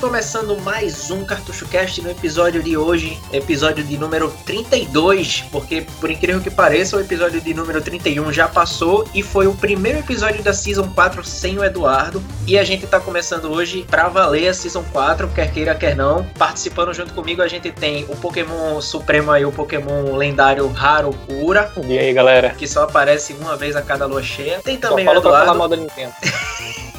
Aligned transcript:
começando 0.00 0.58
mais 0.62 1.10
um 1.10 1.26
Cartucho 1.26 1.68
Cast 1.68 2.00
no 2.00 2.10
episódio 2.10 2.62
de 2.62 2.74
hoje, 2.74 3.20
episódio 3.34 3.84
de 3.84 3.98
número 3.98 4.32
32, 4.46 5.44
porque 5.52 5.86
por 6.00 6.10
incrível 6.10 6.40
que 6.40 6.50
pareça, 6.50 6.96
o 6.96 7.00
episódio 7.00 7.38
de 7.38 7.52
número 7.52 7.82
31 7.82 8.32
já 8.32 8.48
passou 8.48 9.06
e 9.14 9.22
foi 9.22 9.46
o 9.46 9.54
primeiro 9.54 9.98
episódio 9.98 10.42
da 10.42 10.54
Season 10.54 10.88
4 10.88 11.22
sem 11.22 11.58
o 11.58 11.64
Eduardo. 11.64 12.22
E 12.46 12.58
a 12.58 12.64
gente 12.64 12.86
tá 12.86 12.98
começando 12.98 13.52
hoje 13.52 13.84
pra 13.90 14.08
valer 14.08 14.48
a 14.48 14.54
Season 14.54 14.82
4, 14.90 15.28
quer 15.28 15.52
queira, 15.52 15.74
quer 15.74 15.94
não. 15.94 16.24
Participando 16.38 16.94
junto 16.94 17.12
comigo, 17.12 17.42
a 17.42 17.48
gente 17.48 17.70
tem 17.70 18.04
o 18.04 18.16
Pokémon 18.16 18.80
Supremo 18.80 19.30
aí, 19.30 19.44
o 19.44 19.52
Pokémon 19.52 20.16
lendário 20.16 20.66
raro 20.72 21.14
Ura. 21.28 21.70
E 21.86 21.98
aí, 21.98 22.12
galera? 22.14 22.50
Que 22.50 22.66
só 22.66 22.84
aparece 22.84 23.34
uma 23.34 23.54
vez 23.54 23.76
a 23.76 23.82
cada 23.82 24.06
lua 24.06 24.22
cheia. 24.22 24.60
Tem 24.64 24.78
também 24.78 25.04
só 25.04 25.12
o 25.12 25.18
Eduardo. 25.18 25.28
Pra 25.28 25.40
falar 25.40 25.58
mal 25.58 25.68
da 25.68 25.76
Nintendo. 25.76 26.14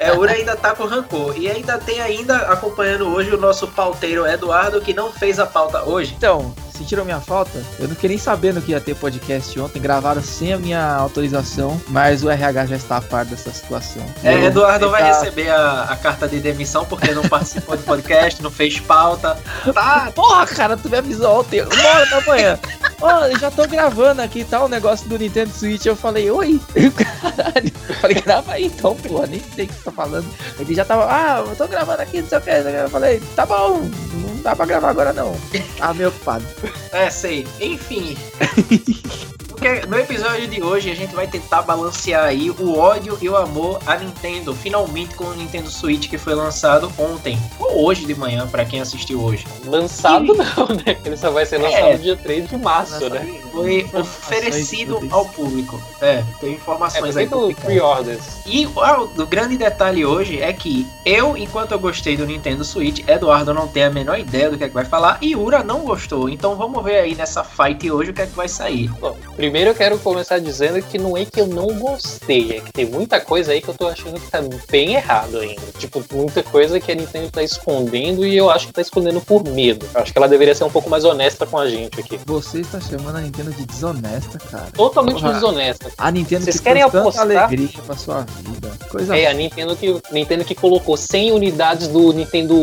é, 0.00 0.12
Ura 0.12 0.32
ainda 0.32 0.56
tá 0.56 0.74
com 0.74 0.84
rancor. 0.84 1.34
E 1.36 1.50
ainda 1.50 1.78
tem 1.78 2.00
ainda 2.00 2.36
acompanhando 2.36 3.08
hoje 3.08 3.34
o 3.34 3.38
nosso 3.38 3.68
pauteiro 3.68 4.26
Eduardo, 4.26 4.80
que 4.80 4.94
não 4.94 5.12
fez 5.12 5.38
a 5.38 5.46
pauta 5.46 5.82
hoje. 5.84 6.14
Então, 6.16 6.54
sentiram 6.76 7.04
minha 7.04 7.20
falta? 7.20 7.62
Eu 7.78 7.88
não 7.88 7.94
queria 7.94 8.14
nem 8.14 8.18
sabendo 8.18 8.62
que 8.62 8.70
ia 8.70 8.80
ter 8.80 8.94
podcast 8.94 9.58
ontem, 9.58 9.80
gravaram 9.80 10.22
sem 10.22 10.52
a 10.52 10.58
minha 10.58 10.94
autorização, 10.94 11.80
mas 11.88 12.22
o 12.22 12.30
RH 12.30 12.66
já 12.66 12.76
está 12.76 12.96
a 12.98 13.00
par 13.00 13.24
dessa 13.24 13.50
situação. 13.50 14.04
É, 14.22 14.34
eu 14.34 14.44
Eduardo 14.44 14.88
vai 14.88 15.02
receber 15.02 15.50
a, 15.50 15.82
a, 15.90 15.96
carta 15.96 16.28
de 16.28 16.38
demissão 16.38 16.84
porque 16.84 17.12
não 17.12 17.22
participou 17.28 17.76
do 17.76 17.82
podcast, 17.82 18.40
não 18.40 18.52
fez 18.52 18.78
pauta. 18.78 19.36
Tá. 19.72 20.12
Porra, 20.14 20.46
cara, 20.46 20.76
tu 20.76 20.88
me 20.88 20.96
avisou 20.96 21.40
ontem, 21.40 21.60
uma 21.60 21.88
hora 21.88 22.06
da 22.06 22.20
manhã. 22.20 22.58
Ó, 23.00 23.26
eu 23.26 23.38
já 23.38 23.50
tô 23.50 23.66
gravando 23.66 24.22
aqui 24.22 24.40
e 24.40 24.44
tá, 24.44 24.58
tal, 24.58 24.66
o 24.66 24.68
negócio 24.68 25.08
do 25.08 25.18
Nintendo 25.18 25.50
Switch. 25.50 25.84
Eu 25.84 25.96
falei, 25.96 26.30
oi, 26.30 26.60
caralho. 26.96 27.72
Eu 27.88 27.94
falei, 27.96 28.20
grava 28.20 28.52
aí 28.52 28.66
então, 28.66 28.94
porra, 28.94 29.26
nem 29.26 29.42
sei 29.54 29.64
o 29.64 29.68
que 29.68 29.74
você 29.74 29.82
tá 29.82 29.90
falando. 29.90 30.26
Ele 30.58 30.74
já 30.74 30.84
tava, 30.84 31.06
ah, 31.10 31.44
eu 31.46 31.56
tô 31.56 31.66
gravando 31.66 32.00
aqui, 32.00 32.22
não 32.22 32.28
sei 32.28 32.38
o 32.38 32.40
que. 32.40 32.50
Eu 32.50 32.88
falei, 32.88 33.20
tá 33.34 33.44
bom, 33.44 33.90
dá 34.44 34.54
pra 34.54 34.66
gravar 34.66 34.90
agora 34.90 35.12
não. 35.12 35.34
Tava 35.78 35.94
meio 35.94 36.10
ocupado. 36.10 36.44
É, 36.92 37.10
sei. 37.10 37.46
Enfim. 37.60 38.16
Porque 39.48 39.86
no 39.86 39.98
episódio 39.98 40.48
de 40.48 40.62
hoje 40.62 40.90
a 40.90 40.94
gente 40.94 41.14
vai 41.14 41.26
tentar 41.26 41.62
balancear 41.62 42.24
aí 42.24 42.50
o 42.50 42.76
ódio 42.76 43.16
e 43.22 43.28
o 43.28 43.36
amor 43.36 43.80
à 43.86 43.96
Nintendo, 43.96 44.52
finalmente 44.52 45.14
com 45.14 45.24
o 45.24 45.34
Nintendo 45.34 45.70
Switch 45.70 46.08
que 46.10 46.18
foi 46.18 46.34
lançado 46.34 46.92
ontem, 46.98 47.38
ou 47.58 47.84
hoje 47.84 48.04
de 48.04 48.14
manhã, 48.14 48.46
para 48.46 48.64
quem 48.64 48.80
assistiu 48.80 49.22
hoje. 49.22 49.46
Lançado 49.64 50.34
e... 50.34 50.36
não, 50.36 50.66
né? 50.84 50.98
Ele 51.04 51.16
só 51.16 51.30
vai 51.30 51.46
ser 51.46 51.58
lançado 51.58 51.86
é, 51.86 51.96
dia 51.96 52.16
3 52.16 52.48
de 52.48 52.56
março, 52.56 53.08
né? 53.08 53.40
Foi 53.54 53.88
oferecido 53.92 55.00
ao 55.10 55.24
público. 55.26 55.80
É, 56.00 56.24
tem 56.40 56.54
informações 56.54 57.16
é, 57.16 57.20
aí. 57.20 57.28
pre-orders. 57.54 58.22
E 58.46 58.66
uau, 58.66 59.10
o 59.16 59.26
grande 59.26 59.56
detalhe 59.56 60.04
hoje 60.04 60.40
é 60.40 60.52
que 60.52 60.86
eu, 61.04 61.36
enquanto 61.36 61.72
eu 61.72 61.78
gostei 61.78 62.16
do 62.16 62.26
Nintendo 62.26 62.64
Switch, 62.64 63.06
Eduardo 63.06 63.54
não 63.54 63.68
tem 63.68 63.84
a 63.84 63.90
menor 63.90 64.18
ideia 64.18 64.50
do 64.50 64.58
que 64.58 64.64
é 64.64 64.68
que 64.68 64.74
vai 64.74 64.84
falar 64.84 65.18
e 65.20 65.36
Ura 65.36 65.62
não 65.62 65.80
gostou. 65.80 66.28
Então 66.28 66.56
vamos 66.56 66.82
ver 66.82 66.96
aí 66.96 67.14
nessa 67.14 67.44
fight 67.44 67.90
hoje 67.90 68.10
o 68.10 68.14
que 68.14 68.22
é 68.22 68.26
que 68.26 68.34
vai 68.34 68.48
sair. 68.48 68.88
Bom, 69.00 69.16
Primeiro 69.36 69.70
eu 69.70 69.74
quero 69.74 69.98
começar 69.98 70.38
dizendo 70.38 70.80
que 70.80 70.96
não 70.96 71.16
é 71.16 71.24
que 71.24 71.40
eu 71.40 71.46
não 71.46 71.66
gostei, 71.78 72.52
é 72.56 72.60
que 72.60 72.72
tem 72.72 72.86
muita 72.86 73.20
coisa 73.20 73.52
aí 73.52 73.60
que 73.60 73.68
eu 73.68 73.74
tô 73.74 73.88
achando 73.88 74.20
que 74.20 74.30
tá 74.30 74.40
bem 74.70 74.94
errado 74.94 75.38
ainda. 75.38 75.62
Tipo, 75.78 76.04
muita 76.12 76.42
coisa 76.42 76.78
que 76.78 76.92
a 76.92 76.94
Nintendo 76.94 77.30
tá 77.30 77.42
escondendo 77.42 78.24
e 78.24 78.36
eu 78.36 78.50
acho 78.50 78.68
que 78.68 78.72
tá 78.72 78.80
escondendo 78.80 79.20
por 79.20 79.44
medo. 79.44 79.86
Eu 79.92 80.00
acho 80.00 80.12
que 80.12 80.18
ela 80.18 80.28
deveria 80.28 80.54
ser 80.54 80.64
um 80.64 80.70
pouco 80.70 80.88
mais 80.88 81.04
honesta 81.04 81.46
com 81.46 81.58
a 81.58 81.68
gente 81.68 82.00
aqui. 82.00 82.18
Você 82.26 82.60
está 82.60 82.80
chamando 82.80 83.16
a 83.16 83.20
Nintendo 83.20 83.43
de 83.50 83.64
desonesta, 83.64 84.38
cara. 84.38 84.68
Totalmente 84.72 85.20
Porra. 85.20 85.34
desonesta. 85.34 85.90
A 85.96 86.10
Nintendo 86.10 86.44
Vocês 86.44 86.58
que 86.58 86.62
querem 86.62 86.82
apostar 86.82 87.22
alegria 87.22 87.68
pra 87.84 87.96
sua 87.96 88.26
vida. 88.42 88.72
Coisa 88.88 89.16
é, 89.16 89.26
a 89.26 89.34
Nintendo 89.34 89.76
que, 89.76 90.00
Nintendo 90.12 90.44
que 90.44 90.54
colocou 90.54 90.96
100 90.96 91.32
unidades 91.32 91.88
do 91.88 92.12
Nintendo 92.12 92.54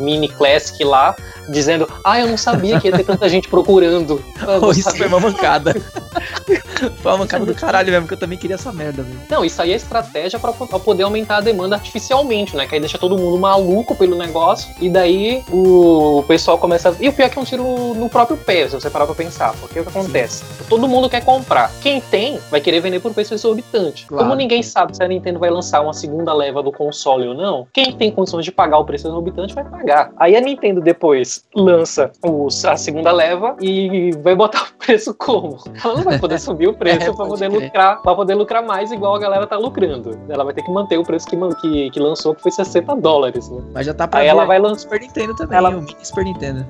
Mini 0.00 0.28
Classic 0.28 0.82
lá, 0.84 1.14
dizendo: 1.48 1.88
Ah, 2.02 2.20
eu 2.20 2.26
não 2.26 2.36
sabia 2.36 2.80
que 2.80 2.88
ia 2.88 2.96
ter 2.96 3.04
tanta 3.04 3.28
gente 3.28 3.48
procurando. 3.48 4.22
Oh, 4.60 4.70
isso 4.70 4.94
foi 4.96 5.06
uma 5.06 5.18
mancada. 5.18 5.74
Foi 7.02 7.12
uma 7.12 7.18
mancada 7.18 7.46
do 7.46 7.54
caralho 7.54 7.90
mesmo, 7.90 8.06
que 8.06 8.14
eu 8.14 8.18
também 8.18 8.36
queria 8.36 8.54
essa 8.54 8.72
merda, 8.72 9.02
velho. 9.02 9.20
Não, 9.30 9.44
isso 9.44 9.60
aí 9.60 9.72
é 9.72 9.76
estratégia 9.76 10.38
pra, 10.38 10.52
pra, 10.52 10.78
poder 10.78 11.02
aumentar 11.04 11.38
a 11.38 11.40
demanda 11.40 11.76
artificialmente, 11.76 12.56
né? 12.56 12.66
Que 12.66 12.74
aí 12.74 12.80
deixa 12.80 12.98
todo 12.98 13.16
mundo 13.16 13.38
maluco 13.38 13.94
pelo 13.94 14.16
negócio. 14.16 14.68
E 14.80 14.88
daí 14.88 15.42
o 15.50 16.24
pessoal 16.26 16.58
começa. 16.58 16.90
A... 16.90 16.94
E 17.00 17.08
o 17.08 17.12
pior 17.12 17.26
é 17.26 17.28
que 17.28 17.38
é 17.38 17.42
um 17.42 17.44
tiro 17.44 17.94
no 17.94 18.08
próprio 18.08 18.36
pé, 18.36 18.68
se 18.68 18.74
você 18.74 18.90
parar 18.90 19.06
pra 19.06 19.14
pensar. 19.14 19.54
Porque 19.60 19.80
o 19.80 19.82
que 19.82 19.88
acontece? 19.88 20.23
Todo 20.68 20.88
mundo 20.88 21.08
quer 21.08 21.24
comprar. 21.24 21.70
Quem 21.80 22.00
tem 22.00 22.38
vai 22.50 22.60
querer 22.60 22.80
vender 22.80 23.00
por 23.00 23.12
preço 23.12 23.34
exorbitante. 23.34 24.06
Claro. 24.06 24.24
Como 24.24 24.36
ninguém 24.36 24.62
sabe 24.62 24.96
se 24.96 25.02
a 25.02 25.08
Nintendo 25.08 25.38
vai 25.38 25.50
lançar 25.50 25.80
uma 25.80 25.92
segunda 25.92 26.32
leva 26.32 26.62
do 26.62 26.70
console 26.70 27.28
ou 27.28 27.34
não, 27.34 27.66
quem 27.72 27.92
tem 27.92 28.10
condições 28.10 28.44
de 28.44 28.52
pagar 28.52 28.78
o 28.78 28.84
preço 28.84 29.08
exorbitante 29.08 29.54
vai 29.54 29.64
pagar. 29.64 30.12
Aí 30.16 30.36
a 30.36 30.40
Nintendo 30.40 30.80
depois 30.80 31.44
lança 31.54 32.10
os, 32.22 32.64
a 32.64 32.76
segunda 32.76 33.12
leva 33.12 33.56
e 33.60 34.12
vai 34.22 34.34
botar 34.34 34.62
o 34.62 34.84
preço 34.84 35.14
como? 35.14 35.58
Ela 35.82 35.94
não 35.96 36.02
vai 36.02 36.18
poder 36.18 36.38
subir 36.38 36.68
o 36.68 36.74
preço 36.76 37.10
é, 37.10 37.12
para 37.12 37.26
poder 37.26 37.50
crer. 37.50 37.64
lucrar, 37.64 38.02
para 38.02 38.14
poder 38.14 38.34
lucrar 38.34 38.62
mais 38.62 38.92
igual 38.92 39.14
a 39.14 39.18
galera 39.18 39.46
tá 39.46 39.56
lucrando. 39.56 40.18
Ela 40.28 40.44
vai 40.44 40.54
ter 40.54 40.62
que 40.62 40.70
manter 40.70 40.98
o 40.98 41.02
preço 41.02 41.26
que, 41.26 41.36
que, 41.60 41.90
que 41.90 42.00
lançou, 42.00 42.34
que 42.34 42.42
foi 42.42 42.52
60 42.52 42.94
dólares, 42.96 43.48
né? 43.48 43.62
Mas 43.72 43.86
já 43.86 43.94
tá 43.94 44.06
pra 44.06 44.20
Aí 44.20 44.28
ela 44.28 44.44
vai 44.44 44.58
lançar 44.58 44.84
Super 44.84 45.00
Nintendo 45.00 45.34
também, 45.34 45.56
ela... 45.56 45.70
o 45.70 45.80
mini 45.80 45.96
Super 46.02 46.24
Nintendo. 46.24 46.66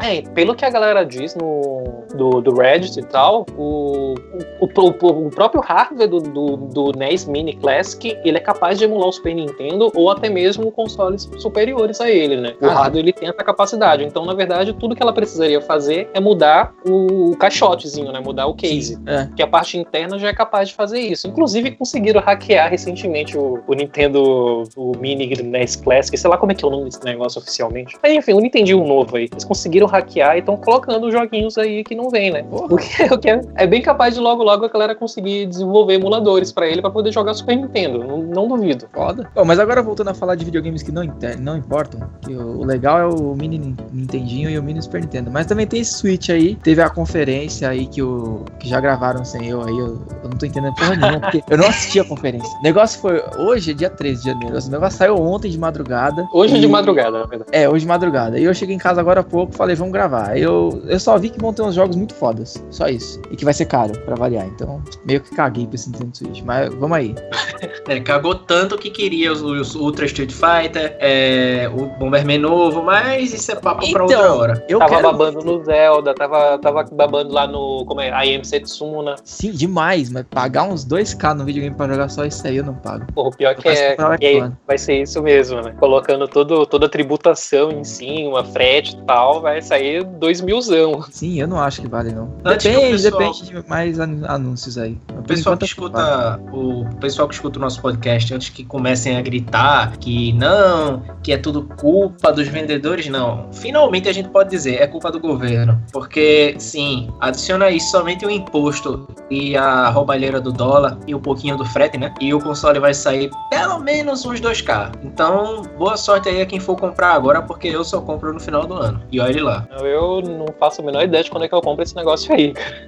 É, 0.00 0.22
pelo 0.22 0.54
que 0.54 0.64
a 0.64 0.70
galera 0.70 1.04
diz 1.04 1.34
no 1.34 2.04
do, 2.14 2.40
do 2.40 2.54
E 2.96 3.02
tal, 3.02 3.46
o, 3.56 4.14
o, 4.60 4.66
o, 4.66 5.26
o 5.26 5.30
próprio 5.30 5.60
hardware 5.60 6.08
do, 6.08 6.20
do, 6.20 6.56
do, 6.56 6.92
NES 6.98 7.26
Mini 7.26 7.54
Classic, 7.54 8.16
ele 8.24 8.36
é 8.36 8.40
capaz 8.40 8.78
de 8.78 8.84
emular 8.84 9.08
o 9.08 9.12
Super 9.12 9.34
Nintendo 9.34 9.90
ou 9.94 10.10
até 10.10 10.28
mesmo 10.28 10.70
consoles 10.70 11.28
superiores 11.38 12.00
a 12.00 12.10
ele, 12.10 12.36
né? 12.36 12.54
O 12.60 12.66
ah, 12.66 12.74
hardware 12.74 13.02
ele 13.02 13.12
tem 13.12 13.28
essa 13.28 13.42
capacidade. 13.42 14.04
Então, 14.04 14.24
na 14.24 14.34
verdade, 14.34 14.72
tudo 14.72 14.94
que 14.94 15.02
ela 15.02 15.12
precisaria 15.12 15.60
fazer 15.60 16.08
é 16.14 16.20
mudar 16.20 16.74
o 16.86 17.36
caixotezinho, 17.36 18.12
né? 18.12 18.20
Mudar 18.20 18.46
o 18.46 18.54
case. 18.54 18.98
É. 19.06 19.28
Que 19.34 19.42
a 19.42 19.46
parte 19.46 19.76
interna 19.76 20.18
já 20.18 20.28
é 20.28 20.34
capaz 20.34 20.68
de 20.68 20.74
fazer 20.74 21.00
isso. 21.00 21.26
Inclusive, 21.26 21.72
conseguiram 21.72 22.20
hackear 22.20 22.70
recentemente 22.70 23.36
o, 23.36 23.60
o 23.66 23.74
Nintendo 23.74 24.64
o 24.76 24.92
Mini 24.98 25.28
NES 25.42 25.76
Classic, 25.76 26.16
sei 26.16 26.30
lá 26.30 26.36
como 26.36 26.52
é 26.52 26.54
que 26.54 26.64
é 26.64 26.68
o 26.68 26.70
nome 26.70 26.84
desse 26.84 27.04
negócio 27.04 27.40
oficialmente. 27.40 27.96
Mas 28.02 28.12
enfim, 28.12 28.32
o 28.32 28.40
Nintendo 28.40 28.58
novo 28.88 29.16
aí. 29.16 29.28
Eles 29.30 29.44
conseguiram 29.44 29.86
hackear 29.86 30.36
e 30.36 30.40
estão 30.40 30.56
colocando 30.56 31.10
joguinhos 31.10 31.56
aí 31.58 31.84
que 31.84 31.94
não 31.94 32.10
vem, 32.10 32.30
né? 32.30 32.44
Porque 32.68 32.77
o 33.12 33.18
que 33.18 33.30
é, 33.30 33.40
é, 33.56 33.66
bem 33.66 33.82
capaz 33.82 34.14
de 34.14 34.20
logo 34.20 34.42
logo 34.42 34.64
a 34.64 34.68
galera 34.68 34.94
conseguir 34.94 35.46
desenvolver 35.46 35.94
emuladores 35.94 36.52
para 36.52 36.66
ele 36.66 36.80
para 36.80 36.90
poder 36.90 37.12
jogar 37.12 37.34
Super 37.34 37.56
Nintendo. 37.56 37.98
Não, 37.98 38.22
não 38.22 38.48
duvido. 38.48 38.86
Foda. 38.92 39.30
Bom, 39.34 39.44
mas 39.44 39.58
agora 39.58 39.82
voltando 39.82 40.08
a 40.08 40.14
falar 40.14 40.34
de 40.34 40.44
videogames 40.44 40.82
que 40.82 40.92
não, 40.92 41.02
não 41.40 41.56
importam, 41.56 42.08
que 42.20 42.34
o, 42.34 42.60
o 42.60 42.64
legal 42.64 42.98
é 42.98 43.06
o 43.06 43.34
mini 43.34 43.58
Nintendinho 43.92 44.50
e 44.50 44.58
o 44.58 44.62
mini 44.62 44.82
Super 44.82 45.00
Nintendo. 45.00 45.30
Mas 45.30 45.46
também 45.46 45.66
tem 45.66 45.80
esse 45.80 45.94
Switch 45.94 46.30
aí, 46.30 46.54
teve 46.56 46.80
a 46.80 46.88
conferência 46.88 47.68
aí 47.68 47.86
que, 47.86 48.02
o, 48.02 48.44
que 48.58 48.68
já 48.68 48.80
gravaram 48.80 49.24
sem 49.24 49.48
eu 49.48 49.62
aí, 49.62 49.76
eu, 49.76 50.00
eu 50.22 50.30
não 50.30 50.38
tô 50.38 50.46
entendendo 50.46 50.74
porra 50.74 50.96
nenhuma, 50.96 51.20
porque 51.20 51.42
eu 51.48 51.58
não 51.58 51.66
assisti 51.66 52.00
a 52.00 52.04
conferência. 52.04 52.50
O 52.58 52.62
negócio 52.62 53.00
foi, 53.00 53.22
hoje 53.38 53.72
é 53.72 53.74
dia 53.74 53.90
13 53.90 54.22
de 54.22 54.30
janeiro, 54.30 54.58
o 54.58 54.70
negócio 54.70 54.98
saiu 54.98 55.16
ontem 55.16 55.50
de 55.50 55.58
madrugada. 55.58 56.26
Hoje 56.32 56.56
e... 56.56 56.60
de 56.60 56.68
madrugada, 56.68 57.18
na 57.18 57.26
verdade. 57.26 57.50
É, 57.52 57.68
hoje 57.68 57.84
de 57.84 57.88
madrugada. 57.88 58.38
E 58.38 58.44
eu 58.44 58.54
cheguei 58.54 58.74
em 58.74 58.78
casa 58.78 59.00
agora 59.00 59.20
há 59.20 59.24
pouco, 59.24 59.54
falei, 59.54 59.74
vamos 59.74 59.92
gravar. 59.92 60.36
Eu, 60.36 60.82
eu 60.86 61.00
só 61.00 61.16
vi 61.18 61.30
que 61.30 61.40
vão 61.40 61.52
ter 61.52 61.62
uns 61.62 61.74
jogos 61.74 61.96
muito 61.96 62.14
fodas. 62.14 62.62
Só 62.70 62.88
isso. 62.88 63.20
E 63.30 63.36
que 63.36 63.44
vai 63.44 63.54
ser 63.54 63.66
caro, 63.66 63.98
pra 64.00 64.14
variar. 64.14 64.46
Então, 64.46 64.82
meio 65.04 65.20
que 65.20 65.34
caguei 65.34 65.66
pra 65.66 65.74
esse 65.74 65.90
Nintendo 65.90 66.16
Switch. 66.16 66.42
Mas 66.42 66.72
vamos 66.74 66.96
aí. 66.96 67.14
É, 67.88 67.98
cagou 68.00 68.34
tanto 68.34 68.76
que 68.76 68.90
queria 68.90 69.32
os, 69.32 69.40
os 69.40 69.74
Ultra 69.74 70.04
Street 70.04 70.30
Fighter, 70.30 70.94
é, 71.00 71.70
o 71.74 71.86
Bomberman 71.98 72.38
novo, 72.38 72.82
mas 72.82 73.32
isso 73.32 73.50
é 73.50 73.54
papo 73.54 73.82
então, 73.82 73.92
pra 73.92 74.02
outra 74.02 74.34
hora. 74.34 74.64
Eu 74.68 74.78
tava 74.78 74.90
quero... 74.90 75.02
babando 75.02 75.40
no 75.40 75.64
Zelda, 75.64 76.14
tava, 76.14 76.58
tava 76.58 76.84
babando 76.92 77.32
lá 77.32 77.46
no. 77.46 77.84
Como 77.86 78.00
é? 78.00 78.08
I 78.26 78.36
Am 78.36 78.44
Setsuna. 78.44 79.16
Sim, 79.24 79.52
demais, 79.52 80.10
mas 80.10 80.24
pagar 80.28 80.64
uns 80.64 80.86
2k 80.86 81.34
no 81.34 81.44
videogame 81.46 81.74
pra 81.74 81.88
jogar 81.88 82.10
só 82.10 82.26
isso 82.26 82.46
aí 82.46 82.58
eu 82.58 82.64
não 82.64 82.74
pago. 82.74 83.06
Pô, 83.14 83.28
o 83.28 83.30
pior 83.30 83.54
que 83.54 83.68
é. 83.68 83.96
Que 84.18 84.52
vai 84.66 84.76
ser 84.76 85.02
isso 85.02 85.22
mesmo, 85.22 85.62
né? 85.62 85.74
Colocando 85.78 86.28
todo, 86.28 86.66
toda 86.66 86.86
a 86.86 86.88
tributação 86.88 87.70
em 87.70 87.84
cima, 87.84 88.44
frete 88.44 88.96
e 88.96 89.02
tal, 89.04 89.40
vai 89.40 89.62
sair 89.62 90.04
2 90.04 90.42
milzão. 90.42 91.02
Sim, 91.10 91.40
eu 91.40 91.48
não 91.48 91.58
acho 91.58 91.80
que 91.80 91.88
vale, 91.88 92.12
não. 92.12 92.34
Antes 92.44 92.57
depende, 92.64 93.02
pessoal... 93.02 93.32
depende 93.32 93.62
de 93.62 93.68
mais 93.68 94.00
anúncios 94.00 94.78
aí. 94.78 94.98
O 95.16 95.22
pessoal 95.22 95.56
que 95.56 95.64
escuta. 95.64 96.40
O 96.52 96.84
pessoal 97.00 97.28
que 97.28 97.34
escuta 97.34 97.58
o 97.58 97.62
nosso 97.62 97.80
podcast, 97.80 98.34
antes 98.34 98.48
que 98.48 98.64
comecem 98.64 99.16
a 99.16 99.22
gritar 99.22 99.96
que 99.98 100.32
não, 100.32 101.02
que 101.22 101.32
é 101.32 101.38
tudo 101.38 101.62
culpa 101.78 102.32
dos 102.32 102.48
vendedores, 102.48 103.08
não. 103.08 103.48
Finalmente 103.52 104.08
a 104.08 104.12
gente 104.12 104.28
pode 104.28 104.50
dizer, 104.50 104.80
é 104.80 104.86
culpa 104.86 105.10
do 105.10 105.20
governo. 105.20 105.80
Porque, 105.92 106.54
sim, 106.58 107.08
adiciona 107.20 107.66
aí 107.66 107.80
somente 107.80 108.24
o 108.24 108.30
imposto 108.30 109.08
e 109.30 109.56
a 109.56 109.88
roubalheira 109.88 110.40
do 110.40 110.52
dólar 110.52 110.98
e 111.06 111.14
um 111.14 111.20
pouquinho 111.20 111.56
do 111.56 111.64
frete, 111.64 111.98
né? 111.98 112.12
E 112.20 112.32
o 112.32 112.40
console 112.40 112.78
vai 112.78 112.94
sair 112.94 113.30
pelo 113.50 113.78
menos 113.78 114.24
uns 114.24 114.40
2K. 114.40 114.92
Então, 115.02 115.62
boa 115.76 115.96
sorte 115.96 116.28
aí 116.28 116.40
a 116.40 116.46
quem 116.46 116.60
for 116.60 116.76
comprar 116.76 117.12
agora, 117.12 117.42
porque 117.42 117.68
eu 117.68 117.84
só 117.84 118.00
compro 118.00 118.32
no 118.32 118.40
final 118.40 118.66
do 118.66 118.74
ano. 118.74 119.02
E 119.10 119.20
olhe 119.20 119.40
lá. 119.40 119.66
Eu 119.80 120.22
não 120.22 120.46
faço 120.58 120.80
a 120.80 120.84
menor 120.84 121.02
ideia 121.04 121.22
de 121.22 121.30
quando 121.30 121.44
é 121.44 121.48
que 121.48 121.54
eu 121.54 121.60
compro 121.60 121.82
esse 121.82 121.94
negócio 121.94 122.32
aí. 122.34 122.37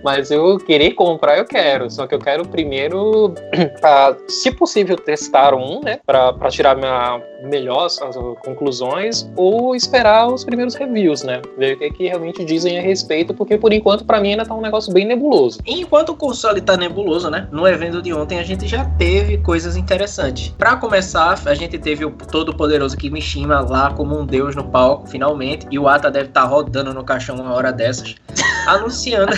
Mas 0.02 0.30
eu 0.30 0.58
querer 0.58 0.92
comprar, 0.92 1.38
eu 1.38 1.44
quero. 1.44 1.90
Só 1.90 2.06
que 2.06 2.14
eu 2.14 2.18
quero 2.18 2.46
primeiro, 2.46 3.34
pra, 3.80 4.16
se 4.28 4.50
possível, 4.50 4.96
testar 4.96 5.54
um, 5.54 5.80
né? 5.80 5.98
Pra, 6.06 6.32
pra 6.32 6.50
tirar 6.50 6.76
minha 6.76 7.20
melhor 7.42 7.86
as, 7.86 7.98
conclusões, 8.44 9.30
ou 9.36 9.74
esperar 9.74 10.28
os 10.28 10.44
primeiros 10.44 10.74
reviews, 10.74 11.22
né? 11.22 11.40
Ver 11.56 11.76
o 11.76 11.78
que, 11.78 11.90
que 11.90 12.08
realmente 12.08 12.44
dizem 12.44 12.78
a 12.78 12.82
respeito, 12.82 13.32
porque 13.34 13.56
por 13.56 13.72
enquanto, 13.72 14.04
pra 14.04 14.20
mim, 14.20 14.30
ainda 14.30 14.44
tá 14.44 14.54
um 14.54 14.60
negócio 14.60 14.92
bem 14.92 15.06
nebuloso. 15.06 15.58
Enquanto 15.66 16.10
o 16.10 16.16
console 16.16 16.60
tá 16.60 16.76
nebuloso, 16.76 17.30
né? 17.30 17.48
No 17.50 17.66
evento 17.66 18.02
de 18.02 18.12
ontem 18.12 18.38
a 18.38 18.42
gente 18.42 18.66
já 18.66 18.84
teve 18.98 19.38
coisas 19.38 19.76
interessantes. 19.76 20.54
Pra 20.58 20.76
começar, 20.76 21.40
a 21.46 21.54
gente 21.54 21.78
teve 21.78 22.04
o 22.04 22.10
todo 22.10 22.54
poderoso 22.54 22.96
Kimishima 22.96 23.60
lá 23.60 23.92
como 23.92 24.18
um 24.18 24.26
deus 24.26 24.54
no 24.54 24.64
palco, 24.64 25.06
finalmente. 25.06 25.66
E 25.70 25.78
o 25.78 25.88
Ata 25.88 26.10
deve 26.10 26.28
estar 26.28 26.42
tá 26.42 26.46
rodando 26.46 26.92
no 26.92 27.04
caixão 27.04 27.36
uma 27.36 27.54
hora 27.54 27.72
dessas. 27.72 28.14
anunciando. 28.66 29.32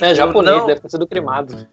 É 0.00 0.14
japonês, 0.14 0.56
não... 0.56 0.66
deve 0.66 0.80
ter 0.80 0.90
sido 0.90 1.06
cremado. 1.06 1.66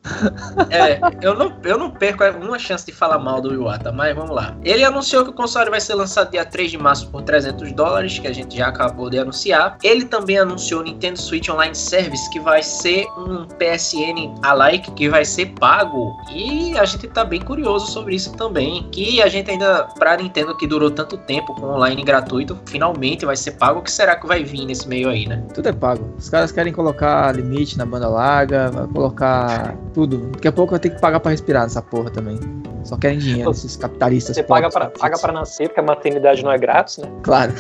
É, 0.70 1.00
eu 1.22 1.34
não, 1.36 1.54
eu 1.64 1.78
não 1.78 1.92
perco 1.92 2.24
uma 2.42 2.58
chance 2.60 2.86
de 2.86 2.92
falar 2.92 3.20
mal 3.20 3.42
do 3.42 3.54
Iwata, 3.54 3.92
mas 3.92 4.16
vamos 4.16 4.36
lá. 4.36 4.56
Ele 4.64 4.84
anunciou 4.84 5.24
que 5.24 5.30
o 5.30 5.34
console 5.34 5.70
vai 5.70 5.82
ser 5.82 5.96
lançado 5.96 6.32
dia 6.32 6.46
3 6.46 6.72
de 6.72 6.78
março 6.78 7.10
por 7.10 7.22
300 7.22 7.72
dólares, 7.74 8.20
que 8.20 8.28
a 8.28 8.34
gente 8.34 8.58
já 8.58 8.68
acabou 8.68 9.10
de 9.10 9.20
anunciar. 9.20 9.78
Ele 9.84 10.06
também 10.06 10.38
anunciou 10.38 10.82
o 10.82 10.84
Nintendo 10.84 11.20
Switch 11.20 11.50
Online 11.50 11.76
Service, 11.76 12.30
que 12.32 12.40
vai 12.40 12.64
ser 12.64 13.06
um 13.18 13.46
PSN 13.46 14.34
alike, 14.42 14.92
que 14.92 15.10
vai 15.10 15.26
ser 15.26 15.48
pago. 15.60 16.16
E 16.32 16.78
a 16.78 16.86
gente 16.86 17.08
tá 17.08 17.24
bem 17.24 17.42
curioso 17.42 17.88
sobre 17.88 18.16
isso 18.16 18.34
também. 18.34 18.88
Que 18.92 19.22
a 19.22 19.28
gente 19.28 19.52
ainda, 19.52 19.84
pra 19.98 20.18
Nintendo 20.18 20.56
que 20.56 20.68
durou 20.68 20.92
tanto 20.92 21.18
tempo 21.18 21.54
com 21.56 21.68
online 21.68 22.04
gratuito, 22.04 22.58
finalmente 22.66 23.26
vai 23.26 23.36
ser 23.36 23.52
pago. 23.52 23.80
O 23.80 23.84
que 23.84 23.92
será 23.92 24.16
que 24.16 24.28
vai 24.28 24.44
vir 24.44 24.66
nesse 24.66 24.88
meio 24.88 25.10
aí, 25.10 25.28
né? 25.28 25.44
Tudo 25.54 25.70
é 25.70 25.74
pago. 25.74 26.14
Os 26.18 26.30
caras 26.30 26.52
querem 26.52 26.74
colocar 26.74 27.32
limite 27.36 27.78
na 27.78 27.86
banda 27.86 28.03
larga, 28.08 28.72
vai 28.72 28.88
colocar 28.88 29.76
tudo. 29.94 30.30
Daqui 30.32 30.48
a 30.48 30.52
pouco 30.52 30.72
vai 30.72 30.80
ter 30.80 30.90
que 30.90 31.00
pagar 31.00 31.20
pra 31.20 31.32
respirar 31.32 31.64
nessa 31.64 31.82
porra 31.82 32.10
também. 32.10 32.40
Só 32.84 32.98
querem 32.98 33.18
dinheiro, 33.18 33.50
esses 33.52 33.78
capitalistas. 33.78 34.36
Você 34.36 34.44
paga 34.44 34.70
pra, 34.70 34.90
paga 34.90 35.18
pra 35.18 35.32
nascer, 35.32 35.70
porque 35.70 35.80
a 35.80 35.84
maternidade 35.84 36.44
não 36.44 36.52
é 36.52 36.58
grátis, 36.58 36.98
né? 36.98 37.10
Claro. 37.24 37.54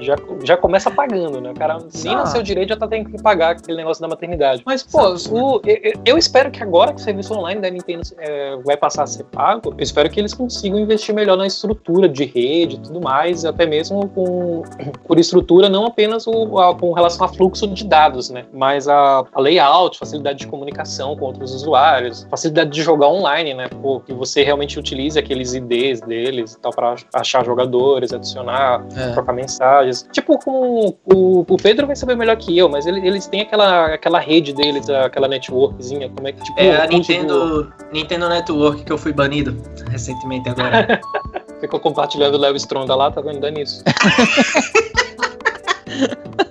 já, 0.00 0.16
já 0.44 0.56
começa 0.56 0.90
pagando, 0.90 1.40
né? 1.40 1.50
O 1.50 1.54
cara 1.54 1.78
nem 2.04 2.14
ah. 2.14 2.18
nasceu 2.18 2.42
direito 2.42 2.70
já 2.70 2.76
tá 2.76 2.86
tendo 2.86 3.10
que 3.10 3.22
pagar 3.22 3.52
aquele 3.52 3.78
negócio 3.78 4.00
da 4.00 4.08
maternidade. 4.08 4.62
Mas, 4.66 4.82
pô, 4.82 5.14
o, 5.30 5.60
eu, 5.64 5.92
eu, 6.04 6.18
espero 6.18 6.50
que 6.50 6.62
agora 6.62 6.92
que 6.92 7.00
o 7.00 7.04
serviço 7.04 7.32
online 7.34 7.60
da 7.60 7.70
Nintendo 7.70 8.02
é, 8.18 8.56
vai 8.58 8.76
passar 8.76 9.04
a 9.04 9.06
ser 9.06 9.24
pago, 9.24 9.74
eu 9.76 9.82
espero 9.82 10.10
que 10.10 10.20
eles 10.20 10.34
consigam 10.34 10.78
investir 10.78 11.14
melhor 11.14 11.36
na 11.36 11.46
estrutura 11.46 12.08
de 12.08 12.24
rede 12.24 12.76
e 12.76 12.78
tudo 12.78 13.00
mais, 13.00 13.44
até 13.44 13.64
mesmo 13.64 14.08
com, 14.08 14.62
por 15.06 15.18
estrutura, 15.18 15.68
não 15.68 15.86
apenas 15.86 16.26
o, 16.26 16.58
a, 16.58 16.74
com 16.74 16.92
relação 16.92 17.24
a 17.24 17.28
fluxo 17.28 17.66
de 17.66 17.84
dados, 17.84 18.28
né? 18.28 18.44
Mas 18.52 18.86
a, 18.86 19.24
a 19.32 19.40
layout, 19.46 19.98
facilidade 19.98 20.40
de 20.40 20.48
comunicação 20.48 21.16
com 21.16 21.26
outros 21.26 21.54
usuários, 21.54 22.26
facilidade 22.28 22.70
de 22.70 22.82
jogar 22.82 23.08
online, 23.08 23.54
né? 23.54 23.68
Pô, 23.68 24.00
que 24.00 24.12
você 24.12 24.42
realmente 24.42 24.78
utilize 24.78 25.18
aqueles 25.18 25.54
IDs 25.54 26.00
deles 26.00 26.54
e 26.54 26.60
tal 26.60 26.72
para 26.72 26.96
achar 27.14 27.44
jogadores, 27.44 28.12
adicionar, 28.12 28.84
é. 28.96 29.12
trocar 29.12 29.32
mensagens. 29.32 30.06
Tipo, 30.12 30.38
com 30.38 30.96
o, 31.04 31.44
o 31.48 31.56
Pedro 31.56 31.86
vai 31.86 31.94
saber 31.94 32.16
melhor 32.16 32.36
que 32.36 32.56
eu, 32.56 32.68
mas 32.68 32.86
ele, 32.86 33.06
eles 33.06 33.26
têm 33.26 33.42
aquela, 33.42 33.94
aquela 33.94 34.18
rede 34.18 34.52
deles, 34.52 34.90
aquela 34.90 35.28
networkzinha, 35.28 36.10
como 36.10 36.26
é 36.26 36.32
que 36.32 36.42
tipo, 36.42 36.60
É 36.60 36.82
a 36.82 36.86
Nintendo, 36.86 37.72
Nintendo 37.92 38.28
Network 38.28 38.84
que 38.84 38.92
eu 38.92 38.98
fui 38.98 39.12
banido 39.12 39.56
recentemente 39.90 40.48
agora. 40.48 41.00
Ficou 41.60 41.80
compartilhando 41.80 42.34
o 42.34 42.38
Léo 42.38 42.56
Stronda 42.56 42.94
lá, 42.94 43.10
tá 43.10 43.20
vendo? 43.20 43.40
Dando 43.40 43.60
isso. 43.60 43.82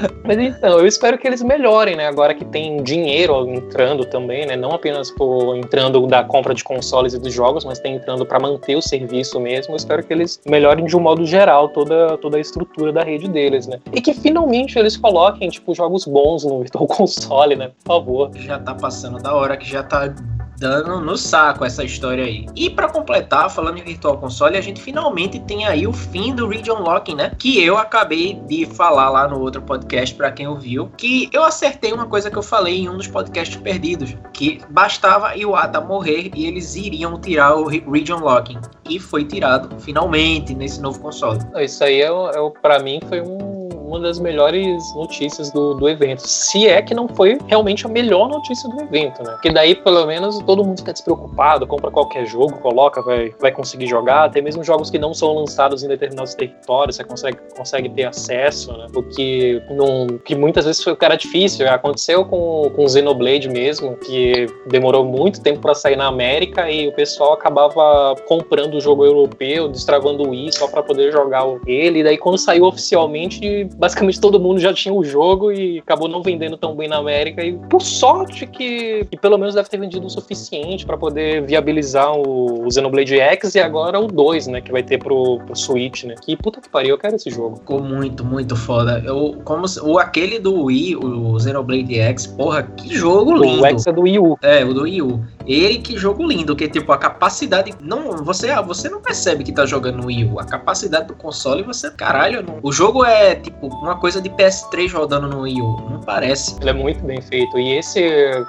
Mas 0.24 0.38
então, 0.38 0.78
eu 0.78 0.86
espero 0.86 1.18
que 1.18 1.26
eles 1.26 1.42
melhorem, 1.42 1.96
né? 1.96 2.06
Agora 2.06 2.34
que 2.34 2.44
tem 2.44 2.82
dinheiro 2.82 3.48
entrando 3.48 4.04
também, 4.04 4.46
né? 4.46 4.56
Não 4.56 4.72
apenas 4.72 5.10
por 5.10 5.56
entrando 5.56 6.06
da 6.06 6.24
compra 6.24 6.54
de 6.54 6.64
consoles 6.64 7.14
e 7.14 7.18
dos 7.18 7.32
jogos, 7.32 7.64
mas 7.64 7.78
tem 7.78 7.96
entrando 7.96 8.24
para 8.24 8.38
manter 8.38 8.76
o 8.76 8.82
serviço 8.82 9.38
mesmo. 9.40 9.72
Eu 9.72 9.76
espero 9.76 10.02
que 10.02 10.12
eles 10.12 10.40
melhorem 10.46 10.84
de 10.84 10.96
um 10.96 11.00
modo 11.00 11.24
geral 11.24 11.68
toda, 11.68 12.16
toda 12.18 12.36
a 12.36 12.40
estrutura 12.40 12.92
da 12.92 13.02
rede 13.02 13.28
deles, 13.28 13.66
né? 13.66 13.78
E 13.92 14.00
que 14.00 14.14
finalmente 14.14 14.78
eles 14.78 14.96
coloquem, 14.96 15.48
tipo, 15.48 15.74
jogos 15.74 16.04
bons 16.04 16.44
no 16.44 16.60
Virtual 16.70 16.86
Console, 16.86 17.56
né? 17.56 17.70
Por 17.84 17.94
favor. 17.94 18.30
Já 18.34 18.58
tá 18.58 18.74
passando 18.74 19.18
da 19.18 19.34
hora 19.34 19.56
que 19.56 19.68
já 19.68 19.82
tá 19.82 20.12
dando 20.60 21.00
no 21.00 21.16
saco 21.16 21.64
essa 21.64 21.82
história 21.82 22.22
aí. 22.22 22.44
E 22.54 22.68
para 22.68 22.86
completar, 22.86 23.50
falando 23.50 23.78
em 23.78 23.82
Virtual 23.82 24.18
Console, 24.18 24.58
a 24.58 24.60
gente 24.60 24.80
finalmente 24.80 25.40
tem 25.40 25.66
aí 25.66 25.86
o 25.86 25.92
fim 25.92 26.34
do 26.34 26.46
Region 26.46 26.80
Locking, 26.80 27.14
né? 27.14 27.32
Que 27.38 27.64
eu 27.64 27.78
acabei 27.78 28.34
de 28.46 28.66
falar 28.66 29.08
lá 29.08 29.26
no 29.26 29.40
outro 29.40 29.62
podcast 29.62 30.14
para 30.14 30.30
quem 30.30 30.46
ouviu, 30.46 30.90
que 30.98 31.30
eu 31.32 31.42
acertei 31.42 31.94
uma 31.94 32.06
coisa 32.06 32.30
que 32.30 32.36
eu 32.36 32.42
falei 32.42 32.80
em 32.80 32.90
um 32.90 32.98
dos 32.98 33.08
podcasts 33.08 33.56
perdidos, 33.56 34.14
que 34.34 34.60
bastava 34.68 35.34
Iwata 35.34 35.80
morrer 35.80 36.30
e 36.34 36.44
eles 36.44 36.76
iriam 36.76 37.18
tirar 37.18 37.54
o 37.54 37.66
Region 37.66 38.18
Locking. 38.18 38.60
E 38.86 38.98
foi 38.98 39.24
tirado 39.24 39.80
finalmente 39.80 40.54
nesse 40.54 40.78
novo 40.82 41.00
console. 41.00 41.40
Isso 41.56 41.82
aí 41.82 42.02
é, 42.02 42.08
é 42.08 42.50
para 42.60 42.78
mim 42.80 43.00
foi 43.08 43.22
um 43.22 43.59
uma 43.90 43.98
das 43.98 44.20
melhores 44.20 44.94
notícias 44.94 45.50
do, 45.50 45.74
do 45.74 45.88
evento. 45.88 46.20
Se 46.20 46.68
é 46.68 46.80
que 46.80 46.94
não 46.94 47.08
foi 47.08 47.38
realmente 47.48 47.84
a 47.84 47.88
melhor 47.88 48.28
notícia 48.28 48.68
do 48.68 48.80
evento, 48.82 49.22
né? 49.22 49.32
Porque 49.32 49.50
daí, 49.50 49.74
pelo 49.74 50.06
menos, 50.06 50.38
todo 50.40 50.64
mundo 50.64 50.78
fica 50.78 50.92
despreocupado, 50.92 51.66
compra 51.66 51.90
qualquer 51.90 52.24
jogo, 52.24 52.58
coloca, 52.60 53.02
vai, 53.02 53.34
vai 53.40 53.50
conseguir 53.50 53.88
jogar. 53.88 54.24
Até 54.24 54.40
mesmo 54.40 54.62
jogos 54.62 54.90
que 54.90 54.98
não 54.98 55.12
são 55.12 55.34
lançados 55.34 55.82
em 55.82 55.88
determinados 55.88 56.34
territórios, 56.34 56.96
você 56.96 57.04
consegue, 57.04 57.38
consegue 57.56 57.88
ter 57.88 58.04
acesso, 58.04 58.72
né? 58.76 58.86
O 58.94 59.02
que, 59.02 59.60
não, 59.70 60.06
que 60.18 60.36
muitas 60.36 60.64
vezes 60.64 60.82
foi, 60.82 60.94
cara, 60.94 61.16
difícil. 61.16 61.68
Aconteceu 61.68 62.24
com, 62.24 62.70
com 62.76 62.88
Xenoblade 62.88 63.48
mesmo, 63.48 63.96
que 63.96 64.46
demorou 64.68 65.04
muito 65.04 65.42
tempo 65.42 65.60
para 65.60 65.74
sair 65.74 65.96
na 65.96 66.06
América 66.06 66.70
e 66.70 66.86
o 66.86 66.92
pessoal 66.92 67.32
acabava 67.32 68.14
comprando 68.28 68.74
o 68.74 68.80
jogo 68.80 69.04
europeu, 69.04 69.68
destravando 69.68 70.22
o 70.22 70.30
Wii 70.30 70.52
só 70.52 70.68
para 70.68 70.82
poder 70.82 71.10
jogar 71.10 71.44
ele. 71.66 72.00
E 72.00 72.04
daí, 72.04 72.16
quando 72.16 72.38
saiu 72.38 72.64
oficialmente, 72.64 73.68
basicamente 73.80 74.20
todo 74.20 74.38
mundo 74.38 74.60
já 74.60 74.74
tinha 74.74 74.92
o 74.92 75.02
jogo 75.02 75.50
e 75.50 75.78
acabou 75.78 76.06
não 76.06 76.22
vendendo 76.22 76.58
tão 76.58 76.76
bem 76.76 76.86
na 76.86 76.98
América. 76.98 77.42
E 77.42 77.54
por 77.70 77.80
sorte 77.80 78.46
que, 78.46 79.06
que 79.10 79.16
pelo 79.16 79.38
menos 79.38 79.54
deve 79.54 79.70
ter 79.70 79.80
vendido 79.80 80.06
o 80.06 80.10
suficiente 80.10 80.84
para 80.84 80.98
poder 80.98 81.46
viabilizar 81.46 82.12
o, 82.12 82.66
o, 82.66 82.70
Xenoblade 82.70 83.18
X 83.18 83.54
e 83.54 83.60
agora 83.60 83.98
o 83.98 84.06
2, 84.06 84.48
né? 84.48 84.60
Que 84.60 84.70
vai 84.70 84.82
ter 84.82 84.98
pro, 84.98 85.40
pro 85.46 85.56
Switch, 85.56 86.04
né? 86.04 86.14
Que 86.20 86.36
puta 86.36 86.60
que 86.60 86.68
pariu, 86.68 86.90
eu 86.90 86.98
quero 86.98 87.16
esse 87.16 87.30
jogo. 87.30 87.56
Ficou 87.56 87.82
muito, 87.82 88.22
muito 88.22 88.54
foda. 88.54 89.02
Eu, 89.04 89.40
como, 89.44 89.64
o, 89.82 89.98
aquele 89.98 90.38
do 90.38 90.64
Wii, 90.64 90.96
o 90.96 91.40
Xenoblade 91.40 91.98
X, 91.98 92.26
porra, 92.26 92.62
que 92.62 92.94
jogo 92.94 93.34
lindo. 93.34 93.62
O 93.62 93.66
X 93.66 93.86
é 93.86 93.92
do 93.92 94.02
Wii 94.02 94.18
U. 94.18 94.38
É, 94.42 94.62
o 94.62 94.74
do 94.74 94.82
Wii 94.82 95.02
U. 95.02 95.24
Ele 95.46 95.78
que 95.78 95.96
jogo 95.96 96.26
lindo, 96.26 96.54
que 96.54 96.68
tipo 96.68 96.92
a 96.92 96.98
capacidade 96.98 97.74
não 97.80 98.12
você 98.18 98.54
você 98.62 98.90
não 98.90 99.00
percebe 99.00 99.42
que 99.42 99.52
tá 99.52 99.64
jogando 99.64 99.96
no 99.96 100.06
Wii 100.06 100.24
U. 100.26 100.38
A 100.38 100.44
capacidade 100.44 101.06
do 101.06 101.14
console 101.14 101.62
você 101.62 101.90
caralho, 101.90 102.42
não, 102.42 102.58
o 102.62 102.70
jogo 102.70 103.04
é 103.04 103.34
tipo 103.34 103.69
uma 103.80 103.98
coisa 103.98 104.20
de 104.20 104.30
PS3 104.30 104.92
rodando 104.92 105.28
no 105.28 105.40
Wii 105.40 105.60
U, 105.60 105.76
não 105.90 106.00
parece. 106.00 106.56
Ele 106.60 106.70
é 106.70 106.72
muito 106.72 107.04
bem 107.04 107.20
feito. 107.20 107.58
E 107.58 107.78
esse 107.78 108.00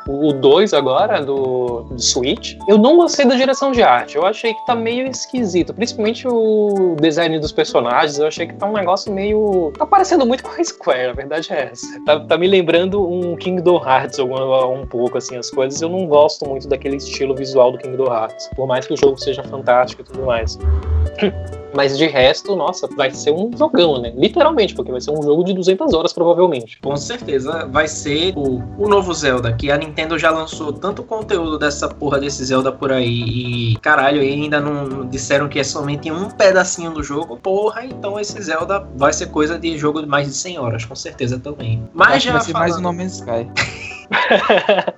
o 0.08 0.34
2 0.34 0.74
agora 0.74 1.22
do, 1.24 1.84
do 1.90 2.00
Switch, 2.00 2.58
eu 2.68 2.78
não 2.78 2.98
gostei 2.98 3.26
da 3.26 3.36
direção 3.36 3.72
de 3.72 3.82
arte. 3.82 4.16
Eu 4.16 4.26
achei 4.26 4.54
que 4.54 4.66
tá 4.66 4.76
meio 4.76 5.08
esquisito, 5.08 5.74
principalmente 5.74 6.28
o 6.28 6.96
design 7.00 7.40
dos 7.40 7.52
personagens, 7.52 8.20
eu 8.20 8.28
achei 8.28 8.48
que 8.48 8.54
tá 8.54 8.68
um 8.68 8.74
negócio 8.74 9.12
meio 9.12 9.72
tá 9.78 9.86
parecendo 9.86 10.26
muito 10.26 10.44
com 10.46 10.50
a 10.60 10.64
Square, 10.64 11.10
a 11.10 11.14
verdade 11.14 11.52
é 11.52 11.72
essa. 11.72 11.88
Tá, 12.06 12.20
tá 12.20 12.38
me 12.38 12.48
lembrando 12.48 13.08
um 13.08 13.36
Kingdom 13.36 13.82
Hearts 13.84 14.20
um, 14.20 14.82
um 14.82 14.86
pouco 14.86 15.18
assim 15.18 15.36
as 15.36 15.50
coisas. 15.50 15.82
Eu 15.82 15.90
não 15.90 16.06
gosto 16.06 16.48
muito 16.48 16.68
daquele 16.68 16.92
aquele 16.92 16.98
estilo 16.98 17.36
visual 17.36 17.72
do 17.72 17.78
Kingdom 17.78 18.12
Hearts, 18.12 18.50
por 18.56 18.68
mais 18.68 18.86
que 18.86 18.94
o 18.94 18.98
jogo 18.98 19.18
seja 19.18 19.44
fantástico 19.44 20.02
e 20.02 20.06
tudo 20.06 20.26
mais. 20.26 20.58
Mas 21.74 21.98
de 21.98 22.08
resto, 22.08 22.56
nossa, 22.56 22.88
vai 22.88 23.12
ser 23.12 23.32
um 23.32 23.50
jogão, 23.56 24.00
né? 24.02 24.14
Literalmente, 24.16 24.76
porque 24.76 24.92
vai 24.92 25.02
ser 25.02 25.12
um 25.12 25.22
jogo 25.22 25.44
de 25.44 25.54
200 25.54 25.94
horas, 25.94 26.14
provavelmente. 26.14 26.80
Com 26.82 26.96
certeza, 26.96 27.66
vai 27.68 27.88
ser 27.88 28.34
o, 28.36 28.62
o 28.78 28.88
novo 28.88 29.14
Zelda, 29.14 29.54
que 29.54 29.72
a 29.72 29.78
Nintendo 29.78 30.18
já 30.18 30.32
lançou 30.32 30.74
tanto 30.74 31.04
conteúdo 31.04 31.58
dessa 31.58 31.88
porra 31.88 32.20
desse 32.20 32.44
Zelda 32.44 32.72
por 32.72 32.92
aí. 32.92 33.72
E 33.74 33.76
caralho, 33.78 34.22
ainda 34.22 34.60
não 34.60 35.08
disseram 35.08 35.48
que 35.48 35.60
é 35.60 35.64
somente 35.64 36.12
um 36.12 36.30
pedacinho 36.30 36.92
do 36.92 37.04
jogo. 37.04 37.38
Porra, 37.38 37.86
então 37.86 38.20
esse 38.20 38.42
Zelda 38.42 38.86
vai 38.96 39.14
ser 39.14 39.28
coisa 39.28 39.58
de 39.58 39.78
jogo 39.78 40.02
de 40.02 40.08
mais 40.08 40.28
de 40.28 40.34
100 40.34 40.60
horas, 40.60 40.86
com 40.86 40.96
certeza 40.96 41.40
também. 41.40 41.88
Mas 41.94 42.24
já. 42.24 42.34
Vai 42.34 42.42
ser 42.42 42.52
falando... 42.52 42.70
mais 42.70 42.78
um 42.78 42.82
No 42.82 42.94
Man's 42.94 43.16
Sky. 43.16 43.48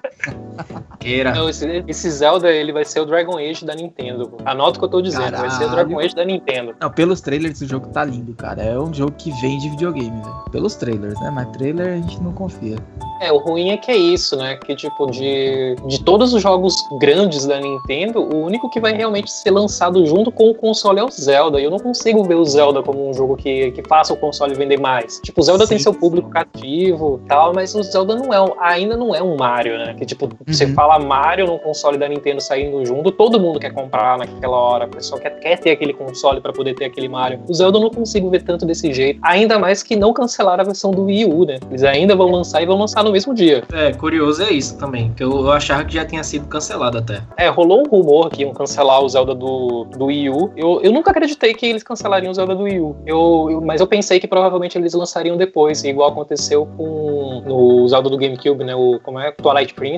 Queira. 1.00 1.34
Não, 1.34 1.50
esse, 1.50 1.84
esse, 1.88 2.10
Zelda 2.10 2.50
ele 2.50 2.72
vai 2.72 2.86
ser 2.86 3.00
o 3.01 3.06
Dragon 3.06 3.38
Age 3.38 3.65
da 3.65 3.75
Nintendo. 3.75 4.38
Anota 4.46 4.77
o 4.77 4.80
que 4.80 4.86
eu 4.86 4.89
tô 4.89 5.01
dizendo, 5.01 5.32
Caralho. 5.32 5.50
vai 5.50 5.51
ser 5.51 5.65
o 5.65 5.70
Dragon 5.70 6.00
Age 6.00 6.15
da 6.15 6.25
Nintendo. 6.25 6.75
Não, 6.80 6.92
pelos 6.92 7.22
trailers 7.22 7.62
o 7.62 7.68
jogo 7.68 7.88
tá 7.88 8.06
lindo, 8.06 8.34
cara. 8.34 8.62
É 8.62 8.80
um 8.80 8.94
jogo 8.94 9.12
que 9.18 9.32
vem 9.42 9.58
de 9.60 9.70
videogame, 9.70 10.22
velho. 10.22 10.46
Pelos 10.51 10.75
trailers, 10.75 11.20
né? 11.20 11.32
Mas 11.32 11.50
trailer 11.51 11.94
a 11.94 11.96
gente 11.98 12.22
não 12.22 12.32
confia. 12.32 12.77
É, 13.24 13.32
o 13.32 13.38
ruim 13.38 13.70
é 13.70 13.77
que 13.77 13.89
é 13.89 13.96
isso, 13.96 14.36
né? 14.36 14.58
Que, 14.58 14.75
tipo, 14.75 15.10
de, 15.10 15.75
de 15.88 16.03
todos 16.03 16.34
os 16.34 16.42
jogos 16.42 16.75
grandes 17.00 17.46
da 17.46 17.60
Nintendo, 17.60 18.20
o 18.20 18.44
único 18.44 18.70
que 18.70 18.80
vai 18.80 18.94
realmente 18.94 19.32
ser 19.32 19.51
lançado 19.51 20.06
junto 20.06 20.32
com 20.32 20.50
o 20.50 20.53
console 20.53 21.00
é 21.00 21.03
o 21.03 21.10
Zelda. 21.10 21.60
E 21.60 21.63
eu 21.63 21.72
não 21.72 21.80
consigo 21.80 22.24
ver 22.25 22.36
o 22.36 22.44
Zelda 22.44 22.84
como 22.84 23.10
um 23.10 23.13
jogo 23.13 23.38
que, 23.38 23.72
que 23.72 23.82
faça 23.88 24.13
o 24.13 24.18
console 24.18 24.53
vender 24.56 24.80
mais. 24.80 25.20
Tipo, 25.24 25.39
o 25.39 25.44
Zelda 25.44 25.65
Sim. 25.65 25.70
tem 25.70 25.80
seu 25.80 25.94
público 25.94 26.30
cativo 26.30 27.22
tal, 27.27 27.53
mas 27.53 27.74
o 27.75 27.84
Zelda 27.84 28.15
não 28.15 28.34
é, 28.34 28.53
ainda 28.60 28.98
não 28.98 29.15
é 29.15 29.24
um 29.24 29.38
Mario, 29.38 29.77
né? 29.77 29.94
Que, 29.94 30.06
tipo, 30.13 30.25
uhum. 30.25 30.32
você 30.48 30.67
fala 30.74 31.00
Mario 31.00 31.48
no 31.48 31.60
console 31.60 31.98
da 31.98 32.08
Nintendo 32.08 32.41
saindo 32.41 32.86
junto, 32.86 33.12
todo 33.12 33.39
mundo 33.39 33.60
quer 33.60 33.72
comprar 33.72 34.17
naquela 34.17 34.58
hora. 34.58 34.86
O 34.86 34.89
pessoal 34.89 35.20
quer, 35.20 35.32
quer 35.39 35.60
ter 35.60 35.72
aquele 35.72 35.93
console 35.93 36.39
para 36.39 36.53
poder 36.53 36.74
ter 36.75 36.86
aquele 36.86 37.10
Mario. 37.10 37.39
O 37.48 37.53
Zelda 37.53 37.77
eu 37.77 37.82
não 37.82 37.89
consigo 37.89 38.29
ver 38.29 38.43
tanto 38.43 38.65
desse 38.65 38.93
jeito. 38.93 39.20
Ainda 39.24 39.60
mais 39.60 39.84
que 39.84 39.96
não 39.96 40.13
cancelaram 40.13 40.62
a 40.62 40.65
versão 40.65 40.91
do 40.91 41.05
Wii 41.05 41.25
U, 41.25 41.46
né? 41.46 41.60
Eles 41.70 41.84
ainda 41.84 42.15
vão 42.15 42.29
lançar 42.29 42.62
e 42.62 42.65
vão 42.65 42.77
lançar 42.77 43.03
no 43.03 43.12
mesmo 43.12 43.34
dia. 43.34 43.63
É, 43.74 43.91
curioso 43.93 44.43
é 44.43 44.51
isso 44.51 44.77
também, 44.77 45.12
que 45.13 45.24
eu, 45.24 45.32
eu 45.32 45.51
achava 45.51 45.84
que 45.86 45.93
já 45.93 46.05
tinha 46.05 46.24
sido 46.24 46.48
cancelado 46.48 46.98
até. 46.98 47.22
É, 47.38 47.50
rolou 47.50 47.82
um 47.82 47.89
rumor 47.89 48.29
que 48.29 48.41
iam 48.41 48.53
cancelar 48.53 49.01
o 49.01 49.10
Zelda 49.10 49.34
do, 49.34 49.86
do 49.86 50.05
Wii 50.05 50.29
U. 50.29 50.51
Eu, 50.55 50.82
eu 50.82 50.91
nunca 50.91 51.12
acreditei 51.12 51.53
que 51.53 51.65
eles 51.65 51.84
cancelariam 51.84 52.32
o 52.32 52.34
Zelda 52.34 52.55
do 52.55 52.63
Wii 52.63 52.79
U. 52.79 52.96
Eu, 53.05 53.48
eu, 53.51 53.62
mas 53.62 53.82
eu 53.82 53.88
pensei 53.88 54.20
que 54.20 54.27
provavelmente 54.27 54.77
eles 54.77 54.93
lançariam 54.93 55.38
depois, 55.38 55.84
igual 55.84 56.10
aconteceu 56.10 56.67
com 56.77 57.43
no 57.46 57.88
Zelda 57.88 58.10
do 58.10 58.17
GameCube, 58.17 58.63
né? 58.63 58.75
O, 58.75 59.00
como 59.01 59.20
é? 59.20 59.32
Twilight 59.32 59.74
Princess, 59.74 59.93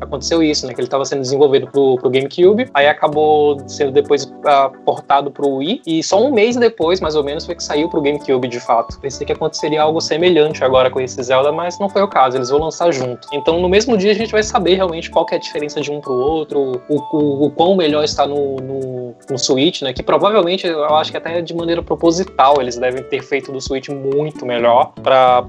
aconteceu 0.00 0.42
isso, 0.42 0.66
né? 0.66 0.74
Que 0.74 0.80
ele 0.80 0.86
estava 0.86 1.04
sendo 1.04 1.22
desenvolvido 1.22 1.66
pro, 1.70 1.96
pro 1.96 2.10
GameCube, 2.10 2.68
aí 2.74 2.86
acabou 2.86 3.58
sendo 3.68 3.92
depois 3.92 4.24
uh, 4.24 4.70
portado 4.84 5.30
pro 5.30 5.48
Wii, 5.48 5.82
e 5.86 6.02
só 6.02 6.22
um 6.22 6.32
mês 6.32 6.56
depois, 6.56 7.00
mais 7.00 7.14
ou 7.14 7.24
menos, 7.24 7.46
foi 7.46 7.54
que 7.54 7.62
saiu 7.62 7.88
pro 7.88 8.00
GameCube 8.00 8.48
de 8.48 8.60
fato. 8.60 8.98
Pensei 9.00 9.26
que 9.26 9.32
aconteceria 9.32 9.82
algo 9.82 10.00
semelhante 10.00 10.62
agora 10.64 10.90
com 10.90 11.00
esse 11.00 11.22
Zelda, 11.22 11.52
mas 11.52 11.78
não 11.78 11.88
foi 11.88 12.02
o 12.02 12.08
caso, 12.08 12.36
eles 12.36 12.50
vão 12.50 12.60
lançar 12.60 12.92
junto. 12.92 13.28
Então 13.32 13.60
no 13.60 13.68
mesmo 13.68 13.96
dia 13.96 14.12
a 14.12 14.14
gente 14.14 14.32
vai 14.32 14.42
saber 14.42 14.74
realmente 14.74 15.10
qual 15.10 15.26
é 15.30 15.36
a 15.36 15.38
diferença 15.38 15.80
de 15.80 15.90
um 15.90 16.00
pro 16.00 16.12
outro, 16.12 16.80
o, 16.88 17.16
o, 17.16 17.46
o 17.46 17.50
quão 17.50 17.76
melhor 17.76 18.04
está 18.04 18.26
no, 18.26 18.56
no, 18.56 19.14
no 19.30 19.38
Switch, 19.38 19.82
né? 19.82 19.92
Que 19.92 20.02
provavelmente 20.02 20.66
eu 20.66 20.94
acho 20.96 21.10
que 21.10 21.16
até 21.16 21.40
de 21.40 21.54
maneira 21.54 21.82
proposital 21.82 22.56
eles 22.60 22.76
devem 22.76 23.02
ter 23.04 23.22
feito 23.22 23.52
do 23.52 23.60
Switch 23.60 23.88
muito 23.88 24.44
melhor 24.46 24.92
para 25.02 25.44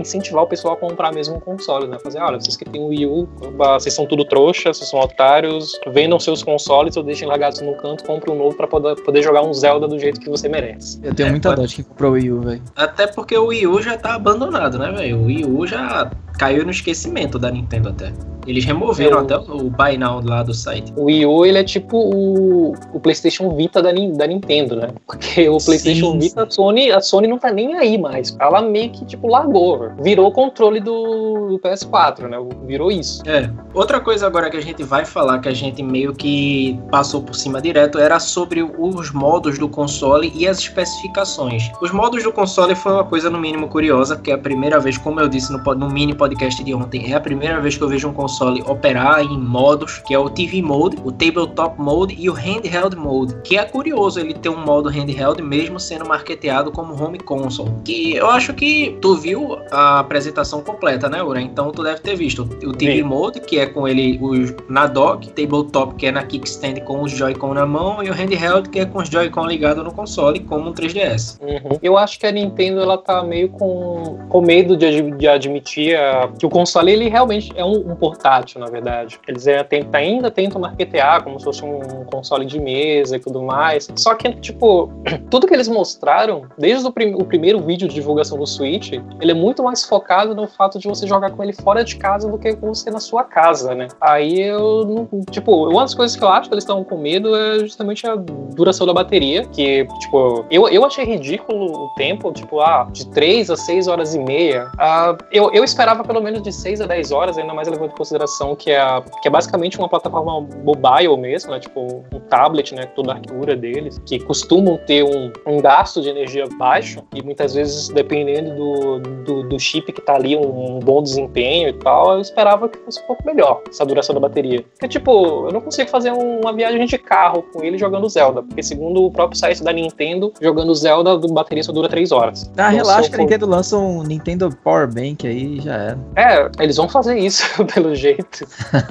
incentivar 0.00 0.44
o 0.44 0.46
pessoal 0.46 0.74
a 0.74 0.76
comprar 0.76 1.12
mesmo 1.12 1.36
um 1.36 1.40
console, 1.40 1.86
né? 1.86 1.98
Fazer, 1.98 2.20
olha, 2.20 2.40
vocês 2.40 2.56
que 2.56 2.64
têm 2.64 2.82
o 2.82 2.88
Wii 2.88 3.06
U, 3.06 3.17
vocês 3.56 3.94
são 3.94 4.06
tudo 4.06 4.24
trouxa, 4.24 4.72
vocês 4.72 4.88
são 4.90 5.00
otários, 5.00 5.78
vendam 5.88 6.18
seus 6.20 6.42
consoles 6.42 6.96
ou 6.96 7.02
deixem 7.02 7.26
largados 7.26 7.60
no 7.60 7.74
canto, 7.76 8.04
compre 8.04 8.30
um 8.30 8.36
novo 8.36 8.56
para 8.56 8.66
poder, 8.66 8.94
poder 9.02 9.22
jogar 9.22 9.42
um 9.42 9.54
Zelda 9.54 9.88
do 9.88 9.98
jeito 9.98 10.20
que 10.20 10.28
você 10.28 10.48
merece. 10.48 11.00
Eu 11.02 11.14
tenho 11.14 11.28
é, 11.28 11.30
muita 11.30 11.54
dó 11.54 11.64
de 11.64 11.76
quem 11.76 11.84
comprou 11.84 12.12
o 12.12 12.14
Wii 12.14 12.32
U, 12.32 12.40
velho. 12.40 12.62
Até 12.76 13.06
porque 13.06 13.36
o 13.36 13.46
Wii 13.46 13.66
U 13.66 13.82
já 13.82 13.96
tá 13.96 14.14
abandonado, 14.14 14.78
né, 14.78 14.90
velho? 14.92 15.18
O 15.18 15.24
Wii 15.24 15.44
U 15.46 15.66
já 15.66 16.10
caiu 16.38 16.64
no 16.64 16.70
esquecimento 16.70 17.38
da 17.38 17.50
Nintendo 17.50 17.90
até. 17.90 18.12
Eles 18.48 18.64
removeram 18.64 19.18
até 19.18 19.36
o 19.36 19.68
Buy 19.68 19.98
Now 19.98 20.22
lá 20.24 20.42
do 20.42 20.54
site. 20.54 20.90
O 20.96 21.04
Wii 21.04 21.26
U, 21.26 21.44
ele 21.44 21.58
é 21.58 21.64
tipo 21.64 21.98
o, 21.98 22.72
o 22.94 23.00
PlayStation 23.00 23.54
Vita 23.54 23.82
da, 23.82 23.90
da 23.92 24.26
Nintendo, 24.26 24.74
né? 24.74 24.88
Porque 25.06 25.46
o 25.50 25.58
PlayStation 25.58 26.12
sim, 26.12 26.18
Vita, 26.18 26.40
sim. 26.40 26.46
A, 26.46 26.50
Sony, 26.50 26.90
a 26.90 27.00
Sony 27.02 27.28
não 27.28 27.38
tá 27.38 27.52
nem 27.52 27.76
aí 27.76 27.98
mais. 27.98 28.34
Ela 28.40 28.62
meio 28.62 28.90
que, 28.90 29.04
tipo, 29.04 29.28
largou. 29.28 29.90
Virou 30.00 30.28
o 30.28 30.32
controle 30.32 30.80
do, 30.80 31.48
do 31.48 31.58
PS4, 31.58 32.26
né? 32.26 32.38
Virou 32.64 32.90
isso. 32.90 33.22
É. 33.28 33.50
Outra 33.74 34.00
coisa 34.00 34.26
agora 34.26 34.48
que 34.48 34.56
a 34.56 34.62
gente 34.62 34.82
vai 34.82 35.04
falar, 35.04 35.40
que 35.40 35.48
a 35.48 35.54
gente 35.54 35.82
meio 35.82 36.14
que 36.14 36.80
passou 36.90 37.20
por 37.20 37.34
cima 37.34 37.60
direto, 37.60 37.98
era 37.98 38.18
sobre 38.18 38.62
os 38.62 39.12
modos 39.12 39.58
do 39.58 39.68
console 39.68 40.32
e 40.34 40.48
as 40.48 40.58
especificações. 40.58 41.70
Os 41.82 41.90
modos 41.90 42.22
do 42.22 42.32
console 42.32 42.74
foi 42.74 42.92
uma 42.92 43.04
coisa, 43.04 43.28
no 43.28 43.38
mínimo, 43.38 43.68
curiosa, 43.68 44.16
porque 44.16 44.30
é 44.30 44.34
a 44.34 44.38
primeira 44.38 44.80
vez, 44.80 44.96
como 44.96 45.20
eu 45.20 45.28
disse 45.28 45.52
no, 45.52 45.58
no 45.74 45.90
mini 45.90 46.14
podcast 46.14 46.27
de 46.34 46.74
ontem, 46.74 47.12
é 47.12 47.14
a 47.14 47.20
primeira 47.20 47.60
vez 47.60 47.76
que 47.76 47.82
eu 47.82 47.88
vejo 47.88 48.08
um 48.08 48.12
console 48.12 48.38
console 48.38 48.62
operar 48.66 49.22
em 49.22 49.38
modos, 49.38 49.98
que 50.06 50.14
é 50.14 50.18
o 50.18 50.28
TV 50.28 50.62
Mode, 50.62 50.96
o 51.04 51.10
Tabletop 51.10 51.80
Mode 51.80 52.14
e 52.18 52.30
o 52.30 52.32
Handheld 52.32 52.96
Mode, 52.96 53.36
que 53.42 53.56
é 53.56 53.64
curioso 53.64 54.20
ele 54.20 54.34
ter 54.34 54.48
um 54.48 54.64
modo 54.64 54.88
handheld 54.88 55.42
mesmo 55.42 55.80
sendo 55.80 56.06
marketeado 56.06 56.70
como 56.70 57.00
home 57.02 57.18
console. 57.18 57.72
Que 57.84 58.16
eu 58.16 58.28
acho 58.28 58.54
que 58.54 58.96
tu 59.00 59.16
viu 59.16 59.58
a 59.70 60.00
apresentação 60.00 60.62
completa, 60.62 61.08
né, 61.08 61.22
Ura? 61.22 61.40
Então 61.40 61.72
tu 61.72 61.82
deve 61.82 62.00
ter 62.00 62.16
visto 62.16 62.42
o 62.42 62.72
TV 62.72 62.96
Sim. 62.96 63.02
Mode, 63.02 63.40
que 63.40 63.58
é 63.58 63.66
com 63.66 63.86
ele 63.86 64.18
os, 64.20 64.54
na 64.68 64.86
dock, 64.86 65.28
Tabletop, 65.30 65.94
que 65.94 66.06
é 66.06 66.12
na 66.12 66.22
kickstand 66.22 66.80
com 66.84 67.02
os 67.02 67.12
Joy-Con 67.12 67.54
na 67.54 67.66
mão, 67.66 68.02
e 68.02 68.10
o 68.10 68.12
Handheld, 68.12 68.68
que 68.68 68.80
é 68.80 68.86
com 68.86 68.98
os 68.98 69.08
Joy-Con 69.08 69.46
ligados 69.46 69.82
no 69.82 69.92
console, 69.92 70.40
como 70.40 70.70
um 70.70 70.72
3DS. 70.72 71.38
Uhum. 71.40 71.78
Eu 71.82 71.96
acho 71.96 72.18
que 72.18 72.26
a 72.26 72.32
Nintendo 72.32 72.80
ela 72.80 72.98
tá 72.98 73.22
meio 73.22 73.48
com, 73.48 74.18
com 74.28 74.40
medo 74.40 74.76
de, 74.76 75.10
de 75.12 75.26
admitir 75.26 75.96
a, 75.96 76.17
que 76.38 76.46
o 76.46 76.50
console 76.50 76.92
ele 76.92 77.08
realmente 77.08 77.52
é 77.56 77.64
um, 77.64 77.92
um 77.92 77.96
portátil 77.96 78.60
na 78.60 78.66
verdade. 78.66 79.18
Eles 79.26 79.46
ainda 79.92 80.30
tentam 80.30 80.60
marketear 80.60 81.22
como 81.22 81.38
se 81.38 81.44
fosse 81.44 81.64
um 81.64 82.04
console 82.04 82.44
de 82.44 82.60
mesa 82.60 83.16
e 83.16 83.20
tudo 83.20 83.42
mais. 83.42 83.88
Só 83.96 84.14
que, 84.14 84.32
tipo, 84.34 84.90
tudo 85.30 85.46
que 85.46 85.54
eles 85.54 85.68
mostraram, 85.68 86.42
desde 86.56 86.86
o, 86.86 86.92
prim 86.92 87.14
o 87.14 87.24
primeiro 87.24 87.60
vídeo 87.60 87.88
de 87.88 87.94
divulgação 87.94 88.38
do 88.38 88.46
Switch, 88.46 88.92
ele 89.20 89.30
é 89.30 89.34
muito 89.34 89.62
mais 89.62 89.84
focado 89.84 90.34
no 90.34 90.46
fato 90.46 90.78
de 90.78 90.88
você 90.88 91.06
jogar 91.06 91.30
com 91.30 91.42
ele 91.42 91.52
fora 91.52 91.84
de 91.84 91.96
casa 91.96 92.30
do 92.30 92.38
que 92.38 92.54
com 92.54 92.74
você 92.74 92.90
na 92.90 93.00
sua 93.00 93.24
casa, 93.24 93.74
né? 93.74 93.88
Aí 94.00 94.40
eu, 94.40 95.08
tipo, 95.30 95.68
uma 95.68 95.82
das 95.82 95.94
coisas 95.94 96.16
que 96.16 96.22
eu 96.22 96.28
acho 96.28 96.48
que 96.48 96.54
eles 96.54 96.64
estão 96.64 96.82
com 96.84 96.96
medo 96.96 97.34
é 97.34 97.58
justamente 97.60 98.06
a 98.06 98.16
duração 98.16 98.86
da 98.86 98.92
bateria, 98.92 99.44
que, 99.46 99.86
tipo, 100.00 100.44
eu, 100.50 100.68
eu 100.68 100.84
achei 100.84 101.04
ridículo 101.04 101.84
o 101.84 101.88
tempo, 101.96 102.32
tipo, 102.32 102.60
ah, 102.60 102.88
de 102.90 103.06
3 103.08 103.50
a 103.50 103.56
6 103.56 103.88
horas 103.88 104.14
e 104.14 104.18
meia. 104.18 104.70
Ah, 104.78 105.16
eu, 105.32 105.50
eu 105.52 105.64
esperava 105.64 106.04
pelo 106.08 106.22
menos 106.22 106.42
de 106.42 106.50
6 106.50 106.80
a 106.80 106.86
10 106.86 107.12
horas, 107.12 107.38
ainda 107.38 107.52
mais 107.52 107.68
levando 107.68 107.90
em 107.90 107.94
consideração 107.96 108.56
que 108.56 108.70
é, 108.70 108.80
a, 108.80 109.02
que 109.22 109.28
é 109.28 109.30
basicamente 109.30 109.78
uma 109.78 109.88
plataforma 109.88 110.40
mobile 110.64 111.16
mesmo, 111.18 111.52
né? 111.52 111.60
Tipo 111.60 112.02
um 112.12 112.20
tablet, 112.28 112.74
né? 112.74 112.86
Toda 112.86 113.12
a 113.12 113.14
arquitetura 113.14 113.54
deles, 113.54 114.00
que 114.06 114.18
costumam 114.18 114.78
ter 114.86 115.04
um, 115.04 115.30
um 115.46 115.60
gasto 115.60 116.00
de 116.00 116.08
energia 116.08 116.46
baixo 116.58 117.04
e 117.14 117.22
muitas 117.22 117.54
vezes, 117.54 117.88
dependendo 117.88 118.54
do, 118.54 118.98
do, 119.24 119.48
do 119.48 119.58
chip 119.58 119.92
que 119.92 120.00
tá 120.00 120.14
ali, 120.14 120.34
um, 120.34 120.76
um, 120.76 120.78
bom 120.78 121.02
desempenho 121.02 121.68
e 121.68 121.72
tal, 121.74 122.14
eu 122.14 122.20
esperava 122.20 122.68
que 122.68 122.78
fosse 122.78 123.00
um 123.02 123.06
pouco 123.06 123.24
melhor 123.26 123.62
essa 123.68 123.84
duração 123.84 124.14
da 124.14 124.20
bateria. 124.20 124.62
Porque, 124.62 124.88
tipo, 124.88 125.46
eu 125.46 125.52
não 125.52 125.60
consigo 125.60 125.90
fazer 125.90 126.10
uma 126.12 126.52
viagem 126.52 126.86
de 126.86 126.96
carro 126.96 127.42
com 127.52 127.62
ele 127.62 127.76
jogando 127.76 128.08
Zelda, 128.08 128.42
porque 128.42 128.62
segundo 128.62 129.04
o 129.04 129.10
próprio 129.10 129.38
site 129.38 129.62
da 129.62 129.72
Nintendo, 129.72 130.32
jogando 130.40 130.74
Zelda, 130.74 131.12
a 131.12 131.18
bateria 131.18 131.62
só 131.62 131.72
dura 131.72 131.88
3 131.88 132.12
horas. 132.12 132.50
Ah, 132.56 132.72
então, 132.72 132.86
relaxa 132.86 133.10
que 133.10 133.16
a 133.16 133.18
Nintendo 133.18 133.46
lança 133.46 133.76
um 133.76 134.02
Nintendo 134.02 134.48
Power 134.64 134.88
Bank 134.88 135.26
aí 135.26 135.60
já 135.60 135.74
era. 135.74 135.97
É, 136.16 136.50
eles 136.60 136.76
vão 136.76 136.88
fazer 136.88 137.16
isso, 137.18 137.44
pelo 137.72 137.94
jeito. 137.94 138.46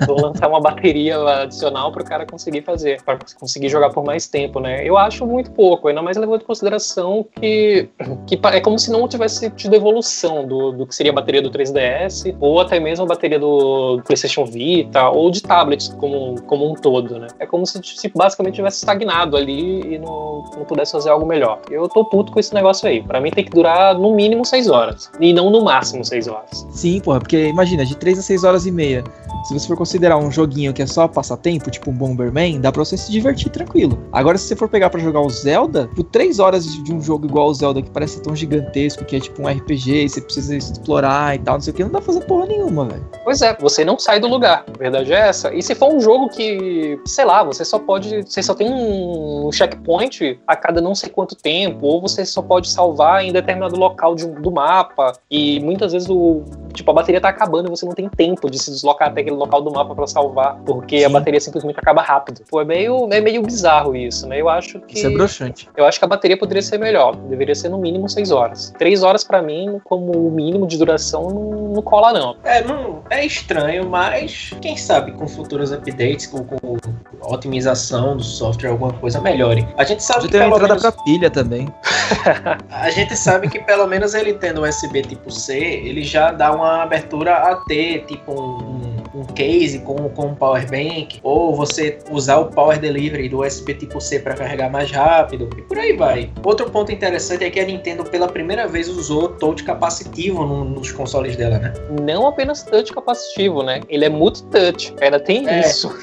Vou 0.06 0.22
lançar 0.22 0.48
uma 0.48 0.62
bateria 0.62 1.18
adicional 1.42 1.92
para 1.92 2.02
o 2.02 2.06
cara 2.06 2.26
conseguir 2.26 2.62
fazer, 2.62 3.02
para 3.04 3.20
conseguir 3.38 3.68
jogar 3.70 3.90
por 3.90 4.04
mais 4.04 4.28
tempo, 4.28 4.60
né? 4.60 4.88
Eu 4.88 4.98
acho 4.98 5.26
muito 5.26 5.52
pouco, 5.52 5.90
ainda 5.90 6.02
mais 6.02 6.16
levando 6.16 6.42
em 6.42 6.46
consideração 6.46 7.26
que, 7.40 7.90
que 8.26 8.40
é 8.44 8.62
como 8.62 8.80
se 8.80 8.90
não 8.90 9.08
tivesse 9.08 9.50
tido 9.52 9.76
evolução 9.76 10.48
do, 10.48 10.72
do 10.72 10.88
que 10.88 10.96
seria 10.96 11.12
a 11.12 11.16
bateria 11.16 11.42
do 11.42 11.52
3DS, 11.52 12.36
ou 12.40 12.62
até 12.62 12.80
mesmo 12.80 13.04
a 13.04 13.08
bateria 13.08 13.40
do 13.40 14.02
PlayStation 14.06 14.46
Vita, 14.46 15.10
ou 15.10 15.30
de 15.30 15.42
tablets 15.42 15.90
como, 15.90 16.42
como 16.44 16.72
um 16.72 16.76
todo, 16.76 17.20
né? 17.20 17.28
É 17.40 17.46
como 17.46 17.66
se, 17.66 17.80
se 17.84 18.10
basicamente 18.16 18.56
tivesse 18.56 18.78
estagnado 18.78 19.36
ali 19.36 19.96
e 19.96 20.00
não, 20.00 20.46
não 20.56 20.66
pudesse 20.66 20.94
fazer 20.94 21.10
algo 21.10 21.26
melhor. 21.26 21.60
Eu 21.70 21.90
tô 21.90 22.06
puto 22.06 22.32
com 22.32 22.40
esse 22.40 22.54
negócio 22.54 22.88
aí. 22.88 23.04
Para 23.04 23.20
mim 23.20 23.32
tem 23.32 23.44
que 23.44 23.52
durar 23.52 23.98
no 23.98 24.16
mínimo 24.16 24.46
6 24.46 24.70
horas, 24.70 25.12
e 25.20 25.34
não 25.34 25.50
no 25.50 25.62
máximo 25.62 26.06
6 26.06 26.28
horas. 26.28 26.68
Sim, 26.72 26.97
porra, 27.02 27.20
porque 27.20 27.48
imagina, 27.48 27.86
de 27.86 27.96
3 27.96 28.20
a 28.20 28.22
6 28.22 28.44
horas 28.44 28.66
e 28.66 28.72
meia 28.72 29.04
se 29.48 29.54
você 29.54 29.66
for 29.66 29.78
considerar 29.78 30.18
um 30.18 30.30
joguinho 30.30 30.74
que 30.74 30.82
é 30.82 30.86
só 30.86 31.08
passatempo, 31.08 31.72
tipo 31.72 31.90
um 31.90 31.94
Bomberman, 31.94 32.60
dá 32.60 32.70
pra 32.70 32.84
você 32.84 32.98
se 32.98 33.10
divertir 33.10 33.50
tranquilo. 33.50 33.98
Agora, 34.12 34.38
se 34.38 34.46
você 34.46 34.58
for 34.58 34.68
pegar 34.68 34.90
para 34.90 35.00
jogar 35.00 35.22
o 35.22 35.30
Zelda, 35.30 35.90
por 35.96 36.04
três 36.04 36.38
horas 36.38 36.66
de 36.66 36.94
um 36.94 37.02
jogo 37.02 37.28
igual 37.28 37.48
o 37.48 37.54
Zelda, 37.54 37.82
que 37.82 37.90
parece 37.90 38.22
tão 38.22 38.36
gigantesco, 38.36 39.06
que 39.06 39.16
é 39.16 39.20
tipo 39.22 39.42
um 39.42 39.48
RPG, 39.48 40.04
e 40.04 40.10
você 40.10 40.20
precisa 40.20 40.58
explorar 40.58 41.34
e 41.36 41.40
tal, 41.40 41.56
não 41.56 41.62
sei 41.62 41.72
o 41.72 41.76
que, 41.78 41.84
não 41.84 41.92
dá 41.92 42.00
pra 42.00 42.08
fazer 42.08 42.26
porra 42.26 42.48
nenhuma, 42.48 42.86
velho. 42.86 43.10
Pois 43.24 43.42
é, 43.42 43.56
você 43.58 43.86
não 43.86 43.98
sai 43.98 44.20
do 44.20 44.28
lugar. 44.28 44.66
A 44.68 44.78
verdade 44.78 45.14
é 45.14 45.30
essa. 45.30 45.54
E 45.54 45.62
se 45.62 45.74
for 45.74 45.94
um 45.94 46.02
jogo 46.02 46.28
que, 46.28 47.00
sei 47.06 47.24
lá, 47.24 47.42
você 47.42 47.64
só 47.64 47.80
pode. 47.80 48.24
Você 48.24 48.44
só 48.44 48.54
tem 48.54 48.70
um 48.70 49.50
checkpoint 49.52 50.40
a 50.46 50.58
cada 50.58 50.82
não 50.82 50.94
sei 50.94 51.10
quanto 51.10 51.36
tempo, 51.36 51.86
ou 51.86 52.02
você 52.02 52.26
só 52.26 52.42
pode 52.42 52.70
salvar 52.70 53.24
em 53.24 53.32
determinado 53.32 53.78
local 53.78 54.14
de, 54.14 54.28
do 54.28 54.52
mapa, 54.52 55.14
e 55.32 55.62
muitas 55.62 55.94
vezes 55.94 56.10
o. 56.10 56.44
Tipo, 56.78 56.92
a 56.92 56.94
bateria 56.94 57.20
tá 57.20 57.30
acabando 57.30 57.68
e 57.68 57.70
você 57.72 57.86
não 57.88 57.94
tem 57.94 58.08
tempo 58.08 58.52
de 58.52 58.60
se 58.60 58.70
deslocar 58.70 59.10
até 59.10 59.22
aquele 59.22 59.36
local 59.36 59.64
do 59.64 59.72
mapa 59.72 59.96
para 59.96 60.06
salvar, 60.06 60.58
porque 60.64 61.00
Sim. 61.00 61.06
a 61.06 61.10
bateria 61.10 61.42
simplesmente 61.42 61.80
acaba 61.80 62.04
rápido. 62.04 62.42
Pô, 62.48 62.62
é 62.62 62.66
meio, 62.66 63.12
é 63.12 63.20
meio 63.20 63.42
bizarro 63.42 63.96
isso, 63.96 64.28
né? 64.28 64.40
Eu 64.40 64.48
acho 64.48 64.80
que. 64.82 64.96
Isso 64.96 65.08
é 65.08 65.10
broxante. 65.10 65.68
Eu 65.76 65.86
acho 65.86 65.98
que 65.98 66.06
a 66.06 66.08
bateria 66.08 66.38
poderia 66.38 66.62
ser 66.62 66.78
melhor. 66.78 67.16
Deveria 67.16 67.56
ser 67.56 67.70
no 67.70 67.80
mínimo 67.80 68.08
6 68.08 68.30
horas. 68.30 68.72
3 68.78 69.02
horas 69.02 69.24
para 69.24 69.42
mim, 69.42 69.82
como 69.84 70.28
o 70.28 70.30
mínimo 70.30 70.68
de 70.68 70.78
duração, 70.78 71.30
não, 71.32 71.74
não 71.74 71.82
cola, 71.82 72.14
não. 72.14 72.38
É, 72.44 72.64
não. 72.64 73.02
É 73.10 73.26
estranho, 73.26 73.90
mas 73.90 74.52
quem 74.62 74.78
sabe 74.78 75.14
com 75.14 75.28
futuros 75.28 75.72
updates, 75.72 76.28
com, 76.28 76.44
com 76.44 76.78
otimização 77.24 78.18
do 78.18 78.24
software, 78.24 78.70
alguma 78.70 78.94
coisa 78.94 79.20
melhore. 79.20 79.68
A 79.78 79.84
gente 79.84 80.04
sabe 80.04 80.22
Já 80.22 80.28
que. 80.28 80.38
Tem 80.38 80.48
entrada 80.48 80.68
menos... 80.68 80.82
pra 80.84 80.92
pilha 80.92 81.32
também. 81.32 81.68
a 82.70 82.90
gente 82.90 83.16
sabe 83.16 83.50
que 83.50 83.60
pelo 83.60 83.88
menos 83.88 84.14
ele 84.14 84.34
tendo 84.34 84.64
USB 84.64 85.02
tipo 85.02 85.32
C, 85.32 85.58
ele 85.58 86.04
já 86.04 86.32
dá 86.32 86.52
uma 86.52 86.67
abertura 86.68 87.34
a 87.36 87.56
ter 87.68 88.06
tipo 88.06 88.32
um, 88.32 88.98
um 89.20 89.24
case 89.24 89.80
com, 89.80 90.10
com 90.10 90.28
um 90.28 90.36
power 90.36 90.70
bank, 90.70 91.20
ou 91.24 91.56
você 91.56 91.98
usar 92.12 92.38
o 92.38 92.46
power 92.46 92.80
delivery 92.80 93.30
do 93.30 93.42
USB 93.42 93.74
tipo 93.74 94.00
C 94.00 94.20
para 94.20 94.36
carregar 94.36 94.70
mais 94.70 94.92
rápido, 94.92 95.50
e 95.58 95.62
por 95.62 95.78
aí 95.78 95.94
vai. 95.94 96.30
Outro 96.44 96.70
ponto 96.70 96.92
interessante 96.92 97.44
é 97.44 97.50
que 97.50 97.60
a 97.60 97.66
Nintendo 97.66 98.04
pela 98.04 98.28
primeira 98.28 98.68
vez 98.68 98.88
usou 98.88 99.30
touch 99.30 99.64
capacitivo 99.64 100.46
no, 100.46 100.64
nos 100.64 100.92
consoles 100.92 101.36
dela, 101.36 101.58
né? 101.60 101.74
Não 102.02 102.28
apenas 102.28 102.64
touch 102.64 102.94
capacitivo, 102.94 103.64
né? 103.64 103.82
Ele 103.90 104.06
é 104.06 104.10
multi-touch, 104.10 104.94
ainda 105.02 105.20
tem 105.20 105.48
é. 105.48 105.62
isso. 105.62 105.94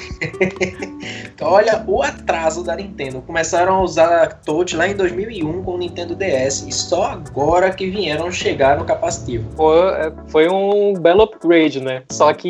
então, 1.35 1.49
olha 1.49 1.85
o 1.87 2.03
atraso 2.03 2.63
da 2.65 2.77
Nintendo. 2.77 3.21
Começaram 3.23 3.77
a 3.77 3.83
usar 3.83 4.41
touch 4.45 4.77
lá 4.77 4.89
em 4.89 4.95
2001 4.95 5.63
com 5.63 5.73
o 5.73 5.79
Nintendo 5.79 6.15
DS, 6.15 6.67
e 6.67 6.73
só 6.73 7.05
agora 7.05 7.71
que 7.71 7.89
vieram 7.89 8.31
chegar 8.31 8.79
no 8.79 8.85
capacitivo. 8.85 9.49
Foi, 9.57 9.79
é, 9.79 10.13
foi 10.29 10.49
um 10.49 10.54
belo 10.99 11.23
upgrade, 11.23 11.81
né? 11.81 12.03
Só 12.11 12.33
que 12.33 12.49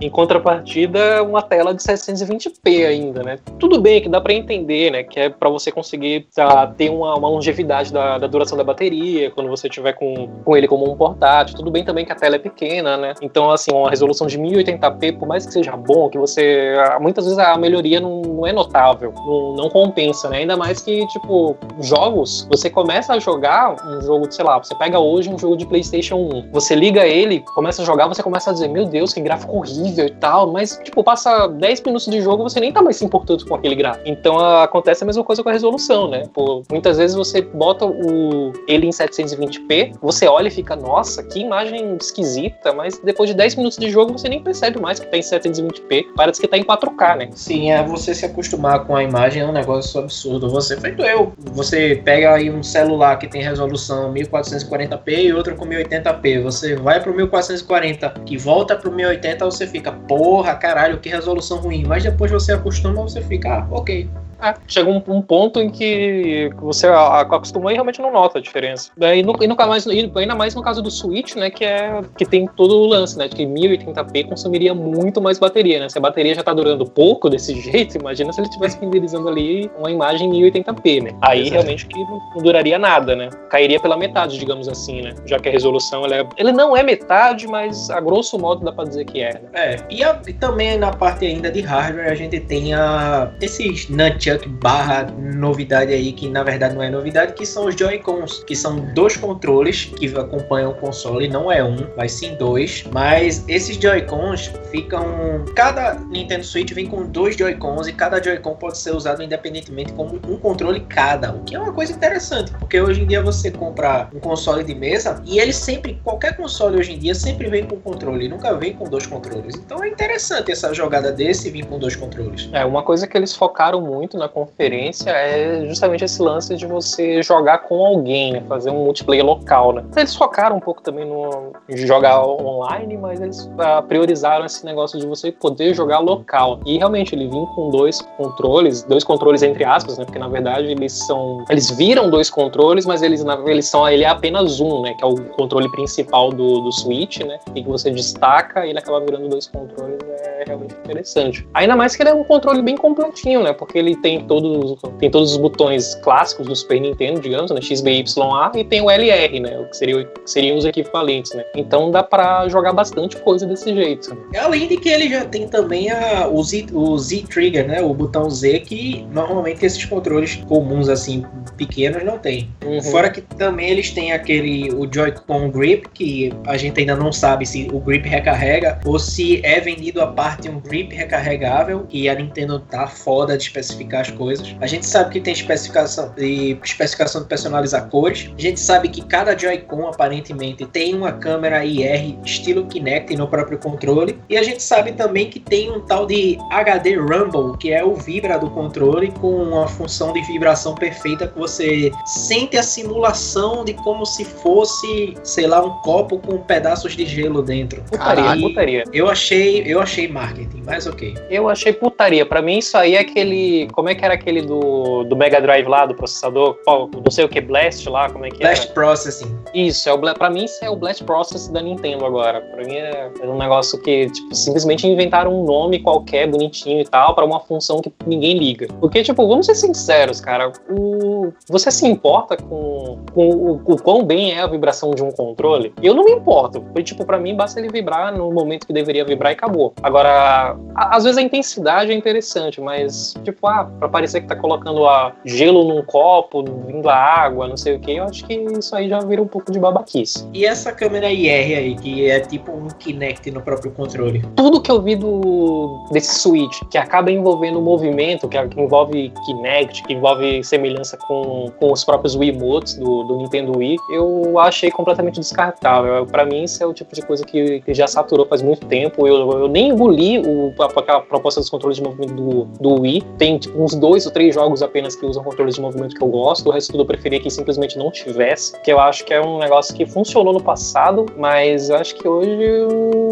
em 0.00 0.10
contrapartida, 0.10 1.22
uma 1.22 1.42
tela 1.42 1.74
de 1.74 1.82
720p 1.82 2.86
ainda, 2.86 3.22
né? 3.22 3.38
Tudo 3.58 3.80
bem 3.80 4.00
que 4.00 4.08
dá 4.08 4.20
para 4.20 4.32
entender, 4.32 4.90
né? 4.90 5.02
Que 5.02 5.20
é 5.20 5.28
para 5.28 5.48
você 5.48 5.70
conseguir 5.70 6.26
tá, 6.34 6.66
ter 6.66 6.90
uma, 6.90 7.14
uma 7.16 7.28
longevidade 7.28 7.92
da, 7.92 8.18
da, 8.18 8.26
duração 8.26 8.56
da 8.56 8.64
bateria, 8.64 9.30
quando 9.30 9.48
você 9.48 9.68
tiver 9.68 9.92
com, 9.92 10.28
com 10.44 10.56
ele 10.56 10.68
como 10.68 10.90
um 10.90 10.96
portátil. 10.96 11.56
Tudo 11.56 11.70
bem 11.70 11.84
também 11.84 12.04
que 12.04 12.12
a 12.12 12.16
tela 12.16 12.36
é 12.36 12.38
pequena, 12.38 12.96
né? 12.96 13.14
Então, 13.20 13.50
assim, 13.50 13.70
uma 13.72 13.90
resolução 13.90 14.26
de 14.26 14.38
1080p, 14.38 15.18
por 15.18 15.26
mais 15.28 15.46
que 15.46 15.52
seja 15.52 15.76
bom, 15.76 16.08
que 16.08 16.18
você. 16.18 16.74
Muitas 17.00 17.24
vezes 17.24 17.38
a 17.38 17.56
melhoria 17.56 18.00
não, 18.00 18.22
não 18.22 18.46
é 18.46 18.52
notável, 18.52 19.12
não, 19.26 19.54
não 19.54 19.68
compensa, 19.68 20.28
né? 20.28 20.38
Ainda 20.38 20.56
mais 20.56 20.80
que, 20.80 21.06
tipo, 21.08 21.56
jogos, 21.80 22.46
você 22.50 22.70
começa 22.70 23.14
a 23.14 23.18
jogar 23.18 23.76
um 23.86 24.00
jogo, 24.02 24.30
sei 24.30 24.44
lá, 24.44 24.58
você 24.58 24.74
pega 24.74 24.98
hoje 24.98 25.28
um 25.28 25.38
jogo 25.38 25.56
de 25.56 25.66
PlayStation 25.66 26.16
1, 26.16 26.50
você 26.52 26.74
liga 26.74 27.06
ele, 27.06 27.31
começa 27.40 27.82
a 27.82 27.84
jogar, 27.84 28.06
você 28.06 28.22
começa 28.22 28.50
a 28.50 28.52
dizer: 28.52 28.68
Meu 28.68 28.84
Deus, 28.84 29.12
que 29.12 29.20
gráfico 29.20 29.56
horrível 29.56 30.06
e 30.06 30.10
tal, 30.10 30.50
mas, 30.50 30.78
tipo, 30.82 31.02
passa 31.02 31.46
10 31.46 31.82
minutos 31.82 32.06
de 32.06 32.20
jogo 32.20 32.42
você 32.42 32.60
nem 32.60 32.72
tá 32.72 32.82
mais 32.82 32.96
se 32.96 33.04
importando 33.04 33.44
com 33.46 33.54
aquele 33.54 33.74
gráfico. 33.74 34.08
Então 34.08 34.38
acontece 34.38 35.04
a 35.04 35.06
mesma 35.06 35.24
coisa 35.24 35.42
com 35.42 35.48
a 35.48 35.52
resolução, 35.52 36.08
né? 36.08 36.24
Pô, 36.32 36.62
muitas 36.70 36.98
vezes 36.98 37.16
você 37.16 37.42
bota 37.42 37.86
o 37.86 38.52
ele 38.66 38.86
em 38.86 38.90
720p, 38.90 39.94
você 40.00 40.26
olha 40.26 40.48
e 40.48 40.50
fica, 40.50 40.76
nossa, 40.76 41.22
que 41.22 41.40
imagem 41.40 41.96
esquisita, 42.00 42.72
mas 42.72 42.98
depois 42.98 43.28
de 43.28 43.36
10 43.36 43.56
minutos 43.56 43.78
de 43.78 43.90
jogo 43.90 44.12
você 44.12 44.28
nem 44.28 44.42
percebe 44.42 44.80
mais 44.80 44.98
que 44.98 45.06
tá 45.06 45.16
em 45.16 45.20
720p, 45.20 46.06
parece 46.16 46.40
que 46.40 46.48
tá 46.48 46.56
em 46.56 46.64
4K, 46.64 47.16
né? 47.16 47.28
Sim, 47.34 47.70
é 47.70 47.82
você 47.82 48.14
se 48.14 48.24
acostumar 48.24 48.84
com 48.84 48.96
a 48.96 49.02
imagem 49.02 49.42
é 49.42 49.46
um 49.46 49.52
negócio 49.52 50.00
absurdo. 50.00 50.48
Você 50.50 50.76
feito 50.80 51.02
eu. 51.02 51.32
Você 51.52 52.00
pega 52.04 52.34
aí 52.34 52.50
um 52.50 52.62
celular 52.62 53.18
que 53.18 53.26
tem 53.26 53.42
resolução 53.42 54.12
1440p 54.12 55.18
e 55.18 55.32
outro 55.32 55.54
com 55.54 55.66
1080p. 55.66 56.42
Você 56.42 56.74
vai 56.76 57.00
pro 57.00 57.14
1440 57.22 58.10
que 58.26 58.36
volta 58.36 58.76
pro 58.76 58.92
1080, 58.92 59.44
você 59.44 59.66
fica, 59.66 59.92
porra, 59.92 60.54
caralho, 60.54 60.98
que 60.98 61.08
resolução 61.08 61.58
ruim. 61.58 61.84
Mas 61.84 62.02
depois 62.02 62.30
você 62.30 62.52
acostuma, 62.52 63.02
você 63.02 63.22
fica, 63.22 63.58
ah, 63.58 63.66
ok. 63.70 64.08
É, 64.42 64.54
chega 64.66 64.90
um, 64.90 65.02
um, 65.06 65.22
ponto 65.22 65.60
em 65.60 65.70
que 65.70 66.50
você 66.60 66.88
acostuma 66.88 67.70
e 67.70 67.74
realmente 67.74 68.00
não 68.02 68.12
nota 68.12 68.38
a 68.38 68.42
diferença. 68.42 68.90
E, 68.98 69.22
no, 69.22 69.34
e 69.40 69.46
no, 69.46 69.56
mais, 69.56 69.86
ainda 69.86 70.34
mais 70.34 70.54
no 70.54 70.62
caso 70.62 70.82
do 70.82 70.90
Switch, 70.90 71.36
né, 71.36 71.48
que 71.48 71.64
é 71.64 72.00
que 72.16 72.26
tem 72.26 72.46
todo 72.56 72.76
o 72.76 72.86
lance, 72.86 73.16
né, 73.16 73.28
de 73.28 73.36
que 73.36 73.46
1080p 73.46 74.28
consumiria 74.28 74.74
muito 74.74 75.20
mais 75.20 75.38
bateria, 75.38 75.78
né? 75.78 75.88
Se 75.88 75.98
a 75.98 76.00
bateria 76.00 76.34
já 76.34 76.42
tá 76.42 76.52
durando 76.52 76.84
pouco 76.84 77.30
desse 77.30 77.54
jeito, 77.62 77.96
imagina 77.98 78.32
se 78.32 78.40
ele 78.40 78.48
estivesse 78.48 78.78
renderizando 78.80 79.28
ali 79.28 79.70
uma 79.78 79.90
imagem 79.90 80.28
1080p, 80.30 81.02
né? 81.02 81.10
Aí 81.22 81.42
Exato. 81.42 81.52
realmente 81.54 81.86
que 81.86 81.98
não 82.00 82.42
duraria 82.42 82.78
nada, 82.78 83.14
né? 83.14 83.28
Cairia 83.48 83.78
pela 83.78 83.96
metade, 83.96 84.38
digamos 84.38 84.68
assim, 84.68 85.02
né? 85.02 85.14
Já 85.24 85.38
que 85.38 85.48
a 85.48 85.52
resolução 85.52 86.04
ela 86.04 86.16
é, 86.16 86.26
ele 86.36 86.52
não 86.52 86.76
é 86.76 86.82
metade, 86.82 87.46
mas 87.46 87.90
a 87.90 88.00
grosso 88.00 88.38
modo 88.38 88.64
dá 88.64 88.72
para 88.72 88.88
dizer 88.88 89.04
que 89.04 89.22
é. 89.22 89.34
Né? 89.34 89.40
É. 89.52 89.76
E, 89.88 90.02
a, 90.02 90.20
e, 90.26 90.32
também 90.32 90.76
na 90.78 90.90
parte 90.90 91.24
ainda 91.24 91.50
de 91.50 91.60
hardware 91.60 92.10
a 92.10 92.14
gente 92.14 92.40
tem 92.40 92.74
a 92.74 93.30
esses 93.40 93.88
nunchucks 93.88 94.31
Nunchuck 94.32 94.48
barra 94.48 95.06
novidade 95.18 95.92
aí, 95.92 96.12
que 96.12 96.28
na 96.28 96.42
verdade 96.42 96.74
não 96.74 96.82
é 96.82 96.90
novidade, 96.90 97.34
que 97.34 97.44
são 97.44 97.66
os 97.66 97.74
Joy-Cons, 97.74 98.44
que 98.44 98.54
são 98.54 98.92
dois 98.94 99.16
controles 99.16 99.86
que 99.96 100.06
acompanham 100.16 100.70
o 100.70 100.74
console, 100.74 101.28
não 101.28 101.50
é 101.50 101.62
um, 101.62 101.86
mas 101.96 102.12
sim 102.12 102.34
dois. 102.36 102.84
Mas 102.92 103.44
esses 103.48 103.76
Joy-Cons 103.76 104.52
ficam. 104.70 105.44
Cada 105.54 105.94
Nintendo 105.94 106.44
Switch 106.44 106.72
vem 106.72 106.86
com 106.86 107.04
dois 107.04 107.36
Joy-Cons 107.36 107.86
e 107.88 107.92
cada 107.92 108.22
Joy-Con 108.22 108.54
pode 108.56 108.78
ser 108.78 108.94
usado 108.94 109.22
independentemente 109.22 109.92
como 109.92 110.20
um 110.28 110.36
controle 110.36 110.80
cada, 110.80 111.32
o 111.32 111.42
que 111.44 111.54
é 111.54 111.58
uma 111.58 111.72
coisa 111.72 111.92
interessante, 111.92 112.52
porque 112.52 112.80
hoje 112.80 113.02
em 113.02 113.06
dia 113.06 113.22
você 113.22 113.50
compra 113.50 114.08
um 114.14 114.20
console 114.20 114.64
de 114.64 114.74
mesa 114.74 115.22
e 115.24 115.38
ele 115.38 115.52
sempre, 115.52 116.00
qualquer 116.04 116.36
console 116.36 116.78
hoje 116.78 116.92
em 116.92 116.98
dia, 116.98 117.14
sempre 117.14 117.48
vem 117.48 117.64
com 117.64 117.76
controle, 117.76 118.28
nunca 118.28 118.54
vem 118.54 118.72
com 118.74 118.88
dois 118.88 119.06
controles. 119.06 119.56
Então 119.56 119.82
é 119.82 119.88
interessante 119.88 120.52
essa 120.52 120.72
jogada 120.72 121.12
desse 121.12 121.50
vir 121.50 121.66
com 121.66 121.78
dois 121.78 121.96
controles. 121.96 122.48
É, 122.52 122.64
uma 122.64 122.82
coisa 122.82 123.06
que 123.06 123.16
eles 123.16 123.34
focaram 123.34 123.80
muito 123.80 124.16
na 124.22 124.28
conferência 124.28 125.10
é 125.10 125.66
justamente 125.66 126.04
esse 126.04 126.22
lance 126.22 126.54
de 126.54 126.64
você 126.64 127.22
jogar 127.22 127.58
com 127.58 127.84
alguém, 127.84 128.40
fazer 128.42 128.70
um 128.70 128.84
multiplayer 128.84 129.24
local, 129.24 129.72
né? 129.72 129.84
Eles 129.96 130.14
focaram 130.14 130.56
um 130.56 130.60
pouco 130.60 130.80
também 130.80 131.04
no 131.04 131.52
jogar 131.68 132.24
online, 132.24 132.96
mas 132.96 133.20
eles 133.20 133.44
uh, 133.44 133.82
priorizaram 133.88 134.46
esse 134.46 134.64
negócio 134.64 134.98
de 134.98 135.06
você 135.06 135.32
poder 135.32 135.74
jogar 135.74 135.98
local. 135.98 136.60
E 136.64 136.78
realmente 136.78 137.14
ele 137.14 137.28
vinha 137.28 137.46
com 137.46 137.70
dois 137.70 138.00
controles, 138.16 138.84
dois 138.84 139.02
controles 139.02 139.42
entre 139.42 139.64
aspas, 139.64 139.98
né? 139.98 140.04
Porque 140.04 140.18
na 140.18 140.28
verdade 140.28 140.70
eles 140.70 140.92
são, 140.92 141.44
eles 141.50 141.70
viram 141.70 142.08
dois 142.08 142.30
controles, 142.30 142.86
mas 142.86 143.02
eles 143.02 143.24
eles 143.46 143.66
são 143.66 143.88
ele 143.88 144.04
é 144.04 144.08
apenas 144.08 144.60
um, 144.60 144.82
né? 144.82 144.94
Que 144.94 145.04
é 145.04 145.06
o 145.06 145.16
controle 145.30 145.68
principal 145.70 146.30
do, 146.30 146.60
do 146.60 146.70
Switch, 146.70 147.20
né? 147.20 147.38
E 147.54 147.62
que 147.62 147.68
você 147.68 147.90
destaca 147.90 148.64
e 148.64 148.70
ele 148.70 148.78
acaba 148.78 149.00
virando 149.00 149.28
dois 149.28 149.48
controles. 149.48 149.98
É 150.38 150.44
realmente 150.46 150.74
interessante. 150.74 151.46
Ainda 151.54 151.74
mais 151.74 151.96
que 151.96 152.02
ele 152.02 152.10
é 152.10 152.14
um 152.14 152.24
controle 152.24 152.62
bem 152.62 152.76
completinho, 152.76 153.42
né? 153.42 153.52
Porque 153.52 153.78
ele 153.78 153.96
tem 153.96 154.11
tem 154.18 154.26
todos, 154.26 154.78
tem 154.98 155.10
todos 155.10 155.32
os 155.32 155.36
botões 155.36 155.94
clássicos 155.96 156.46
do 156.46 156.54
Super 156.54 156.80
Nintendo, 156.80 157.20
digamos, 157.20 157.50
né? 157.50 157.60
X, 157.60 157.80
B, 157.80 157.98
Y, 157.98 158.34
A, 158.34 158.52
e 158.54 158.64
tem 158.64 158.82
o 158.82 158.90
LR, 158.90 159.40
né? 159.40 159.58
O 159.58 159.68
que, 159.68 159.76
seria, 159.76 160.10
seriam 160.26 160.56
os 160.56 160.64
equivalentes, 160.64 161.32
né? 161.34 161.44
Então 161.56 161.90
dá 161.90 162.02
para 162.02 162.48
jogar 162.48 162.72
bastante 162.72 163.16
coisa 163.18 163.46
desse 163.46 163.74
jeito. 163.74 164.14
Né? 164.14 164.38
Além 164.38 164.68
de 164.68 164.76
que 164.76 164.88
ele 164.88 165.08
já 165.08 165.24
tem 165.24 165.48
também 165.48 165.90
a, 165.90 166.28
o, 166.28 166.42
Z, 166.42 166.66
o 166.72 166.98
Z 166.98 167.24
Trigger, 167.28 167.66
né? 167.66 167.80
O 167.80 167.94
botão 167.94 168.28
Z, 168.28 168.60
que 168.60 169.06
normalmente 169.12 169.64
esses 169.64 169.84
controles 169.84 170.36
comuns, 170.48 170.88
assim, 170.88 171.24
pequenos, 171.56 172.04
não 172.04 172.18
tem. 172.18 172.50
Uhum. 172.64 172.82
Fora 172.82 173.10
que 173.10 173.20
também 173.20 173.70
eles 173.70 173.90
têm 173.90 174.12
aquele, 174.12 174.72
o 174.74 174.88
Joy-Con 174.92 175.50
Grip, 175.50 175.88
que 175.94 176.32
a 176.46 176.56
gente 176.56 176.80
ainda 176.80 176.96
não 176.96 177.12
sabe 177.12 177.46
se 177.46 177.68
o 177.72 177.80
grip 177.80 178.08
recarrega 178.08 178.80
ou 178.84 178.98
se 178.98 179.44
é 179.44 179.60
vendido 179.60 180.00
a 180.00 180.06
parte 180.06 180.48
um 180.48 180.60
grip 180.60 180.94
recarregável 180.94 181.86
e 181.90 182.08
a 182.08 182.14
Nintendo 182.14 182.58
tá 182.58 182.86
foda 182.86 183.36
de 183.36 183.44
especificar 183.44 183.91
as 184.00 184.10
coisas. 184.10 184.54
A 184.60 184.66
gente 184.66 184.86
sabe 184.86 185.10
que 185.10 185.20
tem 185.20 185.32
especificação 185.32 186.12
de 186.16 186.58
especificação 186.62 187.22
de 187.22 187.28
personalizar 187.28 187.88
cores. 187.88 188.30
A 188.36 188.40
gente 188.40 188.60
sabe 188.60 188.88
que 188.88 189.02
cada 189.02 189.36
Joy-Con 189.36 189.86
aparentemente 189.86 190.64
tem 190.66 190.94
uma 190.94 191.12
câmera 191.12 191.64
IR 191.64 192.18
estilo 192.24 192.66
Kinect 192.66 193.14
no 193.16 193.28
próprio 193.28 193.58
controle. 193.58 194.18
E 194.28 194.36
a 194.36 194.42
gente 194.42 194.62
sabe 194.62 194.92
também 194.92 195.28
que 195.28 195.38
tem 195.38 195.70
um 195.70 195.80
tal 195.80 196.06
de 196.06 196.38
HD 196.50 196.96
Rumble, 196.96 197.56
que 197.58 197.72
é 197.72 197.84
o 197.84 197.94
vibra 197.94 198.38
do 198.38 198.50
controle 198.50 199.10
com 199.20 199.30
uma 199.30 199.68
função 199.68 200.12
de 200.12 200.20
vibração 200.22 200.74
perfeita 200.74 201.26
que 201.26 201.38
você 201.38 201.90
sente 202.04 202.56
a 202.56 202.62
simulação 202.62 203.64
de 203.64 203.74
como 203.74 204.04
se 204.04 204.24
fosse, 204.24 205.14
sei 205.22 205.46
lá, 205.46 205.64
um 205.64 205.70
copo 205.82 206.18
com 206.18 206.38
pedaços 206.38 206.96
de 206.96 207.06
gelo 207.06 207.42
dentro. 207.42 207.82
Putaria, 207.82 208.48
putaria. 208.48 208.84
Eu 208.92 209.08
achei, 209.08 209.62
eu 209.66 209.80
achei 209.80 210.08
marketing, 210.08 210.62
mas 210.64 210.86
ok. 210.86 211.14
Eu 211.30 211.48
achei 211.48 211.72
putaria. 211.72 212.24
Para 212.24 212.42
mim 212.42 212.58
isso 212.58 212.76
aí 212.76 212.94
é 212.94 213.00
aquele, 213.00 213.68
como 213.82 213.90
é 213.90 213.96
que 213.96 214.04
era 214.04 214.14
aquele 214.14 214.42
do, 214.42 215.02
do 215.02 215.16
Mega 215.16 215.40
Drive 215.40 215.66
lá, 215.66 215.86
do 215.86 215.94
processador? 215.94 216.56
não 216.66 217.10
sei 217.10 217.24
o 217.24 217.28
que, 217.28 217.40
Blast 217.40 217.88
lá, 217.88 218.08
como 218.08 218.24
é 218.24 218.30
que 218.30 218.38
Blast 218.38 218.66
era? 218.66 218.74
Processing. 218.74 219.36
Isso, 219.52 219.88
é 219.88 219.92
o, 219.92 219.98
pra 219.98 220.30
mim 220.30 220.44
isso 220.44 220.64
é 220.64 220.70
o 220.70 220.76
Blast 220.76 221.02
Processing 221.02 221.52
da 221.52 221.60
Nintendo 221.60 222.06
agora. 222.06 222.40
Pra 222.40 222.64
mim 222.64 222.76
é, 222.76 223.10
é 223.20 223.26
um 223.26 223.36
negócio 223.36 223.80
que, 223.82 224.08
tipo, 224.08 224.32
simplesmente 224.34 224.86
inventaram 224.86 225.34
um 225.34 225.44
nome 225.44 225.80
qualquer, 225.80 226.28
bonitinho 226.28 226.80
e 226.80 226.84
tal, 226.84 227.12
para 227.14 227.24
uma 227.24 227.40
função 227.40 227.80
que 227.80 227.92
ninguém 228.06 228.38
liga. 228.38 228.68
Porque, 228.78 229.02
tipo, 229.02 229.26
vamos 229.26 229.46
ser 229.46 229.56
sinceros, 229.56 230.20
cara, 230.20 230.52
o, 230.70 231.32
você 231.48 231.72
se 231.72 231.84
importa 231.84 232.36
com, 232.36 233.00
com 233.12 233.28
o, 233.30 233.52
o 233.64 233.82
quão 233.82 234.04
bem 234.04 234.32
é 234.32 234.42
a 234.42 234.46
vibração 234.46 234.92
de 234.92 235.02
um 235.02 235.10
controle? 235.10 235.74
Eu 235.82 235.92
não 235.92 236.04
me 236.04 236.12
importo. 236.12 236.60
Porque, 236.60 236.84
tipo, 236.84 237.04
pra 237.04 237.18
mim 237.18 237.34
basta 237.34 237.58
ele 237.58 237.68
vibrar 237.68 238.16
no 238.16 238.30
momento 238.30 238.64
que 238.64 238.72
deveria 238.72 239.04
vibrar 239.04 239.32
e 239.32 239.34
acabou. 239.34 239.74
Agora, 239.82 240.12
pra. 240.12 240.56
Às 240.74 241.04
vezes 241.04 241.18
a 241.18 241.22
intensidade 241.22 241.92
é 241.92 241.94
interessante, 241.94 242.60
mas, 242.60 243.14
tipo, 243.24 243.46
ah, 243.46 243.70
pra 243.78 243.88
parecer 243.88 244.20
que 244.20 244.26
tá 244.26 244.36
colocando 244.36 244.86
a 244.86 245.12
gelo 245.24 245.64
num 245.64 245.82
copo, 245.82 246.44
vindo 246.66 246.88
a 246.88 246.94
água, 246.94 247.48
não 247.48 247.56
sei 247.56 247.76
o 247.76 247.80
que, 247.80 247.92
eu 247.92 248.04
acho 248.04 248.24
que 248.24 248.34
isso 248.34 248.74
aí 248.74 248.88
já 248.88 249.00
vira 249.00 249.22
um 249.22 249.26
pouco 249.26 249.50
de 249.50 249.58
babaquice. 249.58 250.28
E 250.32 250.44
essa 250.44 250.72
câmera 250.72 251.10
IR 251.10 251.58
aí, 251.58 251.74
que 251.74 252.08
é 252.08 252.20
tipo 252.20 252.52
um 252.52 252.68
Kinect 252.68 253.30
no 253.30 253.40
próprio 253.40 253.72
controle? 253.72 254.22
Tudo 254.36 254.60
que 254.60 254.70
eu 254.70 254.80
vi 254.80 254.96
do, 254.96 255.86
desse 255.90 256.20
Switch, 256.20 256.60
que 256.70 256.78
acaba 256.78 257.10
envolvendo 257.10 257.60
movimento, 257.60 258.28
que, 258.28 258.48
que 258.48 258.60
envolve 258.60 259.12
Kinect, 259.26 259.82
que 259.84 259.92
envolve 259.92 260.42
semelhança 260.44 260.96
com, 260.96 261.50
com 261.58 261.72
os 261.72 261.84
próprios 261.84 262.14
Wiimotes 262.14 262.74
do, 262.74 263.02
do 263.04 263.16
Nintendo 263.16 263.58
Wii, 263.58 263.78
eu 263.90 264.38
achei 264.38 264.70
completamente 264.70 265.20
descartável. 265.20 266.06
Para 266.06 266.24
mim, 266.24 266.44
isso 266.44 266.62
é 266.62 266.66
o 266.66 266.72
tipo 266.72 266.94
de 266.94 267.02
coisa 267.02 267.24
que, 267.24 267.60
que 267.60 267.74
já 267.74 267.86
saturou 267.86 268.26
faz 268.26 268.42
muito 268.42 268.66
tempo. 268.66 269.06
Eu, 269.06 269.30
eu 269.32 269.48
nem 269.48 269.70
engoli 269.70 270.18
o, 270.18 270.52
aquela 270.60 271.00
proposta 271.00 271.40
dos 271.40 271.48
controles 271.50 271.76
de 271.76 271.82
movimento 271.82 272.14
do, 272.14 272.44
do 272.60 272.80
Wii. 272.80 273.02
Tem 273.18 273.38
tipo, 273.38 273.61
uns 273.62 273.74
dois 273.74 274.04
ou 274.06 274.12
três 274.12 274.34
jogos 274.34 274.62
apenas 274.62 274.96
que 274.96 275.06
usam 275.06 275.22
controles 275.22 275.54
de 275.54 275.60
movimento 275.60 275.94
que 275.94 276.02
eu 276.02 276.08
gosto. 276.08 276.48
O 276.48 276.52
resto 276.52 276.72
tudo 276.72 276.82
eu 276.82 276.86
preferia 276.86 277.20
que 277.20 277.30
simplesmente 277.30 277.78
não 277.78 277.90
tivesse. 277.90 278.58
Que 278.60 278.72
eu 278.72 278.80
acho 278.80 279.04
que 279.04 279.14
é 279.14 279.20
um 279.20 279.38
negócio 279.38 279.74
que 279.74 279.86
funcionou 279.86 280.32
no 280.32 280.42
passado, 280.42 281.06
mas 281.16 281.70
acho 281.70 281.94
que 281.94 282.08
hoje 282.08 282.30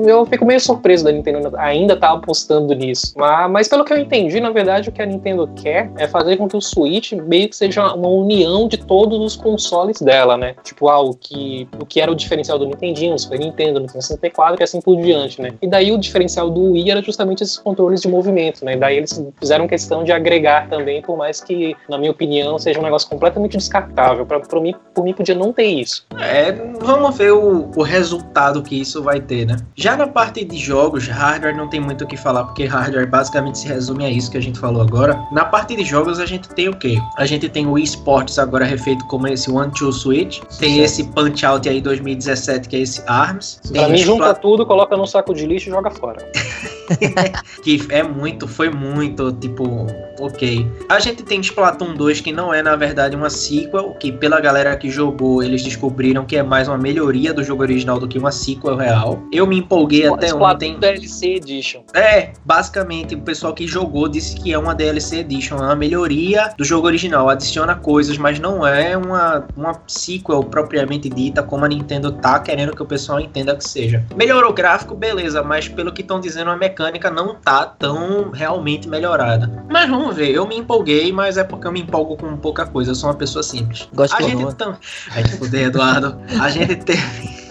eu, 0.06 0.26
fico 0.26 0.44
meio 0.44 0.60
surpreso 0.60 1.04
da 1.04 1.12
Nintendo 1.12 1.56
ainda 1.56 1.96
tá 1.96 2.10
apostando 2.12 2.74
nisso. 2.74 3.12
Mas, 3.16 3.50
mas 3.50 3.68
pelo 3.68 3.84
que 3.84 3.92
eu 3.92 3.98
entendi, 3.98 4.40
na 4.40 4.50
verdade, 4.50 4.88
o 4.88 4.92
que 4.92 5.02
a 5.02 5.06
Nintendo 5.06 5.48
quer 5.54 5.90
é 5.96 6.06
fazer 6.06 6.36
com 6.36 6.48
que 6.48 6.56
o 6.56 6.60
Switch 6.60 7.12
meio 7.12 7.48
que 7.48 7.56
seja 7.56 7.94
uma 7.94 8.08
união 8.08 8.66
de 8.66 8.76
todos 8.76 9.18
os 9.20 9.36
consoles 9.36 10.00
dela, 10.00 10.36
né? 10.36 10.54
Tipo, 10.64 10.88
ah, 10.88 11.00
o 11.00 11.14
que, 11.14 11.68
o 11.80 11.86
que 11.86 12.00
era 12.00 12.10
o 12.10 12.14
diferencial 12.14 12.58
do 12.58 12.66
Nintendinho, 12.66 13.14
o 13.14 13.18
Super 13.18 13.38
Nintendo, 13.38 13.78
o 13.78 13.82
Nintendo 13.82 14.02
64 14.02 14.60
e 14.60 14.64
assim 14.64 14.80
por 14.80 14.96
diante, 15.00 15.40
né? 15.40 15.50
E 15.60 15.66
daí 15.66 15.92
o 15.92 15.98
diferencial 15.98 16.50
do 16.50 16.72
Wii 16.72 16.90
era 16.90 17.02
justamente 17.02 17.42
esses 17.42 17.58
controles 17.58 18.00
de 18.00 18.08
movimento, 18.08 18.64
né? 18.64 18.74
E 18.74 18.76
daí 18.76 18.96
eles 18.96 19.22
fizeram 19.38 19.68
questão 19.68 20.02
de 20.02 20.12
agregar 20.12 20.39
também, 20.68 21.02
por 21.02 21.16
mais 21.16 21.40
que, 21.40 21.76
na 21.88 21.98
minha 21.98 22.10
opinião, 22.10 22.58
seja 22.58 22.78
um 22.80 22.82
negócio 22.82 23.08
completamente 23.08 23.56
descartável. 23.56 24.24
Pra, 24.26 24.40
pra 24.40 24.60
mim, 24.60 24.74
por 24.94 25.04
mim, 25.04 25.12
podia 25.12 25.34
não 25.34 25.52
ter 25.52 25.66
isso. 25.66 26.06
É, 26.18 26.52
vamos 26.80 27.16
ver 27.16 27.32
o, 27.32 27.70
o 27.74 27.82
resultado 27.82 28.62
que 28.62 28.80
isso 28.80 29.02
vai 29.02 29.20
ter, 29.20 29.46
né? 29.46 29.56
Já 29.76 29.96
na 29.96 30.06
parte 30.06 30.44
de 30.44 30.56
jogos, 30.56 31.06
hardware 31.08 31.56
não 31.56 31.68
tem 31.68 31.80
muito 31.80 32.04
o 32.04 32.06
que 32.06 32.16
falar, 32.16 32.44
porque 32.44 32.64
hardware 32.64 33.08
basicamente 33.08 33.58
se 33.58 33.68
resume 33.68 34.04
a 34.04 34.10
isso 34.10 34.30
que 34.30 34.38
a 34.38 34.42
gente 34.42 34.58
falou 34.58 34.82
agora. 34.82 35.20
Na 35.32 35.44
parte 35.44 35.76
de 35.76 35.84
jogos, 35.84 36.20
a 36.20 36.26
gente 36.26 36.48
tem 36.50 36.68
o 36.68 36.76
quê? 36.76 36.98
A 37.16 37.26
gente 37.26 37.48
tem 37.48 37.66
o 37.66 37.78
eSports 37.78 38.38
agora 38.38 38.64
refeito 38.64 39.06
como 39.06 39.26
esse 39.28 39.50
One 39.50 39.70
Two 39.72 39.92
Switch, 39.92 40.40
tem 40.58 40.74
Sim. 40.74 40.82
esse 40.82 41.04
Punch 41.04 41.44
Out 41.44 41.68
aí 41.68 41.80
2017, 41.80 42.68
que 42.68 42.76
é 42.76 42.80
esse 42.80 43.02
ARMS. 43.06 43.60
Pra 43.72 43.88
mim, 43.88 43.98
junta 43.98 44.34
tudo, 44.34 44.64
coloca 44.64 44.96
num 44.96 45.06
saco 45.06 45.34
de 45.34 45.46
lixo 45.46 45.68
e 45.68 45.72
joga 45.72 45.90
fora. 45.90 46.24
que 47.62 47.86
é 47.90 48.02
muito, 48.02 48.48
foi 48.48 48.70
muito, 48.70 49.32
tipo, 49.32 49.86
ok. 50.20 50.66
A 50.88 50.98
gente 50.98 51.22
tem 51.22 51.40
Splatoon 51.40 51.94
2, 51.94 52.20
que 52.20 52.32
não 52.32 52.52
é, 52.52 52.62
na 52.62 52.76
verdade, 52.76 53.16
uma 53.16 53.30
sequel, 53.30 53.94
que 53.98 54.12
pela 54.12 54.40
galera 54.40 54.76
que 54.76 54.90
jogou, 54.90 55.42
eles 55.42 55.62
descobriram 55.62 56.24
que 56.24 56.36
é 56.36 56.42
mais 56.42 56.68
uma 56.68 56.78
melhoria 56.78 57.32
do 57.32 57.42
jogo 57.42 57.62
original 57.62 57.98
do 57.98 58.06
que 58.06 58.18
uma 58.18 58.32
sequel 58.32 58.76
real. 58.76 59.22
Eu 59.32 59.46
me 59.46 59.58
empolguei 59.58 60.06
até 60.06 60.26
Splatoon 60.26 60.54
ontem. 60.54 60.78
DLC 60.78 61.26
Edition. 61.36 61.82
É, 61.94 62.32
basicamente, 62.44 63.14
o 63.14 63.20
pessoal 63.20 63.54
que 63.54 63.66
jogou 63.66 64.08
disse 64.08 64.36
que 64.36 64.52
é 64.52 64.58
uma 64.58 64.74
DLC 64.74 65.18
Edition, 65.18 65.56
é 65.56 65.62
uma 65.62 65.76
melhoria 65.76 66.52
do 66.56 66.64
jogo 66.64 66.86
original, 66.86 67.28
adiciona 67.28 67.74
coisas, 67.74 68.18
mas 68.18 68.38
não 68.38 68.66
é 68.66 68.96
uma, 68.96 69.46
uma 69.56 69.80
sequel 69.86 70.44
propriamente 70.44 71.08
dita, 71.08 71.42
como 71.42 71.64
a 71.64 71.68
Nintendo 71.68 72.12
tá 72.12 72.38
querendo 72.40 72.74
que 72.74 72.82
o 72.82 72.86
pessoal 72.86 73.20
entenda 73.20 73.54
que 73.56 73.66
seja. 73.66 74.04
Melhorou 74.16 74.50
o 74.50 74.54
gráfico, 74.54 74.94
beleza, 74.94 75.42
mas 75.42 75.68
pelo 75.68 75.92
que 75.92 76.02
estão 76.02 76.20
dizendo, 76.20 76.50
a 76.50 76.56
mecânica 76.56 77.10
não 77.10 77.34
tá 77.34 77.66
tão 77.66 78.30
realmente 78.30 78.88
melhorada. 78.88 79.64
Mas 79.70 79.88
vamos 79.88 80.09
ver, 80.12 80.30
eu 80.30 80.46
me 80.46 80.56
empolguei, 80.56 81.12
mas 81.12 81.36
é 81.36 81.44
porque 81.44 81.66
eu 81.66 81.72
me 81.72 81.80
empolgo 81.80 82.16
com 82.16 82.36
pouca 82.36 82.66
coisa, 82.66 82.90
eu 82.90 82.94
sou 82.94 83.10
uma 83.10 83.16
pessoa 83.16 83.42
simples. 83.42 83.88
Gosto 83.94 84.16
a 84.16 84.22
gente 84.22 84.54
também. 84.54 84.78
Ai, 85.10 85.22
Eduardo. 85.62 86.18
A 86.40 86.48
gente 86.48 86.76
teve. 86.76 87.49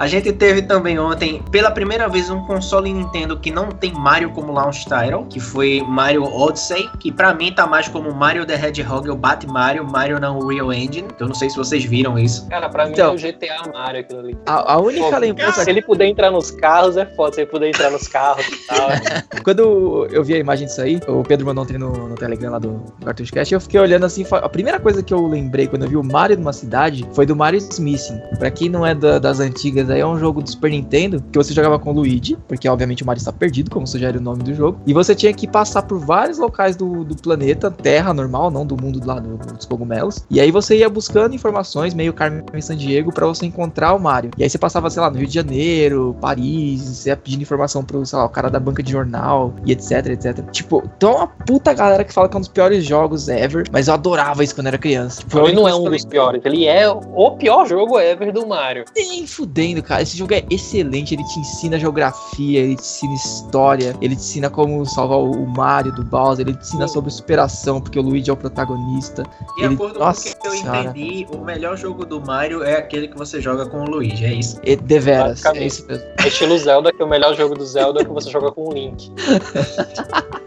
A 0.00 0.06
gente 0.06 0.32
teve 0.32 0.62
também 0.62 0.98
ontem, 0.98 1.42
pela 1.50 1.70
primeira 1.70 2.08
vez, 2.08 2.30
um 2.30 2.40
console 2.46 2.90
Nintendo 2.90 3.38
que 3.38 3.50
não 3.50 3.68
tem 3.68 3.92
Mario 3.92 4.30
como 4.30 4.50
launch 4.50 4.86
title, 4.86 5.26
que 5.28 5.38
foi 5.38 5.84
Mario 5.86 6.24
Odyssey, 6.24 6.88
que 6.98 7.12
para 7.12 7.34
mim 7.34 7.52
tá 7.52 7.66
mais 7.66 7.86
como 7.86 8.10
Mario 8.10 8.46
the 8.46 8.54
Hedgehog 8.54 9.10
ou 9.10 9.14
Bat 9.14 9.46
Mario, 9.46 9.84
Mario 9.84 10.18
na 10.18 10.32
Unreal 10.32 10.72
Engine. 10.72 11.06
Eu 11.20 11.28
não 11.28 11.34
sei 11.34 11.50
se 11.50 11.56
vocês 11.58 11.84
viram 11.84 12.18
isso. 12.18 12.48
Cara, 12.48 12.70
pra 12.70 12.88
então, 12.88 13.14
mim 13.14 13.20
é 13.22 13.28
o 13.28 13.32
GTA 13.32 13.70
Mario 13.70 14.00
aquilo 14.00 14.20
ali. 14.20 14.38
A, 14.46 14.72
a 14.72 14.78
única 14.78 15.10
Pô, 15.10 15.18
lembrança... 15.18 15.64
Se 15.64 15.68
ele 15.68 15.82
puder 15.82 16.06
entrar 16.06 16.30
nos 16.30 16.50
carros, 16.50 16.96
é 16.96 17.04
foda. 17.04 17.34
Se 17.34 17.42
ele 17.42 17.50
puder 17.50 17.68
entrar 17.68 17.90
nos 17.90 18.08
carros 18.08 18.46
e 18.46 18.66
tal. 18.66 18.88
Quando 19.44 20.08
eu 20.10 20.24
vi 20.24 20.32
a 20.32 20.38
imagem 20.38 20.66
disso 20.66 20.80
aí, 20.80 20.98
o 21.06 21.22
Pedro 21.22 21.44
mandou 21.44 21.62
ontem 21.62 21.76
no, 21.76 22.08
no 22.08 22.14
Telegram 22.14 22.52
lá 22.52 22.58
do 22.58 22.82
Cartoon 23.04 23.24
Cast, 23.24 23.52
eu 23.52 23.60
fiquei 23.60 23.78
olhando 23.78 24.06
assim, 24.06 24.24
a 24.30 24.48
primeira 24.48 24.80
coisa 24.80 25.02
que 25.02 25.12
eu 25.12 25.26
lembrei 25.26 25.66
quando 25.66 25.82
eu 25.82 25.90
vi 25.90 25.96
o 25.98 26.02
Mario 26.02 26.38
numa 26.38 26.54
cidade 26.54 27.06
foi 27.12 27.26
do 27.26 27.36
Mario 27.36 27.58
Smithing. 27.58 28.18
Pra 28.38 28.50
quem 28.50 28.70
não 28.70 28.86
é 28.86 28.94
da, 28.94 29.18
das 29.18 29.40
antigas 29.40 29.89
aí, 29.92 30.00
é 30.00 30.06
um 30.06 30.18
jogo 30.18 30.42
do 30.42 30.50
Super 30.50 30.70
Nintendo, 30.70 31.22
que 31.32 31.38
você 31.38 31.52
jogava 31.52 31.78
com 31.78 31.90
o 31.90 31.92
Luigi, 31.92 32.36
porque 32.48 32.68
obviamente 32.68 33.02
o 33.02 33.06
Mario 33.06 33.20
está 33.20 33.32
perdido, 33.32 33.70
como 33.70 33.86
sugere 33.86 34.18
o 34.18 34.20
nome 34.20 34.42
do 34.42 34.54
jogo, 34.54 34.80
e 34.86 34.92
você 34.92 35.14
tinha 35.14 35.32
que 35.32 35.46
passar 35.46 35.82
por 35.82 35.98
vários 35.98 36.38
locais 36.38 36.76
do, 36.76 37.04
do 37.04 37.16
planeta, 37.16 37.70
Terra 37.70 38.12
normal, 38.12 38.50
não 38.50 38.66
do 38.66 38.80
mundo 38.80 39.00
lá 39.04 39.18
do, 39.18 39.36
dos 39.36 39.66
cogumelos, 39.66 40.24
e 40.30 40.40
aí 40.40 40.50
você 40.50 40.78
ia 40.78 40.88
buscando 40.88 41.34
informações, 41.34 41.94
meio 41.94 42.12
Carmen 42.12 42.42
San 42.60 42.76
Diego, 42.76 43.12
para 43.12 43.26
você 43.26 43.46
encontrar 43.46 43.94
o 43.94 43.98
Mario. 43.98 44.30
E 44.36 44.42
aí 44.42 44.50
você 44.50 44.58
passava, 44.58 44.90
sei 44.90 45.00
lá, 45.00 45.10
no 45.10 45.18
Rio 45.18 45.26
de 45.26 45.34
Janeiro, 45.34 46.16
Paris, 46.20 46.82
você 46.82 47.10
ia 47.10 47.16
pedindo 47.16 47.42
informação 47.42 47.84
pro, 47.84 48.04
sei 48.04 48.18
lá, 48.18 48.24
o 48.24 48.28
cara 48.28 48.50
da 48.50 48.60
banca 48.60 48.82
de 48.82 48.90
jornal, 48.90 49.54
e 49.64 49.72
etc, 49.72 50.06
etc. 50.06 50.50
Tipo, 50.50 50.82
então 50.96 51.16
uma 51.16 51.26
puta 51.26 51.72
galera 51.72 52.04
que 52.04 52.12
fala 52.12 52.28
que 52.28 52.36
é 52.36 52.38
um 52.38 52.40
dos 52.40 52.48
piores 52.48 52.84
jogos 52.84 53.28
ever, 53.28 53.64
mas 53.72 53.88
eu 53.88 53.94
adorava 53.94 54.44
isso 54.44 54.54
quando 54.54 54.68
era 54.68 54.78
criança. 54.78 55.20
Tipo, 55.20 55.40
ele 55.40 55.52
não 55.54 55.68
é 55.68 55.74
um 55.74 55.84
dos 55.84 56.04
piores, 56.04 56.42
ele 56.44 56.66
é 56.66 56.88
o 56.88 57.30
pior 57.32 57.66
jogo 57.66 57.98
ever 57.98 58.32
do 58.32 58.46
Mario. 58.46 58.84
Nem 58.94 59.26
fudendo, 59.26 59.79
cara. 59.82 60.02
Esse 60.02 60.16
jogo 60.16 60.34
é 60.34 60.44
excelente, 60.50 61.14
ele 61.14 61.24
te 61.24 61.40
ensina 61.40 61.78
geografia, 61.78 62.60
ele 62.60 62.76
te 62.76 62.82
ensina 62.82 63.14
história, 63.14 63.96
ele 64.00 64.14
te 64.14 64.22
ensina 64.22 64.50
como 64.50 64.84
salvar 64.86 65.18
o 65.18 65.46
Mario 65.46 65.92
do 65.92 66.04
Bowser, 66.04 66.46
ele 66.46 66.56
te 66.56 66.62
ensina 66.62 66.86
Sim. 66.86 66.94
sobre 66.94 67.10
superação, 67.10 67.80
porque 67.80 67.98
o 67.98 68.02
Luigi 68.02 68.30
é 68.30 68.32
o 68.32 68.36
protagonista. 68.36 69.24
E 69.58 69.62
ele... 69.64 69.74
acordo 69.74 69.98
Nossa, 69.98 70.34
com 70.34 70.38
o 70.38 70.40
que 70.40 70.48
eu 70.48 70.54
entendi, 70.54 71.26
o 71.32 71.38
melhor 71.38 71.76
jogo 71.76 72.04
do 72.04 72.20
Mario 72.20 72.62
é 72.62 72.76
aquele 72.76 73.08
que 73.08 73.16
você 73.16 73.40
joga 73.40 73.66
com 73.66 73.82
o 73.82 73.84
Luigi, 73.84 74.24
é 74.24 74.34
isso? 74.34 74.60
E, 74.64 74.76
deveras, 74.76 75.44
é 75.44 75.66
isso 75.66 75.86
mesmo. 75.86 76.04
É 76.18 76.28
estilo 76.28 76.58
Zelda, 76.58 76.92
que 76.92 77.02
o 77.02 77.08
melhor 77.08 77.34
jogo 77.34 77.54
do 77.54 77.64
Zelda 77.64 78.02
é 78.02 78.04
que 78.04 78.10
você 78.10 78.30
joga 78.30 78.52
com 78.52 78.68
o 78.68 78.72
Link. 78.72 79.10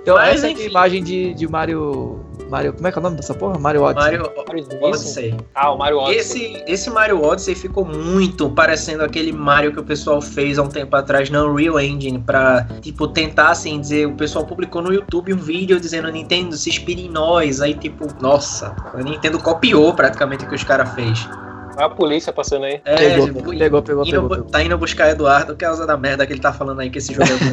então 0.02 0.16
Mas, 0.16 0.38
essa 0.38 0.50
enfim. 0.50 0.64
é 0.64 0.66
a 0.66 0.70
imagem 0.70 1.04
de, 1.04 1.34
de 1.34 1.48
Mario 1.48 2.20
Mario, 2.50 2.74
como 2.74 2.88
é 2.88 2.92
que 2.92 2.98
é 2.98 3.00
o 3.00 3.04
nome 3.04 3.16
dessa 3.16 3.34
porra? 3.34 3.58
Mario 3.58 3.84
Odyssey. 3.84 4.18
Mario 4.18 4.84
Odyssey. 4.84 5.38
Ah, 5.56 5.72
o 5.72 5.78
Mario 5.78 5.98
Odyssey. 6.00 6.56
Esse, 6.56 6.64
esse 6.68 6.90
Mario 6.90 7.24
Odyssey 7.24 7.56
ficou 7.56 7.86
muito 7.86 8.50
parecendo 8.50 9.04
aquele 9.04 9.32
Mario 9.32 9.72
que 9.72 9.80
o 9.80 9.84
pessoal 9.84 10.22
fez 10.22 10.60
há 10.60 10.64
um 10.64 10.70
tempo 10.70 10.96
atrás 10.96 11.30
na 11.30 11.44
Unreal 11.44 11.80
Engine 11.80 12.20
pra, 12.20 12.68
tipo, 12.82 13.08
tentar, 13.08 13.52
assim, 13.52 13.80
dizer, 13.80 14.08
o 14.08 14.14
pessoal 14.14 14.46
publicou 14.46 14.82
no 14.82 14.94
YouTube 14.94 15.34
um 15.34 15.38
vídeo 15.38 15.80
dizendo 15.80 16.12
Nintendo, 16.12 16.56
se 16.56 16.70
inspire 16.70 17.06
em 17.06 17.10
nós. 17.10 17.62
Aí, 17.62 17.74
tipo, 17.74 18.08
nossa, 18.22 18.76
a 18.94 19.02
Nintendo 19.02 19.40
copiou 19.40 19.94
praticamente 19.94 20.46
o 20.46 20.50
que 20.50 20.56
os 20.56 20.64
caras 20.64 20.94
fez. 20.94 21.28
A 21.78 21.90
polícia 21.90 22.32
passando 22.32 22.66
aí. 22.66 22.80
É, 22.86 22.96
pegou, 22.96 23.26
tipo, 23.28 23.44
pegou, 23.58 23.82
pegou, 23.82 24.06
indo, 24.06 24.30
pegou, 24.30 24.46
Tá 24.46 24.64
indo 24.64 24.78
buscar 24.78 25.10
Eduardo, 25.10 25.56
que 25.56 25.66
é 25.66 25.68
causa 25.68 25.88
da 25.88 25.98
merda 25.98 26.26
que 26.26 26.32
ele 26.34 26.40
tá 26.40 26.54
falando 26.54 26.80
aí 26.80 26.90
que 26.90 27.00
esse 27.00 27.14
jogo 27.14 27.30
é 27.30 27.36
bom. 27.36 27.44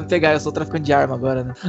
me 0.00 0.06
pegar, 0.06 0.32
eu 0.32 0.40
sou 0.40 0.52
traficante 0.52 0.84
de 0.84 0.92
arma 0.92 1.14
agora, 1.14 1.44
né? 1.44 1.54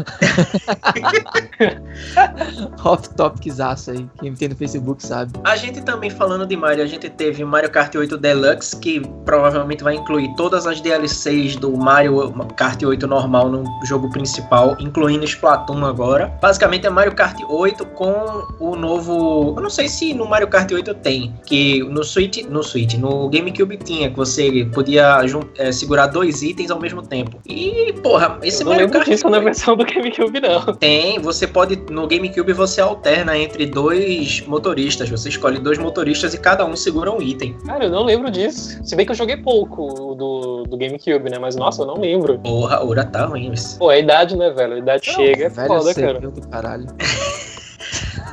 Off 2.84 3.10
topiczaço 3.10 3.92
aí. 3.92 4.08
Quem 4.20 4.34
tem 4.34 4.50
no 4.50 4.56
Facebook 4.56 5.06
sabe. 5.06 5.34
A 5.44 5.56
gente 5.56 5.82
também 5.82 6.10
falando 6.10 6.44
de 6.46 6.56
Mario, 6.56 6.84
a 6.84 6.88
gente 6.88 7.10
teve 7.10 7.44
Mario 7.44 7.70
Kart 7.70 7.94
8 7.94 8.18
Deluxe, 8.18 8.78
que 8.78 9.02
provavelmente 9.26 9.84
vai 9.84 9.96
incluir 9.96 10.34
todas 10.36 10.66
as 10.66 10.80
DLCs 10.80 11.58
do 11.58 11.76
Mario 11.76 12.32
Kart 12.56 12.82
8 12.82 13.06
normal 13.08 13.50
no 13.50 13.66
jogo 13.86 14.10
principal, 14.12 14.78
incluindo 14.80 15.26
Splatoon 15.26 15.86
agora. 15.86 16.28
Basicamente 16.42 16.88
é 16.88 16.90
Mario 16.90 17.14
Kart 17.14 17.38
8 17.48 17.86
com 17.88 18.48
o 18.60 18.76
novo. 18.76 19.56
Eu 19.58 19.62
não 19.62 19.70
sei 19.70 19.90
se 19.90 20.14
no 20.14 20.28
Mario 20.28 20.48
Kart 20.48 20.72
8 20.72 20.94
tem, 20.96 21.36
que 21.46 21.81
no 21.90 22.04
Switch, 22.04 22.44
no 22.44 22.64
Switch, 22.64 22.96
no 22.96 23.30
GameCube 23.30 23.78
tinha 23.78 24.10
que 24.10 24.16
você 24.16 24.66
podia 24.74 25.20
é, 25.58 25.72
segurar 25.72 26.08
dois 26.08 26.42
itens 26.42 26.72
ao 26.72 26.80
mesmo 26.80 27.02
tempo. 27.02 27.40
E, 27.48 27.94
porra, 28.04 28.40
esse 28.44 28.62
Eu 28.62 28.66
não 28.66 28.74
Mario 28.74 28.90
Kart 28.90 29.08
disso 29.08 29.30
na 29.30 29.40
versão 29.40 29.76
do 29.76 29.86
GameCube 29.86 30.40
não. 30.40 30.74
Tem, 30.76 31.20
você 31.20 31.48
pode 31.48 31.78
no 31.90 32.08
GameCube 32.08 32.54
você 32.54 32.82
alterna 32.82 33.38
entre 33.38 33.66
dois 33.66 34.42
motoristas, 34.48 35.10
você 35.10 35.30
escolhe 35.30 35.60
dois 35.60 35.78
motoristas 35.78 36.34
e 36.34 36.38
cada 36.38 36.66
um 36.66 36.76
segura 36.76 37.12
um 37.12 37.22
item. 37.22 37.56
Cara, 37.66 37.86
eu 37.86 37.90
não 37.90 38.04
lembro 38.04 38.30
disso. 38.32 38.80
Se 38.84 38.96
bem 38.96 39.06
que 39.06 39.12
eu 39.12 39.16
joguei 39.16 39.38
pouco 39.38 40.16
do, 40.16 40.64
do 40.64 40.78
GameCube, 40.78 41.30
né? 41.30 41.38
Mas 41.40 41.56
nossa, 41.56 41.84
eu 41.84 41.88
não 41.88 41.96
lembro. 41.96 42.40
Porra, 42.40 42.78
a 42.78 42.84
Ura 42.84 43.06
tá 43.06 43.26
ruim. 43.26 43.52
Pô, 43.78 43.90
a 43.90 43.98
idade, 43.98 44.36
né, 44.36 44.50
velho? 44.52 44.76
A 44.76 44.80
idade 44.80 45.08
não, 45.08 45.16
chega, 45.16 45.46
é 45.46 45.50
foda, 45.50 45.94
cara. 45.94 46.20
Do 46.20 46.48
caralho. 46.48 46.88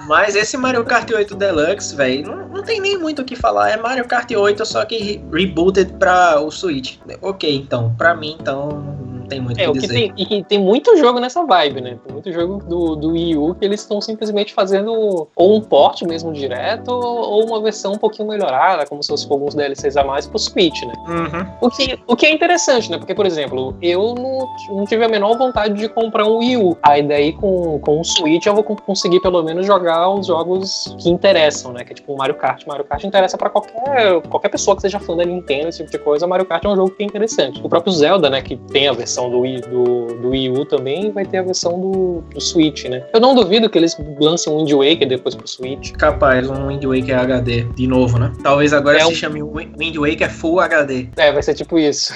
Mas 0.07 0.35
esse 0.35 0.57
Mario 0.57 0.85
Kart 0.85 1.11
8 1.11 1.35
Deluxe, 1.35 1.95
velho, 1.95 2.27
não, 2.27 2.49
não 2.49 2.63
tem 2.63 2.81
nem 2.81 2.99
muito 2.99 3.23
o 3.23 3.25
que 3.25 3.37
falar. 3.37 3.71
É 3.71 3.77
Mario 3.77 4.07
Kart 4.07 4.31
8, 4.31 4.65
só 4.65 4.85
que 4.85 5.23
rebooted 5.33 5.93
pra 5.95 6.41
o 6.41 6.51
Switch. 6.51 6.97
Ok, 7.21 7.55
então, 7.55 7.95
pra 7.97 8.15
mim, 8.15 8.37
então, 8.41 8.99
tem 9.29 9.41
muito 9.41 9.59
o 9.59 9.61
É, 9.61 9.65
que 9.65 9.71
o 9.71 9.73
que 9.75 9.81
dizer. 9.81 9.95
tem, 9.95 10.13
e 10.17 10.27
que 10.27 10.43
tem 10.45 10.59
muito 10.59 10.97
jogo 10.97 11.19
nessa 11.21 11.45
vibe, 11.45 11.81
né? 11.81 11.99
Tem 12.05 12.13
muito 12.13 12.33
jogo 12.33 12.59
do, 12.65 12.97
do 12.97 13.11
Wii 13.13 13.37
U 13.37 13.55
que 13.55 13.65
eles 13.65 13.81
estão 13.81 14.01
simplesmente 14.01 14.53
fazendo 14.55 15.29
ou 15.37 15.55
um 15.57 15.61
port 15.61 16.03
mesmo 16.03 16.33
direto, 16.33 16.89
ou 16.91 17.45
uma 17.47 17.61
versão 17.61 17.93
um 17.93 17.99
pouquinho 17.99 18.29
melhorada, 18.29 18.87
como 18.87 19.03
se 19.03 19.09
fosse 19.09 19.27
com 19.27 19.35
alguns 19.35 19.55
DLCs 19.55 19.97
a 19.97 20.05
mais 20.05 20.27
pro 20.27 20.39
Switch, 20.39 20.83
né? 20.83 20.93
Uhum. 21.07 21.47
O 21.61 21.71
que, 21.71 21.99
o 22.07 22.17
que 22.17 22.27
é 22.27 22.33
interessante, 22.33 22.91
né? 22.91 22.99
Porque, 22.99 23.15
por 23.15 23.27
exemplo, 23.27 23.77
eu 23.83 24.15
não, 24.15 24.49
não 24.77 24.85
tive 24.87 25.05
a 25.05 25.09
menor 25.09 25.37
vontade 25.37 25.75
de 25.75 25.89
comprar 25.89 26.27
um 26.27 26.39
Wii 26.39 26.57
U. 26.57 26.77
Aí 26.83 27.03
daí 27.03 27.33
com, 27.33 27.79
com 27.81 28.01
o 28.01 28.05
Switch 28.05 28.47
eu 28.47 28.55
vou 28.55 28.65
con- 28.65 28.77
conseguir 28.77 29.21
pelo 29.21 29.43
menos 29.43 29.67
jogar 29.67 30.09
os 30.11 30.27
jogos 30.27 30.95
que 30.99 31.09
interessam, 31.11 31.73
né? 31.73 31.85
Que 31.85 31.93
é 31.93 31.95
tipo 31.95 32.17
Mario 32.17 32.35
Kart. 32.37 32.67
Mario 32.67 32.85
Kart 32.85 33.05
interessa 33.05 33.37
pra 33.37 33.51
qualquer, 33.51 34.21
qualquer 34.29 34.49
pessoa 34.49 34.75
que 34.77 34.83
seja 34.83 34.99
fã 35.01 35.17
da 35.17 35.25
Nintendo, 35.25 35.69
esse 35.69 35.79
tipo 35.79 35.91
de 35.91 35.99
coisa. 35.99 36.27
Mario 36.27 36.47
Kart 36.47 36.65
é 36.65 36.69
um 36.69 36.77
jogo 36.77 36.91
que 36.91 37.03
é 37.03 37.07
interessante. 37.07 37.61
O 37.65 37.69
próprio 37.69 37.93
Zelda, 37.93 38.31
né? 38.31 38.41
Que 38.43 38.57
tem 38.57 38.89
a 38.89 38.93
versão 38.93 39.18
do 39.31 39.41
Wii, 39.41 39.61
do, 39.63 40.07
do 40.21 40.29
Wii 40.31 40.51
U 40.51 40.65
também, 40.65 41.11
vai 41.11 41.25
ter 41.25 41.39
a 41.39 41.43
versão 41.43 41.81
do, 41.81 42.23
do 42.33 42.41
Switch, 42.41 42.85
né? 42.85 43.05
Eu 43.13 43.21
não 43.21 43.35
duvido 43.35 43.69
que 43.69 43.77
eles 43.79 43.97
lancem 44.21 44.53
um 44.53 44.59
Wind 44.59 44.73
Waker 44.73 45.09
depois 45.09 45.35
pro 45.35 45.47
Switch. 45.49 45.93
Capaz, 45.93 46.49
um 46.49 46.69
Wind 46.69 46.85
Waker 46.85 47.19
HD 47.19 47.63
de 47.75 47.87
novo, 47.87 48.19
né? 48.19 48.33
Talvez 48.43 48.73
agora 48.73 48.99
É 48.99 49.01
se 49.01 49.11
um- 49.11 49.15
chame 49.15 49.43
Wind 49.43 49.97
Waker 49.97 50.31
Full 50.31 50.61
HD. 50.61 51.09
É, 51.17 51.33
vai 51.33 51.43
ser 51.43 51.55
tipo 51.55 51.79
isso. 51.79 52.13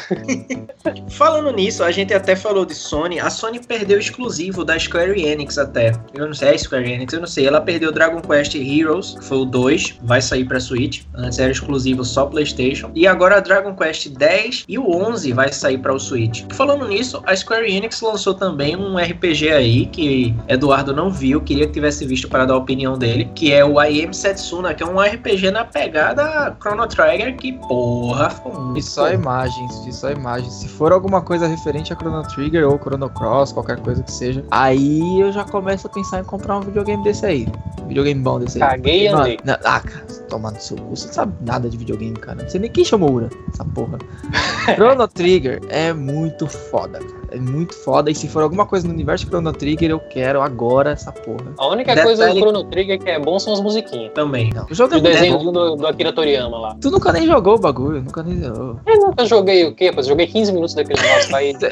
Falando 1.10 1.50
nisso, 1.52 1.82
a 1.84 1.90
gente 1.90 2.12
até 2.14 2.34
falou 2.36 2.64
de 2.64 2.74
Sony. 2.74 3.18
A 3.20 3.30
Sony 3.30 3.60
perdeu 3.60 3.96
o 3.96 4.00
exclusivo 4.00 4.64
da 4.64 4.78
Square 4.78 5.20
Enix 5.24 5.58
até. 5.58 5.92
Eu 6.14 6.26
não 6.26 6.34
sei, 6.34 6.50
é 6.50 6.58
Square 6.58 6.90
Enix, 6.90 7.12
eu 7.12 7.20
não 7.20 7.26
sei. 7.26 7.46
Ela 7.46 7.60
perdeu 7.60 7.92
Dragon 7.92 8.20
Quest 8.20 8.54
Heroes, 8.54 9.16
que 9.18 9.24
foi 9.24 9.38
o 9.38 9.44
2, 9.44 9.98
vai 10.02 10.20
sair 10.20 10.44
pra 10.44 10.60
Switch. 10.60 11.02
Antes 11.14 11.38
era 11.38 11.50
exclusivo 11.50 12.04
só 12.04 12.26
PlayStation. 12.26 12.90
E 12.94 13.06
agora 13.06 13.40
Dragon 13.40 13.74
Quest 13.74 14.08
10 14.08 14.64
e 14.68 14.78
o 14.78 14.90
11 14.90 15.32
vai 15.32 15.52
sair 15.52 15.78
pra 15.78 15.94
o 15.94 15.98
Switch. 15.98 16.42
Falando 16.52 16.91
nisso, 16.92 17.22
a 17.26 17.34
Square 17.34 17.70
Enix 17.70 18.00
lançou 18.00 18.34
também 18.34 18.76
um 18.76 18.96
RPG 18.96 19.50
aí 19.50 19.86
que 19.86 20.34
Eduardo 20.48 20.94
não 20.94 21.10
viu, 21.10 21.40
queria 21.40 21.66
que 21.66 21.72
tivesse 21.72 22.04
visto 22.04 22.28
para 22.28 22.44
dar 22.44 22.54
a 22.54 22.58
opinião 22.58 22.96
dele, 22.98 23.30
que 23.34 23.52
é 23.52 23.64
o 23.64 23.82
I 23.82 24.04
Am 24.04 24.12
Setsuna, 24.12 24.74
que 24.74 24.82
é 24.82 24.86
um 24.86 25.00
RPG 25.00 25.50
na 25.50 25.64
pegada 25.64 26.56
Chrono 26.60 26.86
Trigger, 26.86 27.36
que 27.36 27.52
porra, 27.52 28.30
muito 28.44 28.74
Vi 28.74 28.82
só 28.82 29.08
bom. 29.08 29.14
imagens, 29.14 29.84
vi 29.84 29.92
só 29.92 30.10
imagens. 30.10 30.52
Se 30.54 30.68
for 30.68 30.92
alguma 30.92 31.20
coisa 31.22 31.46
referente 31.46 31.92
a 31.92 31.96
Chrono 31.96 32.22
Trigger 32.28 32.68
ou 32.68 32.78
Chrono 32.78 33.08
Cross, 33.10 33.52
qualquer 33.52 33.78
coisa 33.80 34.02
que 34.02 34.12
seja, 34.12 34.44
aí 34.50 35.20
eu 35.20 35.32
já 35.32 35.44
começo 35.44 35.86
a 35.86 35.90
pensar 35.90 36.20
em 36.20 36.24
comprar 36.24 36.58
um 36.58 36.60
videogame 36.60 37.02
desse 37.04 37.24
aí. 37.26 37.48
Um 37.82 37.88
videogame 37.88 38.20
bom 38.22 38.38
desse 38.38 38.62
aí. 38.62 38.70
Caguei 38.70 39.02
e 39.04 39.08
andei. 39.08 39.38
ah, 39.64 39.80
cara, 39.80 40.06
toma 40.28 40.50
no 40.50 40.60
seu 40.60 40.76
cu. 40.76 40.96
Você 40.96 41.06
não 41.08 41.14
sabe 41.14 41.32
nada 41.40 41.68
de 41.68 41.76
videogame, 41.76 42.16
cara. 42.16 42.42
Não 42.42 42.48
sei 42.48 42.60
nem 42.60 42.70
quem 42.70 42.84
chamou 42.84 43.12
Ura, 43.12 43.28
essa 43.52 43.64
porra. 43.64 43.98
Chrono 44.74 45.06
Trigger 45.08 45.60
é 45.68 45.92
muito 45.92 46.46
foda, 46.46 46.81
cara. 46.88 47.04
É 47.30 47.38
muito 47.38 47.74
foda. 47.74 48.10
E 48.10 48.14
se 48.14 48.28
for 48.28 48.42
alguma 48.42 48.66
coisa 48.66 48.86
no 48.86 48.92
universo 48.92 49.26
Chrono 49.26 49.52
Trigger, 49.52 49.90
eu 49.90 50.00
quero 50.00 50.40
agora 50.42 50.90
essa 50.92 51.10
porra. 51.12 51.52
A 51.58 51.66
única 51.68 51.94
Detalhe- 51.94 52.16
coisa 52.16 52.32
do 52.32 52.38
Chrono 52.38 52.64
Trigger 52.64 52.98
que 52.98 53.10
é 53.10 53.18
bom 53.18 53.38
são 53.38 53.52
as 53.52 53.60
musiquinhas. 53.60 54.12
Também. 54.14 54.50
Não, 54.54 54.66
o 54.70 54.74
jogo 54.74 54.94
é 54.94 54.98
O 54.98 55.00
muito 55.02 55.12
bom. 55.14 55.20
desenho 55.20 55.38
do, 55.38 55.76
do 55.76 55.86
Akira 55.86 56.12
Toriyama 56.12 56.58
lá. 56.58 56.76
Tu 56.80 56.90
nunca 56.90 57.12
nem 57.12 57.26
jogou 57.26 57.54
o 57.54 57.58
bagulho, 57.58 58.02
nunca 58.02 58.22
nem 58.22 58.40
jogou. 58.42 58.78
Eu 58.86 59.00
nunca 59.00 59.24
joguei 59.26 59.64
o 59.66 59.74
quê? 59.74 59.90
Pô? 59.92 60.02
Joguei 60.02 60.26
15 60.26 60.52
minutos 60.52 60.74
daquele 60.74 61.00
negócio 61.00 61.34
aí. 61.36 61.52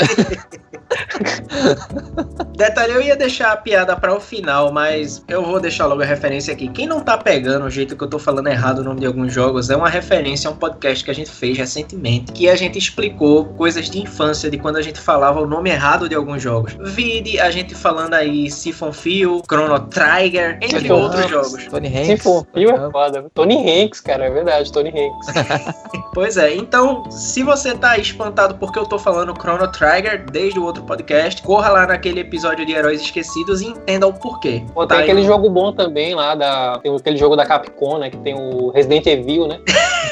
Detalhe, 2.56 2.92
eu 2.92 3.00
ia 3.02 3.16
deixar 3.16 3.52
a 3.52 3.56
piada 3.56 3.96
para 3.96 4.14
o 4.14 4.20
final, 4.20 4.72
mas 4.72 5.24
eu 5.28 5.42
vou 5.44 5.60
deixar 5.60 5.86
logo 5.86 6.02
a 6.02 6.04
referência 6.04 6.52
aqui. 6.52 6.68
Quem 6.68 6.86
não 6.86 7.00
tá 7.00 7.16
pegando 7.16 7.64
o 7.66 7.70
jeito 7.70 7.96
que 7.96 8.04
eu 8.04 8.08
tô 8.08 8.18
falando 8.18 8.48
errado 8.48 8.80
o 8.80 8.84
nome 8.84 9.00
de 9.00 9.06
alguns 9.06 9.32
jogos, 9.32 9.70
é 9.70 9.76
uma 9.76 9.88
referência 9.88 10.48
a 10.48 10.52
um 10.52 10.56
podcast 10.56 11.04
que 11.04 11.10
a 11.10 11.14
gente 11.14 11.30
fez 11.30 11.56
recentemente, 11.56 12.32
que 12.32 12.48
a 12.48 12.56
gente 12.56 12.78
explicou 12.78 13.46
coisas 13.46 13.88
de 13.88 14.00
infância, 14.00 14.50
de 14.50 14.58
quando 14.58 14.76
a 14.76 14.82
gente 14.82 14.99
falava 15.00 15.40
o 15.40 15.46
nome 15.46 15.70
errado 15.70 16.08
de 16.08 16.14
alguns 16.14 16.42
jogos. 16.42 16.76
Vide 16.80 17.40
a 17.40 17.50
gente 17.50 17.74
falando 17.74 18.14
aí 18.14 18.50
Siphon 18.50 18.92
Phil, 18.92 19.42
Chrono 19.48 19.78
Trigger, 19.88 20.58
entre 20.62 20.80
Siphon 20.80 20.94
outros 20.94 21.20
Hanks, 21.22 21.30
jogos. 21.30 21.66
Tony 21.66 21.88
Hanks. 21.88 22.06
Se 22.06 22.16
for 22.18 22.46
fio, 22.54 22.68
Tony 22.72 22.86
é 22.86 22.90
foda. 22.90 23.26
Tony 23.34 23.82
Hanks, 23.84 24.00
cara, 24.00 24.26
é 24.26 24.30
verdade, 24.30 24.70
Tony 24.72 24.90
Hanks. 24.90 25.26
Pois 26.12 26.36
é, 26.36 26.54
então, 26.56 27.08
se 27.10 27.42
você 27.44 27.72
tá 27.76 27.96
espantado 27.96 28.56
porque 28.56 28.78
eu 28.78 28.84
tô 28.84 28.98
falando 28.98 29.32
Chrono 29.40 29.70
Trigger 29.70 30.24
desde 30.30 30.58
o 30.58 30.64
outro 30.64 30.82
podcast, 30.82 31.40
corra 31.42 31.68
lá 31.70 31.86
naquele 31.86 32.20
episódio 32.20 32.66
de 32.66 32.72
Heróis 32.72 33.00
Esquecidos 33.00 33.60
e 33.60 33.66
entenda 33.66 34.06
o 34.08 34.12
porquê. 34.12 34.64
Pô, 34.74 34.86
Tá 34.86 34.96
tem 34.96 35.04
aí 35.04 35.10
aquele 35.10 35.20
no- 35.22 35.26
jogo 35.32 35.48
bom 35.48 35.72
também 35.72 36.14
lá, 36.14 36.34
da, 36.34 36.78
tem 36.80 36.94
aquele 36.94 37.16
jogo 37.16 37.36
da 37.36 37.46
Capcom, 37.46 37.98
né? 37.98 38.10
Que 38.10 38.16
tem 38.18 38.34
o 38.34 38.70
Resident 38.70 39.06
Evil, 39.06 39.46
né? 39.46 39.60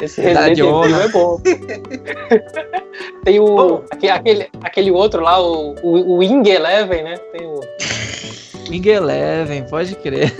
Esse 0.00 0.20
Resident 0.20 0.58
Evil 0.58 0.84
é 1.00 1.08
bom. 1.08 1.40
tem 3.24 3.40
o. 3.40 3.44
Bom. 3.46 3.84
aque- 3.90 4.08
Aquele, 4.08 4.48
aquele 4.62 4.90
outro 4.90 5.22
lá, 5.22 5.40
o, 5.40 5.74
o, 5.82 6.12
o 6.12 6.16
Wing 6.18 6.48
Eleven, 6.48 7.02
né? 7.02 7.16
Tem 7.32 7.46
o. 7.46 7.60
Wing 8.70 8.88
Eleven, 8.88 9.64
pode 9.68 9.94
crer. 9.96 10.34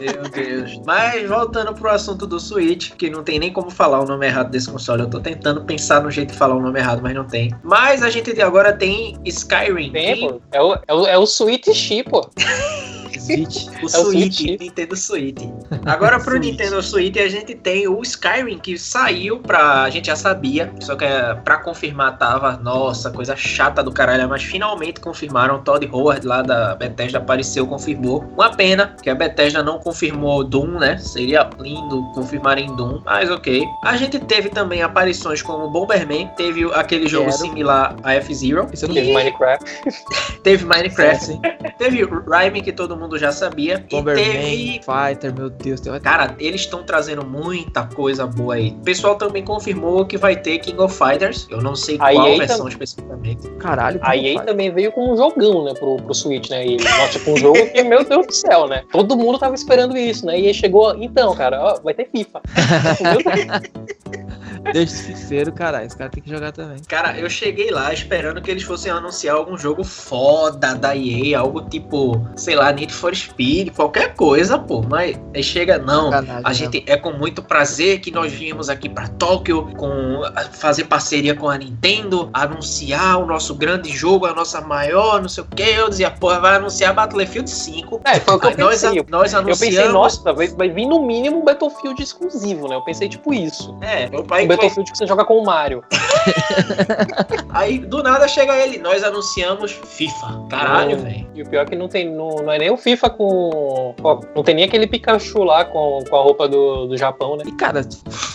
Meu 0.00 0.22
Deus. 0.30 0.80
Mas 0.84 1.28
voltando 1.28 1.72
pro 1.72 1.88
assunto 1.88 2.26
do 2.26 2.40
Switch, 2.40 2.90
que 2.96 3.08
não 3.08 3.22
tem 3.22 3.38
nem 3.38 3.52
como 3.52 3.70
falar 3.70 4.00
o 4.00 4.04
nome 4.04 4.26
errado 4.26 4.50
desse 4.50 4.68
console. 4.68 5.02
Eu 5.02 5.08
tô 5.10 5.20
tentando 5.20 5.62
pensar 5.64 6.02
no 6.02 6.10
jeito 6.10 6.32
de 6.32 6.36
falar 6.38 6.56
o 6.56 6.60
nome 6.60 6.80
errado, 6.80 7.00
mas 7.00 7.14
não 7.14 7.24
tem. 7.24 7.54
Mas 7.62 8.02
a 8.02 8.10
gente 8.10 8.40
agora 8.42 8.72
tem 8.72 9.16
Skyrim. 9.24 9.92
Tem, 9.92 10.28
pô. 10.28 10.40
É 10.50 10.60
o, 10.60 10.74
é 10.88 10.94
o, 10.94 11.06
é 11.06 11.18
o 11.18 11.26
Switch 11.26 11.68
Chi, 11.72 12.02
pô. 12.02 12.28
Switch. 13.34 13.66
O 13.82 13.86
É 13.86 13.98
o 13.98 14.04
Switch, 14.10 14.36
Switch. 14.40 14.60
Nintendo 14.60 14.96
Switch. 14.96 15.42
Agora 15.86 16.18
pro 16.20 16.32
Switch. 16.32 16.44
Nintendo 16.44 16.82
Switch 16.82 17.16
a 17.16 17.28
gente 17.28 17.54
tem 17.54 17.88
o 17.88 18.00
Skyrim 18.02 18.58
que 18.58 18.78
saiu 18.78 19.38
pra. 19.40 19.82
A 19.82 19.90
gente 19.90 20.06
já 20.06 20.16
sabia, 20.16 20.72
só 20.80 20.96
que 20.96 21.04
é, 21.04 21.34
pra 21.34 21.58
confirmar 21.58 22.18
tava, 22.18 22.56
nossa, 22.58 23.10
coisa 23.10 23.34
chata 23.36 23.82
do 23.82 23.92
caralho, 23.92 24.28
mas 24.28 24.42
finalmente 24.42 25.00
confirmaram. 25.00 25.62
Todd 25.62 25.86
Howard 25.92 26.26
lá 26.26 26.42
da 26.42 26.74
Bethesda 26.74 27.18
apareceu, 27.18 27.66
confirmou. 27.66 28.24
Uma 28.34 28.50
pena 28.54 28.96
que 29.02 29.08
a 29.10 29.14
Bethesda 29.14 29.62
não 29.62 29.78
confirmou 29.78 30.44
Doom, 30.44 30.78
né? 30.78 30.98
Seria 30.98 31.48
lindo 31.58 32.02
confirmarem 32.14 32.74
Doom, 32.76 33.00
mas 33.04 33.30
ok. 33.30 33.64
A 33.84 33.96
gente 33.96 34.18
teve 34.18 34.48
também 34.48 34.82
aparições 34.82 35.42
como 35.42 35.70
Bomberman, 35.70 36.28
teve 36.36 36.64
aquele 36.74 37.08
jogo 37.08 37.26
Quero. 37.30 37.38
similar 37.38 37.96
a 38.02 38.14
F-Zero, 38.14 38.68
Isso 38.72 38.86
Teve. 38.92 39.12
Minecraft. 39.12 39.64
teve 40.42 40.64
Minecraft, 40.64 41.24
Sim. 41.24 41.40
teve 41.78 42.04
Rhyme 42.04 42.60
que 42.62 42.72
todo 42.72 42.96
mundo 42.96 43.16
já 43.20 43.32
sabia, 43.32 43.84
e 43.88 43.94
Bomberman, 43.94 44.24
teve 44.24 44.80
Fighter, 44.84 45.34
meu 45.34 45.50
Deus. 45.50 45.80
Tem... 45.80 46.00
Cara, 46.00 46.34
eles 46.38 46.62
estão 46.62 46.82
trazendo 46.82 47.24
muita 47.24 47.84
coisa 47.84 48.26
boa 48.26 48.54
aí. 48.54 48.70
O 48.70 48.84
pessoal 48.84 49.14
também 49.16 49.44
confirmou 49.44 50.04
que 50.04 50.16
vai 50.16 50.36
ter 50.36 50.58
King 50.58 50.80
of 50.80 50.96
Fighters. 50.96 51.46
Eu 51.50 51.60
não 51.60 51.76
sei 51.76 51.96
A 52.00 52.12
qual 52.12 52.28
EA 52.28 52.38
versão 52.38 52.58
tam- 52.58 52.68
especificamente. 52.68 53.48
Caralho. 53.58 54.00
A 54.02 54.16
EA 54.16 54.40
também 54.42 54.72
veio 54.72 54.90
com 54.92 55.12
um 55.12 55.16
jogão, 55.16 55.64
né, 55.64 55.74
pro, 55.74 55.96
pro 55.96 56.14
Switch, 56.14 56.48
né? 56.50 56.66
E, 56.66 56.76
ó, 57.02 57.08
tipo, 57.08 57.32
um 57.32 57.36
jogo 57.36 57.58
que, 57.72 57.82
meu 57.82 58.04
Deus 58.04 58.26
do 58.26 58.32
céu, 58.32 58.66
né? 58.66 58.82
Todo 58.90 59.16
mundo 59.16 59.38
tava 59.38 59.54
esperando 59.54 59.96
isso, 59.96 60.24
né? 60.26 60.40
E 60.40 60.46
aí 60.46 60.54
chegou, 60.54 60.94
então, 60.96 61.34
cara, 61.34 61.62
ó, 61.62 61.80
vai 61.80 61.94
ter 61.94 62.08
FIFA. 62.10 62.40
Meu. 64.62 64.72
Deixa 64.72 64.94
esse 64.94 65.02
fifeiro, 65.04 65.52
caralho. 65.52 65.86
Esse 65.86 65.96
cara 65.96 66.10
tem 66.10 66.22
que 66.22 66.28
jogar 66.30 66.52
também. 66.52 66.78
Cara, 66.88 67.18
eu 67.18 67.28
cheguei 67.30 67.70
lá 67.70 67.92
esperando 67.92 68.40
que 68.42 68.50
eles 68.50 68.62
fossem 68.62 68.90
anunciar 68.92 69.36
algum 69.36 69.56
jogo 69.56 69.82
foda 69.84 70.74
da 70.74 70.94
EA, 70.96 71.38
algo 71.38 71.62
tipo, 71.62 72.20
sei 72.36 72.54
lá, 72.54 72.70
Need 72.72 72.92
for 72.92 73.14
Speed, 73.14 73.74
qualquer 73.74 74.14
coisa, 74.14 74.58
pô. 74.58 74.82
Mas 74.82 75.18
aí 75.34 75.42
chega, 75.42 75.78
não. 75.78 76.10
Sacanagem, 76.10 76.42
A 76.44 76.52
gente 76.52 76.84
é 76.86 76.96
com 76.96 77.12
muito 77.12 77.42
prazer 77.42 78.00
que 78.00 78.10
nós 78.10 78.32
viemos 78.32 78.68
aqui 78.68 78.88
pra 78.88 79.08
Tóquio 79.08 79.66
com 79.76 80.20
fazer 80.52 80.84
parceria 80.84 81.34
com 81.34 81.48
a 81.48 81.56
Nintendo, 81.56 82.28
anunciar 82.32 83.18
o 83.18 83.26
nosso 83.26 83.54
grande 83.54 83.90
jogo, 83.90 84.26
a 84.26 84.34
nossa 84.34 84.60
maior, 84.60 85.20
não 85.20 85.28
sei 85.28 85.44
o 85.44 85.46
que. 85.46 85.62
Eu 85.62 85.88
dizia, 85.88 86.10
porra, 86.10 86.40
vai 86.40 86.56
anunciar 86.56 86.94
Battlefield 86.94 87.48
5. 87.48 88.00
É, 88.04 88.20
foi 88.20 88.34
o 88.34 88.38
que 88.40 88.46
eu 88.46 88.56
nós, 88.58 88.82
pensei. 88.82 89.04
nós 89.08 89.32
Eu 89.32 89.38
anunciamos. 89.40 89.58
pensei, 89.76 89.88
nossa, 89.92 90.32
vai, 90.32 90.48
vai 90.48 90.68
vir 90.68 90.86
no 90.86 91.02
mínimo 91.04 91.40
um 91.40 91.44
Battlefield 91.44 92.02
exclusivo, 92.02 92.68
né? 92.68 92.76
Eu 92.76 92.82
pensei, 92.82 93.08
tipo, 93.08 93.32
isso. 93.32 93.76
É, 93.80 94.04
aí, 94.30 94.46
foi- 94.46 94.49
Battlefield 94.56 94.90
que 94.92 94.98
você 94.98 95.06
joga 95.06 95.24
com 95.24 95.34
o 95.38 95.44
Mario. 95.44 95.82
aí 97.50 97.78
do 97.78 98.02
nada 98.02 98.28
chega 98.28 98.54
ele, 98.56 98.78
nós 98.78 99.02
anunciamos 99.02 99.72
FIFA. 99.72 100.46
Caralho, 100.50 100.96
Hum. 100.98 101.02
velho. 101.02 101.26
E 101.34 101.42
o 101.42 101.48
pior 101.48 101.62
é 101.62 101.64
que 101.66 101.76
não 101.76 101.88
tem. 101.88 102.10
Não, 102.10 102.28
não 102.36 102.52
é 102.52 102.58
nem 102.58 102.70
o 102.70 102.76
FIFA 102.76 103.10
com. 103.10 103.94
com- 104.00 104.20
Não 104.34 104.42
tem 104.42 104.54
nem 104.54 104.64
aquele 104.64 104.86
Pikachu 104.86 105.42
lá 105.42 105.64
com, 105.64 106.02
com 106.08 106.16
a 106.16 106.20
roupa 106.22 106.48
do, 106.48 106.86
do 106.86 106.96
Japão, 106.96 107.36
né? 107.36 107.44
E, 107.46 107.52
cara, 107.52 107.82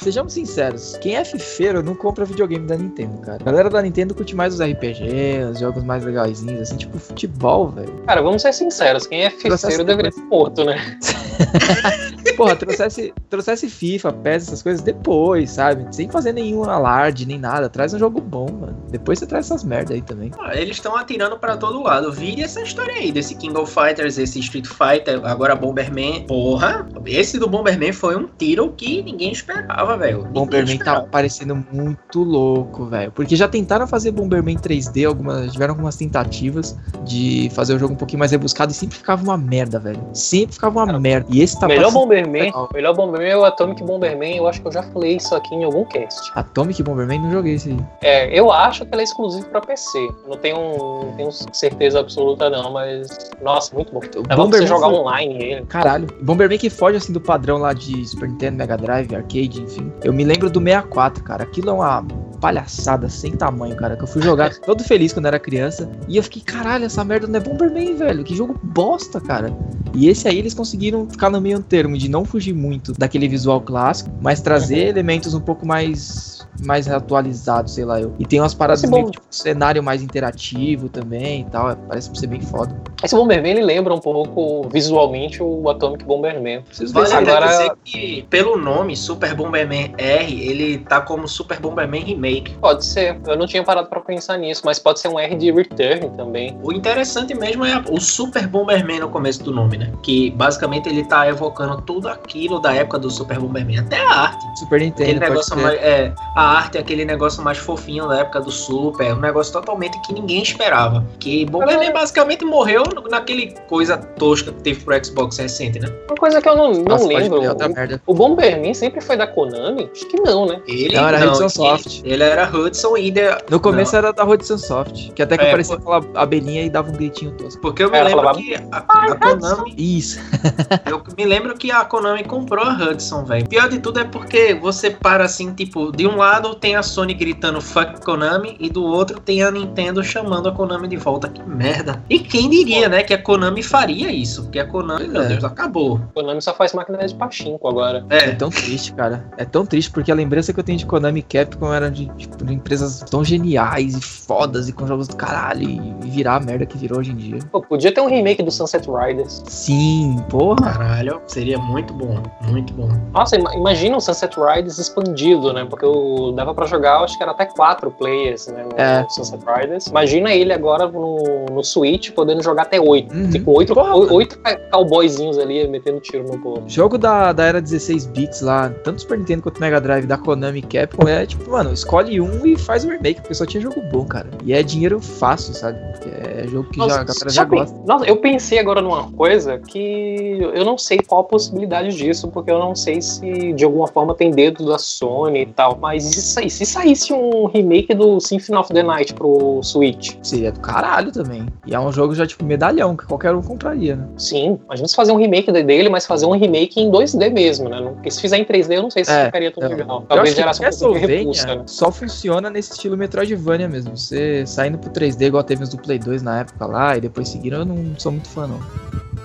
sejamos 0.02 0.34
sinceros, 0.34 0.98
quem 0.98 1.16
é 1.16 1.24
fifeiro 1.26 1.84
não 1.84 1.96
compra 1.96 2.26
videogame 2.26 2.66
da 2.66 2.76
Nintendo, 2.76 3.18
cara. 3.22 3.38
A 3.42 3.44
galera 3.46 3.70
da 3.70 3.82
Nintendo 3.82 4.14
curte 4.16 4.36
mais 4.36 4.54
os 4.54 4.60
RPG, 4.62 5.44
os 5.52 5.60
jogos 5.60 5.84
mais 5.84 6.04
legaisinhos, 6.04 6.62
assim, 6.62 6.78
tipo 6.78 6.98
futebol, 6.98 7.70
velho. 7.70 7.94
Cara, 8.08 8.22
vamos 8.22 8.42
ser 8.42 8.54
sinceros, 8.54 9.06
quem 9.08 9.24
é 9.26 9.30
fifeiro 9.30 9.84
deveria 9.84 10.12
ser 10.12 10.22
morto, 10.22 10.64
né? 10.64 10.98
porra, 12.36 12.56
trouxesse, 12.56 13.14
trouxesse 13.30 13.70
FIFA, 13.70 14.14
PES, 14.14 14.48
essas 14.48 14.64
coisas 14.64 14.82
depois, 14.82 15.52
sabe? 15.52 15.88
Sem 15.96 16.10
fazer 16.10 16.34
nenhum 16.34 16.64
alarde, 16.64 17.26
nem 17.26 17.40
nada. 17.40 17.70
Traz 17.70 17.94
um 17.94 18.00
jogo 18.00 18.22
bom, 18.22 18.48
mano. 18.52 18.76
Depois 18.90 19.20
você 19.20 19.26
traz 19.26 19.46
essas 19.46 19.64
merda 19.64 19.94
aí 19.94 20.02
também. 20.02 20.32
Ah, 20.40 20.56
eles 20.56 20.78
estão 20.78 20.96
atirando 20.96 21.38
pra 21.38 21.58
todo 21.58 21.82
lado. 21.82 22.12
Vire 22.12 22.44
essa 22.44 22.62
história 22.62 22.94
aí, 22.94 23.12
desse 23.12 23.36
King 23.36 23.58
of 23.58 23.72
Fighters, 23.72 24.18
esse 24.18 24.40
Street 24.40 24.68
Fighter, 24.68 25.22
agora 25.26 25.56
Bomberman. 25.56 26.26
Porra, 26.28 26.88
esse 27.06 27.38
do 27.38 27.48
Bomberman 27.48 27.92
foi 27.92 28.16
um 28.16 28.28
tiro 28.38 28.74
que 28.76 29.02
ninguém 29.02 29.32
esperava, 29.32 29.98
velho. 29.98 30.24
Bomberman 30.26 30.78
tá 30.78 30.84
esperava. 30.84 31.08
parecendo 31.08 31.66
muito 31.72 32.24
louco, 32.24 32.86
velho. 32.86 33.12
Porque 33.12 33.36
já 33.36 33.48
tentaram 33.48 33.88
fazer 33.88 34.12
Bomberman 34.12 34.58
3D, 34.58 35.08
algumas, 35.08 35.52
tiveram 35.52 35.74
algumas 35.74 35.96
tentativas 35.96 36.78
de 37.04 37.50
fazer 37.54 37.74
o 37.74 37.80
jogo 37.80 37.94
um 37.94 37.98
pouquinho 37.98 38.20
mais 38.20 38.32
rebuscado 38.32 38.72
e 38.72 38.76
sempre 38.76 38.98
ficava 38.98 39.24
uma 39.24 39.38
merda, 39.38 39.80
velho. 39.80 40.02
Sempre 40.14 40.56
ficava 40.56 40.84
uma 40.84 41.00
merda. 41.00 41.28
E 41.30 41.42
esse 41.42 41.60
tá 41.60 41.68
melhor 41.68 41.84
parecendo 41.84 42.00
Bomberman, 42.00 42.25
legal. 42.32 42.70
melhor 42.74 42.94
Bomberman 42.96 43.30
é 43.30 43.38
o 43.38 43.46
Atomic 43.46 43.84
Bomberman. 43.84 44.38
Eu 44.38 44.48
acho 44.48 44.62
que 44.62 44.68
eu 44.68 44.72
já 44.72 44.84
falei 44.84 45.18
isso 45.18 45.34
aqui 45.36 45.54
em 45.56 45.64
algum 45.64 45.84
cast. 45.86 46.32
Atomic 46.36 46.82
Bomberman 46.84 47.20
não 47.22 47.32
joguei 47.32 47.56
esse 47.56 47.70
aí. 47.70 47.78
É, 48.02 48.38
eu 48.40 48.52
acho 48.52 48.86
que 48.86 48.94
ele 48.94 49.02
é 49.02 49.04
exclusivo 49.04 49.48
pra 49.48 49.62
PC. 49.62 50.08
Não 50.28 50.38
tenho, 50.38 50.58
não 50.58 51.14
tenho 51.16 51.32
certeza 51.32 52.00
absoluta 52.00 52.50
não, 52.50 52.72
mas 52.72 53.08
nossa, 53.42 53.74
muito 53.76 53.92
bom. 53.94 54.00
O 54.00 54.22
Dá 54.24 54.36
pra 54.36 54.46
você 54.46 54.68
jogar 54.68 54.88
foi- 54.90 54.96
online 54.98 55.36
ele. 55.44 55.66
Caralho. 55.68 56.08
Bomberman 56.22 56.58
que 56.58 56.70
foge 56.70 56.98
assim 56.98 57.14
do 57.14 57.22
padrão 57.22 57.58
lá 57.58 57.74
de 57.74 58.06
Super 58.08 58.30
Nintendo, 58.30 58.58
Mega 58.58 58.78
Drive, 58.78 59.14
arcade, 59.16 59.62
enfim. 59.62 59.92
Eu 60.04 60.14
me 60.14 60.24
lembro 60.24 60.50
do 60.50 60.60
64, 60.60 61.24
cara. 61.24 61.44
Aquilo 61.44 61.70
é 61.70 61.74
uma 61.74 62.06
palhaçada 62.42 63.10
sem 63.10 63.32
tamanho, 63.32 63.76
cara. 63.76 63.96
Que 63.96 64.04
eu 64.04 64.08
fui 64.08 64.22
jogar 64.22 64.54
todo 64.66 64.84
feliz 64.84 65.14
quando 65.14 65.26
era 65.28 65.40
criança. 65.40 65.90
E 66.08 66.18
eu 66.18 66.24
fiquei, 66.24 66.42
caralho, 66.42 66.86
essa 66.86 67.04
merda 67.04 67.28
não 67.28 67.38
é 67.38 67.40
Bomberman, 67.40 67.96
velho. 67.96 68.24
Que 68.24 68.36
jogo 68.36 68.56
bosta, 68.64 69.20
cara. 69.22 69.52
E 69.96 70.08
esse 70.10 70.28
aí 70.28 70.38
eles 70.38 70.54
conseguiram 70.54 71.08
ficar 71.10 71.30
no 71.30 71.40
meio 71.42 71.62
termo 71.62 71.98
de 71.98 72.10
não 72.10 72.26
fugir 72.26 72.54
muito 72.54 72.92
daquele 72.94 73.28
visual 73.28 73.62
clássico, 73.62 74.10
mas 74.22 74.42
trazer 74.42 74.84
Uhum. 74.84 74.90
elementos 74.90 75.34
um 75.34 75.40
pouco 75.40 75.66
mais 75.66 76.36
mais 76.66 76.88
atualizados, 76.90 77.74
sei 77.74 77.84
lá 77.84 78.00
eu. 78.00 78.14
E 78.18 78.26
tem 78.26 78.40
umas 78.40 78.54
paradas 78.54 78.82
Esse 78.82 78.90
meio 78.92 79.06
bom- 79.06 79.12
tipo 79.12 79.26
cenário 79.30 79.84
mais 79.84 80.02
interativo 80.02 80.88
também 80.88 81.42
e 81.42 81.44
tal. 81.46 81.70
é, 81.72 81.76
Parece 81.76 82.10
ser 82.16 82.28
bem 82.28 82.40
foda. 82.40 82.74
Esse 83.04 83.14
Bomberman 83.14 83.52
ele 83.52 83.62
lembra 83.62 83.94
um 83.94 84.00
pouco 84.00 84.68
visualmente 84.70 85.44
o 85.44 85.70
Atomic 85.70 86.06
Bomberman. 86.06 86.64
Ver 86.80 86.88
Vale 86.94 87.14
Agora- 87.14 87.48
dizer 87.48 87.72
que, 87.84 88.26
pelo 88.30 88.58
nome, 88.58 88.96
Super 88.96 89.36
Bomberman 89.36 89.94
R, 89.98 90.42
ele 90.50 90.78
tá 90.78 91.02
como 91.02 91.28
Super 91.28 91.60
Bomberman 91.60 92.04
Remake. 92.06 92.54
Pode 92.62 92.86
ser. 92.86 93.20
Eu 93.28 93.38
não 93.38 93.46
tinha 93.48 93.62
parado 93.64 93.90
pra 93.90 94.00
pensar 94.00 94.38
nisso, 94.38 94.62
mas 94.64 94.80
pode 94.80 95.02
ser 95.02 95.10
um 95.10 95.20
R 95.20 95.36
de 95.36 95.52
Return 95.52 96.10
também. 96.16 96.58
O 96.64 96.72
interessante 96.72 97.34
mesmo 97.36 97.66
é 97.66 97.84
o 97.92 98.00
Super 98.00 98.48
Bomberman 98.48 99.02
no 99.02 99.10
começo 99.10 99.44
do 99.44 99.52
nome, 99.52 99.78
né? 99.78 99.85
Que 100.04 100.32
basicamente 100.32 100.88
ele 100.90 101.04
tá 101.04 101.28
evocando 101.28 101.82
tudo 101.82 102.08
aquilo 102.08 102.60
da 102.60 102.74
época 102.74 103.00
do 103.00 103.10
Super 103.10 103.40
Bomberman. 103.40 103.80
Até 103.80 103.98
a 104.06 104.10
arte. 104.10 104.46
Super 104.60 104.76
Aquele 104.76 104.86
Nintendo. 104.86 105.20
pode 105.20 105.30
negócio 105.30 105.56
ser. 105.56 105.62
mais, 105.62 105.80
é, 105.82 106.14
a 106.36 106.42
arte 106.58 106.78
é 106.78 106.82
aquele 106.82 107.06
negócio 107.06 107.44
mais 107.44 107.58
fofinho 107.58 108.08
da 108.08 108.20
época 108.20 108.42
do 108.42 108.52
Super, 108.52 109.14
um 109.14 109.20
negócio 109.20 109.52
totalmente 109.54 110.00
que 110.02 110.14
ninguém 110.14 110.42
esperava. 110.42 111.06
Que 111.20 111.46
Bomberman 111.46 111.92
basicamente 111.92 112.46
morreu 112.46 112.84
naquele 113.10 113.54
coisa 113.68 113.98
tosca 113.98 114.52
que 114.52 114.62
teve 114.62 114.84
pro 114.84 115.06
Xbox 115.06 115.38
recente, 115.38 115.80
né? 115.80 115.88
Uma 116.08 116.16
coisa 116.18 116.42
que 116.42 116.48
eu 116.50 116.56
não, 116.56 116.72
não 116.74 116.84
Nossa, 116.84 117.08
lembro. 117.08 117.42
merda. 117.76 118.02
O 118.06 118.14
Bomberman 118.14 118.74
sempre 118.74 119.02
foi 119.02 119.18
da 119.18 119.28
Konami? 119.28 119.90
Acho 119.92 120.08
que 120.08 120.20
não, 120.22 120.46
né? 120.46 120.62
Ele 120.68 120.96
Não, 120.96 121.08
era 121.08 121.26
Hudson 121.30 121.42
ele- 121.44 121.50
Soft. 121.50 122.02
Ele, 122.04 122.24
era 122.24 122.50
Hudson 122.50 122.98
e 122.98 123.12
de- 123.12 123.22
No 123.50 123.60
começo 123.60 123.96
era 123.96 124.12
da 124.14 124.24
Hudson 124.24 124.58
Soft, 124.58 125.12
que 125.14 125.22
até 125.22 125.38
que 125.38 125.44
É, 125.46 125.48
aparecia 125.50 125.76
aquela 125.76 126.02
abelhinha 126.16 126.64
e 126.64 126.70
dava 126.70 126.90
um 126.90 126.94
gritinho 126.94 127.32
tosco. 127.32 127.62
porque 127.62 127.84
eu 127.84 127.90
me 127.92 127.98
Ela 127.98 128.08
lembro 128.10 128.22
falava, 128.24 128.40
que 128.40 128.56
a, 128.56 128.78
a 128.78 129.16
Konami 129.16 129.75
Isso. 129.78 130.20
Eu 130.86 131.02
me 131.18 131.26
lembro 131.26 131.56
que 131.56 131.72
a 131.72 131.84
Konami 131.86 132.24
comprou 132.24 132.64
a 132.66 132.74
Hudson, 132.74 133.24
velho. 133.26 133.48
Pior 133.48 133.70
de 133.70 133.80
tudo 133.80 134.00
é 134.00 134.04
porque 134.04 134.54
você 134.56 134.90
para 134.90 135.26
assim, 135.26 135.54
tipo, 135.54 135.92
de 135.92 136.08
um 136.08 136.18
lado 136.18 136.56
tem 136.56 136.76
a 136.76 136.84
Sony 136.84 137.14
gritando 137.14 137.62
fuck 137.62 138.02
Konami 138.04 138.56
e 138.60 138.70
do 138.70 138.84
outro 138.84 139.20
tem 139.20 139.44
a 139.44 139.52
Nintendo 139.52 140.04
chamando 140.04 140.50
a 140.50 140.52
Konami 140.52 140.88
de 140.88 140.98
volta. 140.98 141.28
Que 141.30 141.42
merda. 141.44 142.02
E 142.10 142.20
quem 142.20 142.50
diria, 142.50 142.88
né, 142.90 143.04
que 143.04 143.14
a 143.14 143.22
Konami 143.22 143.64
faria 143.64 144.12
isso? 144.12 144.44
Porque 144.44 144.60
a 144.60 144.68
Konami, 144.68 145.08
meu 145.08 145.22
é. 145.22 145.28
Deus, 145.28 145.44
acabou. 145.44 145.98
A 146.12 146.14
Konami 146.14 146.42
só 146.42 146.54
faz 146.54 146.74
máquina 146.74 146.98
de 147.06 147.14
pachinko 147.16 147.68
agora. 147.68 148.06
É 148.10 148.30
É. 148.30 148.32
tão 148.36 148.50
triste, 148.50 148.94
cara. 148.94 149.26
É 149.38 149.46
tão 149.46 149.66
triste 149.66 149.92
porque 149.92 150.12
a 150.12 150.16
lembrança 150.16 150.54
que 150.54 150.60
eu 150.60 150.64
tenho 150.64 150.78
de 150.78 150.86
Konami 150.86 151.20
e 151.20 151.24
Capcom 151.24 151.74
era 151.74 151.90
de, 151.90 152.08
tipo, 152.16 152.44
de 152.44 152.54
empresas 152.54 153.02
tão 153.10 153.24
geniais 153.24 153.96
e 153.96 154.02
fodas 154.02 154.68
e 154.70 154.74
com 154.74 154.86
jogos 154.88 155.08
do 155.08 155.16
caralho 155.16 155.68
e 155.70 156.10
virar 156.10 156.36
a 156.36 156.40
merda 156.40 156.66
que 156.66 156.78
virou 156.78 157.00
hoje 157.00 157.12
em 157.12 157.16
dia. 157.16 157.40
Pô, 157.52 157.62
podia 157.62 157.92
ter 157.94 158.02
um 158.02 158.08
remake 158.08 158.42
do 158.44 158.52
Sunset 158.52 158.88
Riders. 158.90 159.44
Sim, 159.66 160.24
porra. 160.30 160.58
Caralho, 160.74 161.20
seria 161.26 161.58
muito 161.58 161.92
bom, 161.92 162.22
muito 162.48 162.72
bom. 162.74 162.88
Nossa, 163.12 163.36
ima- 163.36 163.52
imagina 163.56 163.98
o 163.98 164.00
Sunset 164.00 164.36
Riders 164.40 164.78
expandido, 164.78 165.52
né? 165.52 165.66
Porque 165.68 165.88
o, 165.88 166.32
dava 166.34 166.54
pra 166.54 166.68
jogar, 166.68 167.00
acho 167.04 167.18
que 167.18 167.24
era 167.24 167.32
até 167.32 167.46
quatro 167.48 167.90
players, 167.90 168.46
né? 168.46 168.64
No 168.64 168.80
É. 168.80 169.04
Sunset 169.10 169.44
Riders. 169.44 169.88
Imagina 169.88 170.32
ele 170.32 170.54
agora 170.54 170.88
no, 170.88 171.46
no 171.52 171.64
Switch 171.64 172.12
podendo 172.12 172.44
jogar 172.44 172.62
até 172.64 172.80
oito. 172.80 173.12
Uhum. 173.12 173.30
Tipo, 173.32 173.58
oito, 173.58 173.74
Porra, 173.74 173.96
oito 173.96 174.40
cowboyzinhos 174.72 175.40
ali 175.40 175.68
metendo 175.68 176.00
tiro 176.00 176.24
no 176.28 176.38
povo. 176.40 176.62
Jogo 176.68 177.00
da, 177.00 177.34
da 177.34 177.46
era 177.46 177.60
16 177.60 178.06
bits 178.06 178.42
lá, 178.42 178.70
tanto 178.84 179.02
Super 179.02 179.18
Nintendo 179.18 179.42
quanto 179.42 179.60
Mega 179.60 179.82
Drive 179.82 180.06
da 180.06 180.18
Konami 180.18 180.60
e 180.60 180.62
Capcom, 180.62 181.08
é 181.08 181.26
tipo, 181.26 181.50
mano, 181.50 181.74
escolhe 181.74 182.22
um 182.22 182.46
e 182.46 182.56
faz 182.56 182.86
o 182.86 182.90
remake, 182.90 183.22
porque 183.22 183.34
só 183.34 183.48
tinha 183.48 183.62
jogo 183.62 183.82
bom, 183.92 184.06
cara. 184.06 184.30
E 184.44 184.54
é 184.54 184.62
dinheiro 184.62 185.00
fácil, 185.00 185.56
sabe? 185.56 185.80
É 186.06 186.46
jogo 186.48 186.70
que 186.70 186.78
já, 186.78 186.86
a 186.86 187.04
galera 187.04 187.30
já 187.30 187.44
gosta. 187.44 187.76
Nossa, 187.84 188.06
eu 188.06 188.18
pensei 188.18 188.60
agora 188.60 188.80
numa 188.80 189.12
coisa 189.14 189.55
que 189.60 190.38
eu 190.54 190.64
não 190.66 190.78
sei 190.78 190.98
qual 191.00 191.22
a 191.22 191.24
possibilidade 191.24 191.96
disso, 191.96 192.28
porque 192.30 192.52
eu 192.52 192.60
não 192.60 192.76
sei 192.76 193.02
se 193.02 193.54
de 193.54 193.64
alguma 193.66 193.88
forma 193.88 194.14
tem 194.16 194.32
dedo 194.32 194.66
da 194.66 194.78
Sony 194.78 195.42
e 195.42 195.46
tal. 195.46 195.78
Mas 195.80 196.06
e 196.06 196.22
se, 196.22 196.50
se 196.50 196.66
saísse 196.66 197.14
um 197.14 197.46
remake 197.46 197.94
do 197.94 198.20
Symphony 198.20 198.58
of 198.58 198.74
the 198.74 198.84
Night 198.84 199.14
pro 199.14 199.62
Switch? 199.64 200.16
Seria 200.24 200.52
do 200.52 200.60
caralho 200.60 201.12
também. 201.12 201.46
E 201.66 201.74
é 201.76 201.80
um 201.80 201.92
jogo 201.92 202.14
já, 202.16 202.26
tipo, 202.26 202.44
medalhão, 202.46 202.96
que 202.96 203.06
qualquer 203.06 203.34
um 203.34 203.42
compraria, 203.42 203.96
né? 203.96 204.08
Sim, 204.18 204.60
imagina 204.66 204.88
se 204.88 204.96
fazer 204.96 205.12
um 205.12 205.18
remake 205.18 205.52
de- 205.52 205.64
dele, 205.64 205.90
mas 205.90 206.06
fazer 206.06 206.26
um 206.26 206.32
remake 206.32 206.80
em 206.82 206.90
2D 206.90 207.30
mesmo, 207.30 207.70
né? 207.70 207.82
Porque 207.82 208.12
se 208.12 208.22
fizer 208.22 208.38
em 208.38 208.44
3D, 208.46 208.76
eu 208.78 208.84
não 208.84 208.92
sei 208.92 209.04
se 209.06 209.12
É, 209.12 209.26
ficaria 209.26 209.52
tão 209.52 209.68
legal. 209.68 210.06
Talvez 210.08 210.30
acho 210.30 210.36
que 210.36 210.42
gerasse 210.42 210.60
um 210.62 210.64
pouco 210.64 210.94
de 210.96 211.00
Castlevania 211.02 211.18
repulsa, 211.20 211.56
né? 211.56 211.64
só 211.68 211.92
funciona 211.92 212.50
nesse 212.50 212.72
estilo 212.74 212.96
Metroidvania 212.98 213.68
mesmo. 213.68 213.96
Você 213.98 214.46
saindo 214.46 214.78
pro 214.78 214.90
3D 214.92 215.26
igual 215.28 215.44
teve 215.44 215.64
os 215.64 215.70
do 215.70 215.78
Play 215.78 216.00
2 216.00 216.22
na 216.24 216.40
época 216.42 216.66
lá 216.66 216.98
e 216.98 217.02
depois 217.02 217.30
seguiram, 217.30 217.60
eu 217.60 217.66
não 217.66 217.78
sou 217.98 218.12
muito 218.12 218.28
fã, 218.30 218.48
não. 218.48 218.60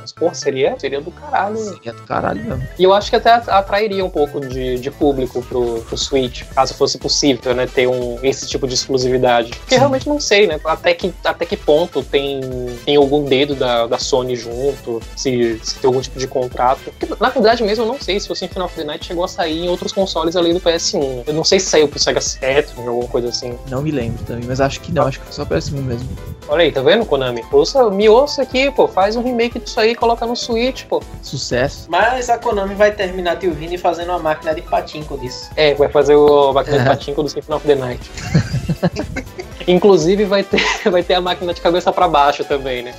Mas, 0.01 0.13
porra, 0.13 0.35
seria, 0.35 0.79
seria 0.79 1.01
do 1.01 1.11
caralho. 1.11 1.57
Seria 1.57 1.93
do 1.93 2.03
caralho 2.03 2.43
mesmo. 2.43 2.69
E 2.79 2.85
eu 2.85 2.93
acho 2.93 3.11
que 3.11 3.17
até 3.17 3.31
atrairia 3.31 4.05
um 4.05 4.11
pouco 4.11 4.41
de, 4.41 4.79
de 4.79 4.91
público 4.91 5.43
pro, 5.43 5.83
pro 5.83 5.97
Switch, 5.97 6.45
caso 6.55 6.75
fosse 6.75 6.99
possível, 6.99 7.55
né? 7.55 7.67
Ter 7.67 7.87
um, 7.87 8.19
esse 8.23 8.47
tipo 8.47 8.67
de 8.67 8.75
exclusividade. 8.75 9.51
Porque 9.51 9.75
Sim. 9.75 9.81
realmente 9.81 10.09
não 10.09 10.21
sei, 10.21 10.47
né? 10.47 10.61
Até 10.65 10.95
que, 10.95 11.13
até 11.25 11.45
que 11.45 11.57
ponto 11.57 12.03
tem, 12.03 12.41
tem 12.85 12.97
algum 12.97 13.25
dedo 13.25 13.55
da, 13.55 13.87
da 13.87 13.99
Sony 13.99 14.37
junto, 14.37 15.01
se, 15.17 15.61
se 15.63 15.79
tem 15.79 15.89
algum 15.89 16.01
tipo 16.01 16.19
de 16.19 16.27
contrato. 16.27 16.93
Porque, 16.99 17.07
na 17.21 17.29
verdade 17.29 17.63
mesmo, 17.63 17.85
eu 17.85 17.89
não 17.89 18.01
sei 18.01 18.19
se 18.19 18.31
o 18.31 18.35
Symphony 18.35 18.65
of 18.65 18.75
the 18.75 18.85
Night 18.85 19.07
chegou 19.07 19.25
a 19.25 19.29
sair 19.29 19.65
em 19.65 19.69
outros 19.69 19.93
consoles 19.93 20.37
além 20.37 20.55
do 20.55 20.61
PS1. 20.61 21.25
Eu 21.27 21.35
não 21.35 21.45
sei 21.45 21.61
se 21.61 21.67
saiu 21.67 21.89
pro 21.89 21.99
Sega 21.99 22.21
Saturn 22.21 22.83
ou 22.83 22.89
alguma 22.89 23.09
coisa 23.09 23.29
assim. 23.29 23.59
Não 23.69 23.83
me 23.83 23.91
lembro 23.91 24.23
também, 24.25 24.45
mas 24.47 24.61
acho 24.61 24.81
que 24.81 24.93
não, 24.93 25.07
acho 25.07 25.21
que 25.21 25.27
foi 25.27 25.35
só 25.35 25.45
PS1 25.45 25.83
mesmo. 25.83 26.09
Olha 26.51 26.65
aí, 26.65 26.73
tá 26.73 26.83
vendo, 26.83 27.07
Konami? 27.07 27.45
Ouça, 27.53 27.89
me 27.91 28.09
ouça 28.09 28.43
aqui, 28.43 28.73
pô. 28.73 28.89
Faz 28.89 29.15
um 29.15 29.23
remake 29.23 29.61
disso 29.61 29.79
aí 29.79 29.93
e 29.93 29.95
coloca 29.95 30.27
no 30.27 30.35
Switch, 30.35 30.85
pô. 30.87 31.01
Sucesso. 31.23 31.87
Mas 31.89 32.29
a 32.29 32.39
Konami 32.39 32.75
vai 32.75 32.91
terminar 32.91 33.37
te 33.37 33.47
ouvindo 33.47 33.73
e 33.73 33.79
fazendo 33.79 34.09
uma 34.09 34.19
máquina 34.19 34.53
de 34.53 34.61
patinco 34.63 35.17
disso. 35.17 35.49
É, 35.57 35.75
vai 35.75 35.89
fazer 35.89 36.17
o 36.17 36.53
máquina 36.53 36.79
de 36.79 36.83
É. 36.83 36.89
patinco 36.89 37.23
do 37.23 37.29
Symphony 37.29 37.57
of 37.57 37.67
the 37.69 37.75
Night. 37.77 38.11
Inclusive 39.71 40.25
vai 40.25 40.43
ter, 40.43 40.61
vai 40.91 41.03
ter 41.03 41.15
a 41.15 41.21
máquina 41.21 41.55
de 41.55 41.61
cabeça 41.61 41.93
pra 41.93 42.09
baixo 42.09 42.45
também, 42.45 42.83
né? 42.83 42.95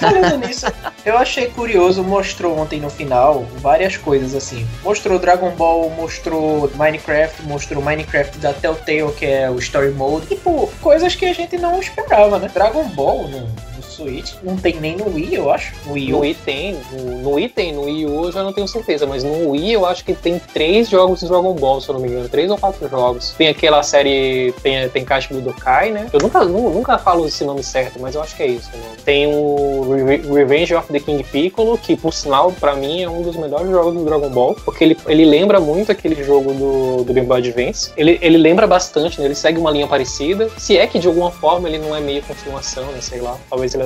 Falando 0.00 0.38
nisso, 0.44 0.66
eu 1.04 1.16
achei 1.16 1.46
curioso, 1.46 2.02
mostrou 2.02 2.58
ontem 2.58 2.80
no 2.80 2.90
final 2.90 3.44
várias 3.58 3.96
coisas 3.96 4.34
assim. 4.34 4.66
Mostrou 4.82 5.18
Dragon 5.18 5.50
Ball, 5.50 5.88
mostrou 5.90 6.70
Minecraft, 6.74 7.42
mostrou 7.44 7.82
Minecraft 7.82 8.38
da 8.38 8.52
Telltale, 8.52 9.12
que 9.12 9.24
é 9.24 9.48
o 9.48 9.58
Story 9.58 9.92
Mode. 9.92 10.26
Tipo, 10.26 10.72
coisas 10.80 11.14
que 11.14 11.26
a 11.26 11.32
gente 11.32 11.56
não 11.56 11.78
esperava, 11.78 12.38
né? 12.38 12.50
Dragon 12.52 12.84
Ball 12.88 13.28
no 13.28 13.75
Switch, 13.96 14.34
não 14.42 14.56
tem 14.56 14.78
nem 14.80 14.96
no 14.96 15.12
Wii, 15.14 15.34
eu 15.34 15.50
acho. 15.50 15.74
No 15.86 15.92
Wii 15.94 16.10
No. 16.12 16.18
Wii 16.20 16.34
tem, 16.44 16.76
no, 17.22 17.30
Wii 17.32 17.48
tem, 17.48 17.72
no 17.72 17.82
Wii 17.82 18.06
U 18.06 18.24
eu 18.26 18.32
já 18.32 18.42
não 18.42 18.52
tenho 18.52 18.68
certeza, 18.68 19.06
mas 19.06 19.22
no 19.24 19.50
Wii 19.50 19.72
eu 19.72 19.86
acho 19.86 20.04
que 20.04 20.14
tem 20.14 20.38
três 20.52 20.88
jogos 20.88 21.20
de 21.20 21.26
Dragon 21.28 21.54
Ball, 21.54 21.80
se 21.80 21.88
eu 21.88 21.94
não 21.94 22.00
me 22.00 22.08
engano, 22.08 22.28
três 22.28 22.50
ou 22.50 22.58
quatro 22.58 22.88
jogos. 22.88 23.34
Tem 23.36 23.48
aquela 23.48 23.82
série, 23.82 24.52
tem, 24.62 24.88
tem 24.88 25.04
Caixa 25.04 25.32
Budokai, 25.32 25.90
né? 25.90 26.08
Eu 26.12 26.20
nunca, 26.20 26.44
nu- 26.44 26.70
nunca 26.70 26.98
falo 26.98 27.26
esse 27.26 27.44
nome 27.44 27.62
certo, 27.62 27.98
mas 28.00 28.14
eu 28.14 28.22
acho 28.22 28.36
que 28.36 28.42
é 28.42 28.46
isso. 28.46 28.70
Né? 28.72 28.82
Tem 29.04 29.26
o 29.26 29.94
Re- 30.06 30.22
Revenge 30.32 30.74
of 30.74 30.92
the 30.92 31.00
King 31.00 31.22
Piccolo, 31.24 31.78
que 31.78 31.96
por 31.96 32.12
sinal, 32.12 32.52
pra 32.52 32.74
mim, 32.74 33.02
é 33.02 33.08
um 33.08 33.22
dos 33.22 33.36
melhores 33.36 33.68
jogos 33.70 33.94
do 33.94 34.04
Dragon 34.04 34.28
Ball, 34.30 34.56
porque 34.64 34.84
ele, 34.84 34.96
ele 35.06 35.24
lembra 35.24 35.60
muito 35.60 35.90
aquele 35.92 36.22
jogo 36.22 36.52
do, 36.52 37.04
do 37.04 37.12
Game 37.12 37.26
Boy 37.26 37.38
Advance. 37.38 37.90
Ele, 37.96 38.18
ele 38.20 38.36
lembra 38.38 38.66
bastante, 38.66 39.18
né? 39.20 39.26
Ele 39.26 39.34
segue 39.34 39.58
uma 39.58 39.70
linha 39.70 39.86
parecida. 39.86 40.48
Se 40.58 40.76
é 40.76 40.86
que 40.86 40.98
de 40.98 41.06
alguma 41.06 41.30
forma 41.30 41.68
ele 41.68 41.78
não 41.78 41.94
é 41.94 42.00
meio 42.00 42.22
continuação, 42.22 42.84
né? 42.92 42.98
Sei 43.00 43.20
lá. 43.20 43.36
Talvez 43.48 43.74
ele 43.74 43.84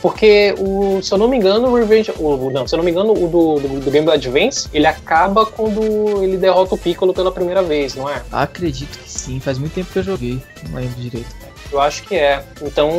Porque, 0.00 0.54
o, 0.58 1.00
se 1.02 1.12
eu 1.12 1.18
não 1.18 1.28
me 1.28 1.36
engano, 1.36 1.68
o 1.68 1.74
Revenge. 1.74 2.12
O, 2.18 2.50
não, 2.50 2.66
se 2.66 2.74
eu 2.74 2.78
não 2.78 2.84
me 2.84 2.90
engano, 2.90 3.12
o 3.12 3.28
do, 3.28 3.60
do, 3.60 3.80
do 3.80 3.90
Game 3.90 4.04
Boy 4.04 4.14
Advance, 4.14 4.68
ele 4.72 4.86
acaba 4.86 5.46
quando 5.46 5.82
ele 6.22 6.36
derrota 6.36 6.74
o 6.74 6.78
Piccolo 6.78 7.12
pela 7.12 7.32
primeira 7.32 7.62
vez, 7.62 7.94
não 7.94 8.08
é? 8.08 8.22
Acredito 8.30 8.98
que 8.98 9.10
sim, 9.10 9.40
faz 9.40 9.58
muito 9.58 9.72
tempo 9.72 9.92
que 9.92 9.98
eu 9.98 10.02
joguei, 10.02 10.40
não 10.68 10.80
lembro 10.80 11.00
direito. 11.00 11.44
Eu 11.74 11.80
acho 11.80 12.04
que 12.04 12.14
é. 12.14 12.40
Então, 12.62 12.92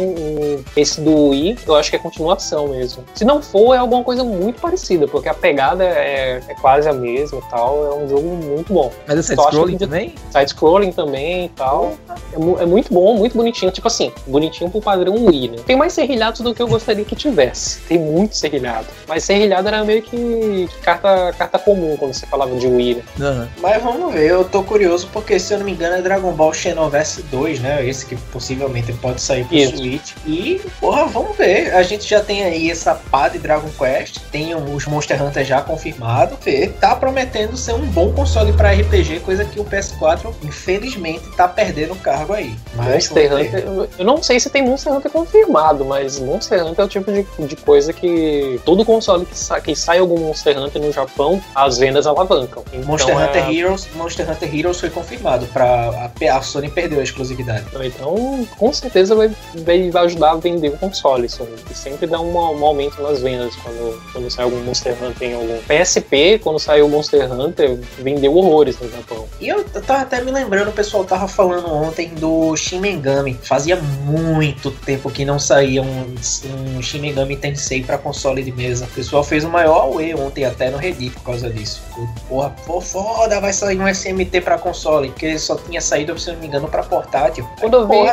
esse 0.75 0.99
do 0.99 1.29
Wii, 1.29 1.59
eu 1.65 1.75
acho 1.75 1.89
que 1.89 1.95
é 1.95 1.99
continuação 1.99 2.67
mesmo. 2.67 3.05
Se 3.15 3.23
não 3.23 3.41
for, 3.41 3.73
é 3.73 3.77
alguma 3.77 4.03
coisa 4.03 4.21
muito 4.21 4.59
parecida, 4.59 5.07
porque 5.07 5.29
a 5.29 5.33
pegada 5.33 5.85
é, 5.85 6.41
é 6.45 6.53
quase 6.55 6.89
a 6.89 6.93
mesma 6.93 7.39
e 7.39 7.49
tal. 7.49 7.85
É 7.85 7.95
um 7.95 8.09
jogo 8.09 8.27
muito 8.27 8.73
bom. 8.73 8.91
Mas 9.07 9.19
é 9.19 9.21
side-scrolling 9.21 9.77
também? 9.77 10.13
Side-scrolling 10.29 10.91
também 10.91 11.45
e 11.45 11.49
tal. 11.49 11.93
É, 12.33 12.63
é, 12.63 12.65
muito 12.65 12.93
bom, 12.93 13.15
muito 13.15 13.37
bonitinho. 13.37 13.71
Tipo 13.71 13.87
assim, 13.87 14.11
bonitinho 14.27 14.69
pro 14.69 14.81
padrão 14.81 15.25
Wii, 15.25 15.47
né? 15.51 15.57
Tem 15.65 15.77
mais 15.77 15.93
serrilhados 15.93 16.41
do 16.41 16.53
que 16.53 16.61
eu 16.61 16.67
gostaria 16.67 17.05
que 17.05 17.15
tivesse. 17.15 17.79
Tem 17.87 17.97
muito 17.97 18.35
serrilhado. 18.35 18.87
Mas 19.07 19.23
serrilhado 19.23 19.69
era 19.69 19.85
meio 19.85 20.01
que, 20.01 20.67
que 20.67 20.77
carta, 20.81 21.33
carta 21.37 21.57
comum 21.57 21.95
quando 21.95 22.13
você 22.13 22.25
falava 22.25 22.53
de 22.57 22.67
Wii, 22.67 22.95
né? 22.95 23.03
Uhum. 23.21 23.47
Mas 23.61 23.81
vamos 23.81 24.13
ver, 24.13 24.31
eu 24.31 24.43
tô 24.43 24.63
curioso 24.63 25.07
porque, 25.13 25.39
se 25.39 25.53
eu 25.53 25.59
não 25.59 25.65
me 25.65 25.71
engano, 25.71 25.95
é 25.95 26.01
Dragon 26.01 26.33
Ball 26.33 26.53
Xenoverse 26.53 27.21
2, 27.23 27.61
né? 27.61 27.87
Esse 27.87 28.05
que 28.05 28.17
possível 28.17 28.64
provavelmente 28.65 28.93
pode 28.93 29.21
sair 29.21 29.45
pro 29.45 29.55
Isso. 29.55 29.77
Switch. 29.77 30.13
E, 30.25 30.61
porra, 30.79 31.05
vamos 31.05 31.37
ver. 31.37 31.73
A 31.73 31.83
gente 31.83 32.07
já 32.07 32.21
tem 32.21 32.43
aí 32.43 32.69
essa 32.69 32.95
pá 32.95 33.29
de 33.29 33.37
Dragon 33.37 33.69
Quest, 33.69 34.19
tem 34.31 34.55
os 34.55 34.85
Monster 34.85 35.21
Hunter 35.23 35.45
já 35.45 35.61
confirmado. 35.61 36.37
Vê, 36.43 36.67
tá 36.67 36.95
prometendo 36.95 37.55
ser 37.55 37.73
um 37.73 37.85
bom 37.85 38.11
console 38.13 38.51
para 38.53 38.71
RPG, 38.71 39.21
coisa 39.21 39.45
que 39.45 39.59
o 39.59 39.65
PS4, 39.65 40.33
infelizmente, 40.43 41.29
tá 41.35 41.47
perdendo 41.47 41.93
o 41.93 41.97
cargo 41.97 42.33
aí. 42.33 42.55
Mas 42.75 43.09
Monster 43.09 43.33
Hunter, 43.33 43.89
eu 43.97 44.05
não 44.05 44.21
sei 44.21 44.39
se 44.39 44.49
tem 44.49 44.63
Monster 44.63 44.93
Hunter 44.93 45.11
confirmado, 45.11 45.85
mas 45.85 46.19
Monster 46.19 46.65
Hunter 46.65 46.83
é 46.83 46.85
o 46.85 46.89
tipo 46.89 47.11
de, 47.11 47.25
de 47.47 47.55
coisa 47.57 47.93
que 47.93 48.59
todo 48.65 48.83
console 48.83 49.25
que, 49.25 49.37
sa 49.37 49.59
que 49.61 49.75
sai 49.75 49.99
algum 49.99 50.19
Monster 50.19 50.57
Hunter 50.57 50.81
no 50.81 50.91
Japão, 50.91 51.41
as 51.53 51.77
vendas 51.77 52.07
alavancam. 52.07 52.63
Então, 52.73 52.85
Monster 52.85 53.17
é... 53.17 53.25
Hunter 53.25 53.49
Heroes, 53.51 53.87
Monster 53.95 54.29
Hunter 54.29 54.55
Heroes 54.55 54.79
foi 54.79 54.89
confirmado 54.89 55.45
para 55.47 56.11
a, 56.19 56.37
a 56.37 56.41
Sony 56.41 56.69
perdeu 56.69 56.99
a 56.99 57.03
exclusividade. 57.03 57.65
Então, 57.83 58.44
com 58.57 58.71
certeza 58.71 59.15
vai, 59.15 59.31
vai 59.55 59.91
ajudar 60.05 60.31
a 60.31 60.35
vender 60.35 60.69
o 60.69 60.77
console. 60.77 61.25
Isso, 61.25 61.47
e 61.69 61.73
sempre 61.73 62.07
dá 62.07 62.19
um, 62.19 62.33
um, 62.33 62.65
aumento 62.65 63.01
nas 63.01 63.21
vendas 63.21 63.55
quando, 63.55 64.01
quando 64.11 64.29
sai 64.29 64.45
algum 64.45 64.61
Monster 64.61 64.95
Hunter 65.01 65.29
em 65.29 65.33
algum. 65.33 65.57
PSP, 65.63 66.39
quando 66.43 66.59
saiu 66.59 66.85
o 66.85 66.89
Monster 66.89 67.31
Hunter, 67.31 67.79
vendeu 67.99 68.35
horrores 68.35 68.79
no 68.79 68.89
Japão. 68.89 69.25
E 69.39 69.47
eu, 69.47 69.65
eu 69.73 69.81
tava 69.81 70.01
até 70.01 70.21
me 70.21 70.31
lembrando, 70.31 70.69
o 70.69 70.73
pessoal 70.73 71.03
tava 71.03 71.27
falando 71.27 71.71
ontem 71.71 72.09
do 72.09 72.55
Shin 72.55 72.79
Megami. 72.79 73.37
Fazia 73.41 73.75
muito 73.77 74.71
tempo 74.71 75.09
que 75.09 75.25
não 75.25 75.39
saía 75.39 75.81
um, 75.81 76.15
um 76.75 76.81
Shin 76.81 76.99
Megami 76.99 77.35
Tensei 77.35 77.83
pra 77.83 77.97
console 77.97 78.43
de 78.43 78.51
mesa. 78.51 78.85
O 78.85 78.89
pessoal 78.89 79.23
fez 79.23 79.43
o 79.43 79.49
maior 79.49 79.83
away 79.83 80.13
ontem 80.13 80.45
até 80.45 80.69
no 80.69 80.77
Reddit 80.77 81.11
por 81.15 81.23
causa 81.23 81.49
disso. 81.49 81.81
Porra, 82.27 82.53
pô, 82.65 82.81
foda, 82.81 83.39
vai 83.39 83.53
sair 83.53 83.79
um 83.79 83.87
SMT 83.87 84.41
pra 84.41 84.57
console, 84.57 85.09
porque 85.09 85.37
só 85.37 85.55
tinha 85.55 85.81
saído, 85.81 86.17
se 86.19 86.31
não 86.31 86.39
me 86.39 86.47
engano, 86.47 86.67
pra 86.67 86.83
portátil. 86.83 87.47
Quando 87.59 87.77
eu 87.77 87.87
vi 87.87 88.09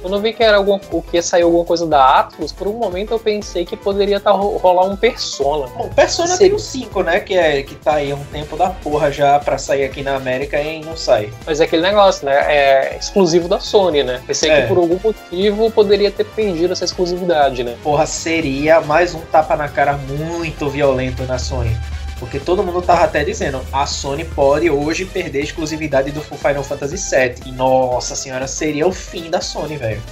quando 0.00 0.16
eu 0.16 0.20
vi 0.20 0.32
que 0.32 0.42
era 0.42 0.56
algum, 0.56 0.78
o 0.90 1.02
que 1.02 1.16
ia 1.16 1.22
sair 1.22 1.42
alguma 1.42 1.64
coisa 1.64 1.86
da 1.86 2.20
Atlus, 2.20 2.52
por 2.52 2.68
um 2.68 2.72
momento 2.72 3.12
eu 3.12 3.18
pensei 3.18 3.64
que 3.64 3.76
poderia 3.76 4.20
tá, 4.20 4.30
rolar 4.30 4.84
um 4.84 4.96
Persona. 4.96 5.66
Bom, 5.68 5.88
Persona 5.88 6.36
tem 6.36 6.52
o 6.52 6.58
5, 6.58 7.02
né? 7.02 7.20
Que, 7.20 7.34
é, 7.34 7.62
que 7.62 7.74
tá 7.74 7.94
aí 7.94 8.12
há 8.12 8.14
um 8.14 8.24
tempo 8.24 8.56
da 8.56 8.70
porra 8.70 9.10
já 9.10 9.38
pra 9.38 9.58
sair 9.58 9.84
aqui 9.84 10.02
na 10.02 10.16
América 10.16 10.60
e 10.60 10.84
não 10.84 10.96
sai. 10.96 11.32
Mas 11.46 11.60
é 11.60 11.64
aquele 11.64 11.82
negócio, 11.82 12.26
né? 12.26 12.34
É 12.34 12.96
exclusivo 12.98 13.48
da 13.48 13.60
Sony, 13.60 14.02
né? 14.02 14.20
Pensei 14.26 14.50
é. 14.50 14.62
que 14.62 14.68
por 14.68 14.78
algum 14.78 14.98
motivo 15.02 15.70
poderia 15.70 16.10
ter 16.10 16.24
perdido 16.24 16.72
essa 16.72 16.84
exclusividade, 16.84 17.64
né? 17.64 17.76
Porra, 17.82 18.06
seria 18.06 18.80
mais 18.80 19.14
um 19.14 19.20
tapa 19.20 19.56
na 19.56 19.68
cara 19.68 19.94
muito 19.94 20.68
violento 20.68 21.22
na 21.24 21.38
Sony. 21.38 21.76
Porque 22.20 22.38
todo 22.38 22.62
mundo 22.62 22.82
tava 22.82 23.04
até 23.04 23.24
dizendo, 23.24 23.62
a 23.72 23.86
Sony 23.86 24.26
pode 24.26 24.68
hoje 24.68 25.06
perder 25.06 25.40
a 25.40 25.42
exclusividade 25.42 26.10
do 26.10 26.20
Final 26.20 26.62
Fantasy 26.62 26.96
VII. 26.96 27.34
E 27.46 27.52
nossa 27.52 28.14
senhora, 28.14 28.46
seria 28.46 28.86
o 28.86 28.92
fim 28.92 29.30
da 29.30 29.40
Sony, 29.40 29.78
velho. 29.78 30.02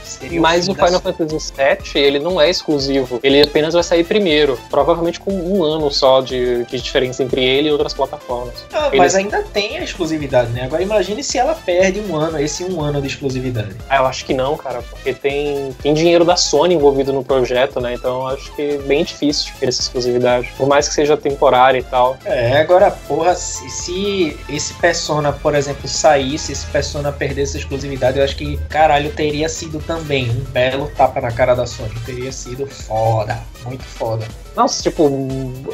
Mas 0.41 0.67
o, 0.67 0.73
o 0.73 0.75
Final 0.75 1.01
Fantasy 1.01 1.53
VII, 1.53 2.03
ele 2.03 2.19
não 2.19 2.41
é 2.41 2.49
exclusivo. 2.49 3.21
Ele 3.23 3.43
apenas 3.43 3.75
vai 3.75 3.83
sair 3.83 4.05
primeiro. 4.05 4.59
Provavelmente 4.71 5.21
com 5.21 5.31
um 5.31 5.63
ano 5.63 5.91
só 5.91 6.23
de, 6.23 6.65
de 6.65 6.81
diferença 6.81 7.23
entre 7.23 7.45
ele 7.45 7.69
e 7.69 7.73
outras 7.73 7.93
plataformas. 7.93 8.65
Ah, 8.73 8.91
mas 8.97 9.15
ainda 9.15 9.43
tem 9.43 9.77
a 9.77 9.85
exclusividade, 9.85 10.51
né? 10.53 10.65
Agora 10.65 10.83
imagine 10.83 11.23
se 11.23 11.37
ela 11.37 11.55
perde 11.55 12.01
um 12.01 12.17
ano, 12.17 12.41
esse 12.41 12.65
um 12.65 12.81
ano 12.81 13.03
de 13.03 13.09
exclusividade. 13.09 13.77
Ah, 13.87 13.99
eu 13.99 14.07
acho 14.07 14.25
que 14.25 14.33
não, 14.33 14.57
cara. 14.57 14.81
Porque 14.81 15.13
tem, 15.13 15.73
tem 15.83 15.93
dinheiro 15.93 16.25
da 16.25 16.37
Sony 16.37 16.75
envolvido 16.75 17.13
no 17.13 17.23
projeto, 17.23 17.81
né? 17.81 17.93
Então 17.93 18.23
eu 18.23 18.27
acho 18.29 18.51
que 18.57 18.63
é 18.63 18.79
bem 18.79 19.05
difícil 19.05 19.53
ter 19.61 19.69
essa 19.69 19.83
exclusividade. 19.83 20.51
Por 20.57 20.67
mais 20.67 20.89
que 20.89 20.95
seja 20.95 21.15
temporária 21.15 21.79
e 21.79 21.83
tal 21.83 21.98
tal. 21.99 22.17
É, 22.25 22.61
agora, 22.61 22.91
porra, 22.91 23.35
se, 23.35 23.69
se, 23.69 24.37
esse 24.49 24.73
Persona, 24.75 25.33
por 25.33 25.55
exemplo, 25.55 25.89
saísse, 25.89 26.53
esse 26.53 26.67
Persona 26.67 27.11
perdesse 27.11 27.57
a 27.57 27.61
exclusividade, 27.61 28.19
eu 28.19 28.25
acho 28.25 28.37
que, 28.37 28.57
caralho, 28.69 29.11
teria 29.13 29.49
sido 29.49 29.81
também 29.81 30.31
um 30.31 30.45
belo 30.53 30.89
tapa 30.97 31.21
na 31.21 31.33
cara 31.33 31.55
da 31.55 31.67
Sony. 31.67 31.93
Teria 32.07 32.31
sido 32.31 32.67
foda, 32.67 33.41
muito 33.65 33.83
foda. 33.83 34.27
Nossa, 34.55 34.83
tipo, 34.83 35.11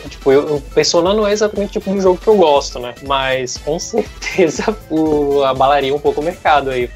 tipo 0.09 0.33
eu, 0.33 0.63
Persona 0.75 1.13
não 1.13 1.27
é 1.27 1.33
exatamente 1.33 1.73
tipo 1.73 1.91
um 1.91 2.01
jogo 2.01 2.19
que 2.19 2.29
eu 2.29 2.37
gosto, 2.37 2.79
né? 2.79 2.95
Mas 3.03 3.59
com 3.59 3.79
certeza 3.79 4.77
o, 4.91 5.43
abalaria 5.43 5.95
um 5.95 5.99
pouco 5.99 6.21
o 6.21 6.25
mercado 6.25 6.71
aí 6.71 6.89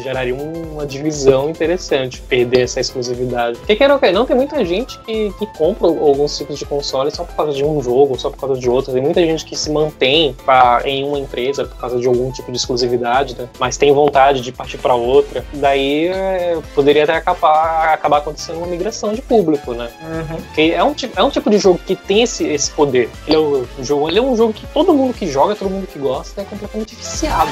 geraria 0.00 0.34
uma 0.34 0.86
divisão 0.86 1.50
interessante 1.50 2.20
perder 2.22 2.62
essa 2.62 2.80
exclusividade. 2.80 3.58
Porque 3.58 3.76
quer 3.76 3.90
ou 3.90 4.00
não 4.12 4.24
tem 4.24 4.36
muita 4.36 4.64
gente 4.64 4.98
que, 5.00 5.32
que 5.38 5.46
compra 5.46 5.88
alguns 5.88 6.36
tipos 6.36 6.58
de 6.58 6.64
consoles 6.64 7.14
só 7.14 7.24
por 7.24 7.34
causa 7.34 7.52
de 7.52 7.64
um 7.64 7.82
jogo, 7.82 8.18
só 8.18 8.30
por 8.30 8.38
causa 8.38 8.60
de 8.60 8.68
outro. 8.68 8.92
Tem 8.92 9.02
muita 9.02 9.20
gente 9.20 9.44
que 9.44 9.56
se 9.56 9.70
mantém 9.70 10.34
pra, 10.44 10.82
em 10.84 11.04
uma 11.04 11.18
empresa 11.18 11.64
por 11.64 11.76
causa 11.76 11.98
de 11.98 12.06
algum 12.06 12.30
tipo 12.30 12.50
de 12.50 12.56
exclusividade, 12.56 13.36
né? 13.36 13.48
mas 13.58 13.76
tem 13.76 13.92
vontade 13.92 14.40
de 14.40 14.52
partir 14.52 14.78
para 14.78 14.94
outra. 14.94 15.44
Daí 15.54 16.08
é, 16.08 16.58
poderia 16.74 17.04
até 17.04 17.16
acabar, 17.16 17.94
acabar 17.94 18.18
acontecendo 18.18 18.58
uma 18.58 18.66
migração 18.66 19.12
de 19.12 19.22
público, 19.22 19.74
né? 19.74 19.90
Uhum. 20.02 20.36
Porque 20.42 20.72
é 20.74 20.84
um, 20.84 20.94
é 21.16 21.22
um 21.22 21.30
tipo 21.30 21.50
de 21.50 21.58
jogo 21.58 21.80
que 21.84 21.96
tem 21.96 22.22
esse, 22.22 22.44
esse 22.44 22.70
poder. 22.70 23.08
Ele 23.26 23.36
é, 23.36 23.38
um 23.38 23.66
jogo, 23.80 24.08
ele 24.08 24.18
é 24.18 24.22
um 24.22 24.36
jogo 24.36 24.52
que 24.52 24.66
todo 24.66 24.94
mundo 24.94 25.14
que 25.14 25.26
joga, 25.26 25.54
todo 25.54 25.70
mundo 25.70 25.86
que 25.86 25.98
gosta 25.98 26.42
é 26.42 26.44
completamente 26.44 26.94
viciado. 26.94 27.50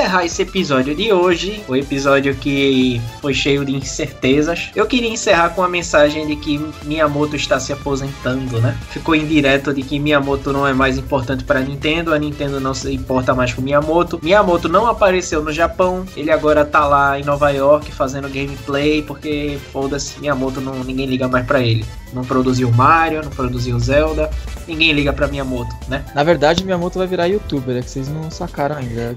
Encerrar 0.00 0.24
esse 0.24 0.40
episódio 0.40 0.94
de 0.94 1.12
hoje, 1.12 1.62
o 1.68 1.76
episódio 1.76 2.34
que 2.34 2.98
foi 3.20 3.34
cheio 3.34 3.66
de 3.66 3.76
incertezas, 3.76 4.70
eu 4.74 4.86
queria 4.86 5.10
encerrar 5.10 5.50
com 5.50 5.62
a 5.62 5.68
mensagem 5.68 6.26
de 6.26 6.36
que 6.36 6.58
Miyamoto 6.84 7.36
está 7.36 7.60
se 7.60 7.70
aposentando, 7.70 8.58
né? 8.62 8.74
Ficou 8.88 9.14
indireto 9.14 9.74
de 9.74 9.82
que 9.82 9.98
Miyamoto 9.98 10.54
não 10.54 10.66
é 10.66 10.72
mais 10.72 10.96
importante 10.96 11.44
para 11.44 11.60
Nintendo, 11.60 12.14
a 12.14 12.18
Nintendo 12.18 12.58
não 12.58 12.72
se 12.72 12.94
importa 12.94 13.34
mais 13.34 13.52
com 13.52 13.60
Miyamoto. 13.60 14.18
Miyamoto 14.22 14.70
não 14.70 14.86
apareceu 14.86 15.42
no 15.42 15.52
Japão, 15.52 16.06
ele 16.16 16.30
agora 16.30 16.64
tá 16.64 16.86
lá 16.86 17.20
em 17.20 17.22
Nova 17.22 17.50
York 17.50 17.92
fazendo 17.92 18.30
gameplay, 18.30 19.02
porque 19.02 19.58
foda-se, 19.70 20.18
Miyamoto 20.18 20.62
não, 20.62 20.82
ninguém 20.82 21.04
liga 21.04 21.28
mais 21.28 21.44
para 21.44 21.60
ele. 21.60 21.84
Não 22.12 22.24
produziu 22.24 22.70
Mario, 22.72 23.22
não 23.22 23.30
produziu 23.30 23.78
Zelda, 23.78 24.30
ninguém 24.66 24.92
liga 24.92 25.12
pra 25.12 25.28
Miyamoto, 25.28 25.74
né? 25.88 26.04
Na 26.14 26.24
verdade, 26.24 26.64
Miyamoto 26.64 26.98
vai 26.98 27.06
virar 27.06 27.26
youtuber, 27.26 27.76
é 27.76 27.82
que 27.82 27.90
vocês 27.90 28.08
não 28.08 28.30
sacaram 28.30 28.76
ainda. 28.76 29.14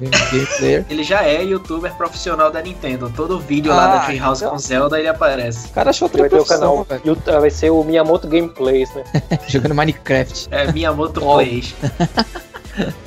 Game 0.81 0.85
ele 0.89 1.03
já 1.03 1.23
é 1.23 1.43
youtuber 1.43 1.93
profissional 1.95 2.51
da 2.51 2.61
Nintendo. 2.61 3.11
Todo 3.15 3.39
vídeo 3.39 3.71
ah, 3.71 3.75
lá 3.75 3.87
da 3.87 4.01
ah, 4.01 4.05
Treehouse 4.05 4.43
então... 4.43 4.53
com 4.53 4.59
Zelda 4.59 4.99
ele 4.99 5.07
aparece. 5.07 5.67
O 5.67 5.71
cara 5.71 5.89
achou 5.89 6.07
outra 6.07 6.21
vai 6.21 6.29
profissão, 6.29 6.83
velho. 6.83 7.17
Ah, 7.27 7.39
vai 7.39 7.49
ser 7.49 7.69
o 7.71 7.83
Miyamoto 7.83 8.27
Gameplays, 8.27 8.93
né? 8.93 9.03
Jogando 9.47 9.75
Minecraft. 9.75 10.47
É, 10.51 10.71
Miyamoto 10.71 11.21
Plays. 11.21 11.73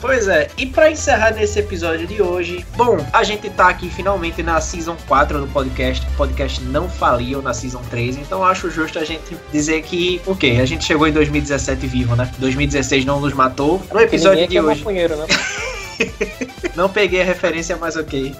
Pois 0.00 0.28
é, 0.28 0.48
e 0.56 0.66
para 0.66 0.90
encerrar 0.90 1.32
nesse 1.32 1.58
episódio 1.58 2.06
de 2.06 2.22
hoje, 2.22 2.64
bom, 2.76 3.04
a 3.12 3.24
gente 3.24 3.50
tá 3.50 3.68
aqui 3.68 3.90
finalmente 3.90 4.42
na 4.42 4.60
Season 4.60 4.96
4 5.08 5.40
do 5.40 5.46
podcast. 5.48 6.06
O 6.06 6.16
podcast 6.16 6.62
não 6.62 6.88
faliu 6.88 7.42
na 7.42 7.52
Season 7.52 7.82
3, 7.90 8.18
então 8.18 8.44
acho 8.44 8.70
justo 8.70 8.98
a 8.98 9.04
gente 9.04 9.36
dizer 9.52 9.82
que, 9.82 10.20
ok, 10.24 10.60
a 10.60 10.64
gente 10.64 10.84
chegou 10.84 11.08
em 11.08 11.12
2017 11.12 11.86
vivo, 11.86 12.14
né? 12.14 12.30
2016 12.38 13.04
não 13.04 13.20
nos 13.20 13.32
matou. 13.32 13.82
No 13.92 14.00
episódio 14.00 14.46
de 14.46 14.60
hoje. 14.60 14.84
Né? 14.84 15.26
Não 16.74 16.88
peguei 16.88 17.22
a 17.22 17.24
referência, 17.24 17.76
mas 17.76 17.96
ok. 17.96 18.34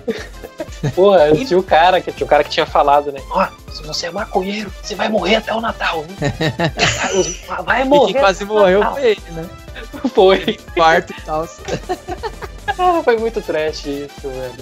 Porra, 0.94 1.30
e... 1.30 1.44
tinha 1.44 1.58
o 1.58 1.62
cara 1.62 2.00
que 2.00 2.12
tinha 2.12 2.26
o 2.26 2.28
cara 2.28 2.44
que 2.44 2.50
tinha 2.50 2.66
falado, 2.66 3.10
né? 3.12 3.20
Ó, 3.30 3.44
oh, 3.44 3.72
Se 3.72 3.82
você 3.82 4.06
é 4.06 4.10
maconheiro, 4.10 4.72
você 4.82 4.94
vai 4.94 5.08
morrer 5.08 5.36
até 5.36 5.54
o 5.54 5.60
Natal. 5.60 6.04
vai 7.64 7.84
morrer. 7.84 8.10
E 8.10 8.12
quem 8.12 8.22
quase 8.22 8.44
morreu 8.44 8.82
foi 8.92 9.06
ele, 9.06 9.22
né? 9.30 9.48
Foi. 10.14 10.58
Quarto 10.74 11.12
e 11.12 11.22
tal. 11.22 11.48
Ah, 12.78 13.00
foi 13.04 13.16
muito 13.16 13.40
trash 13.40 13.86
isso, 13.86 14.10
velho. 14.22 14.54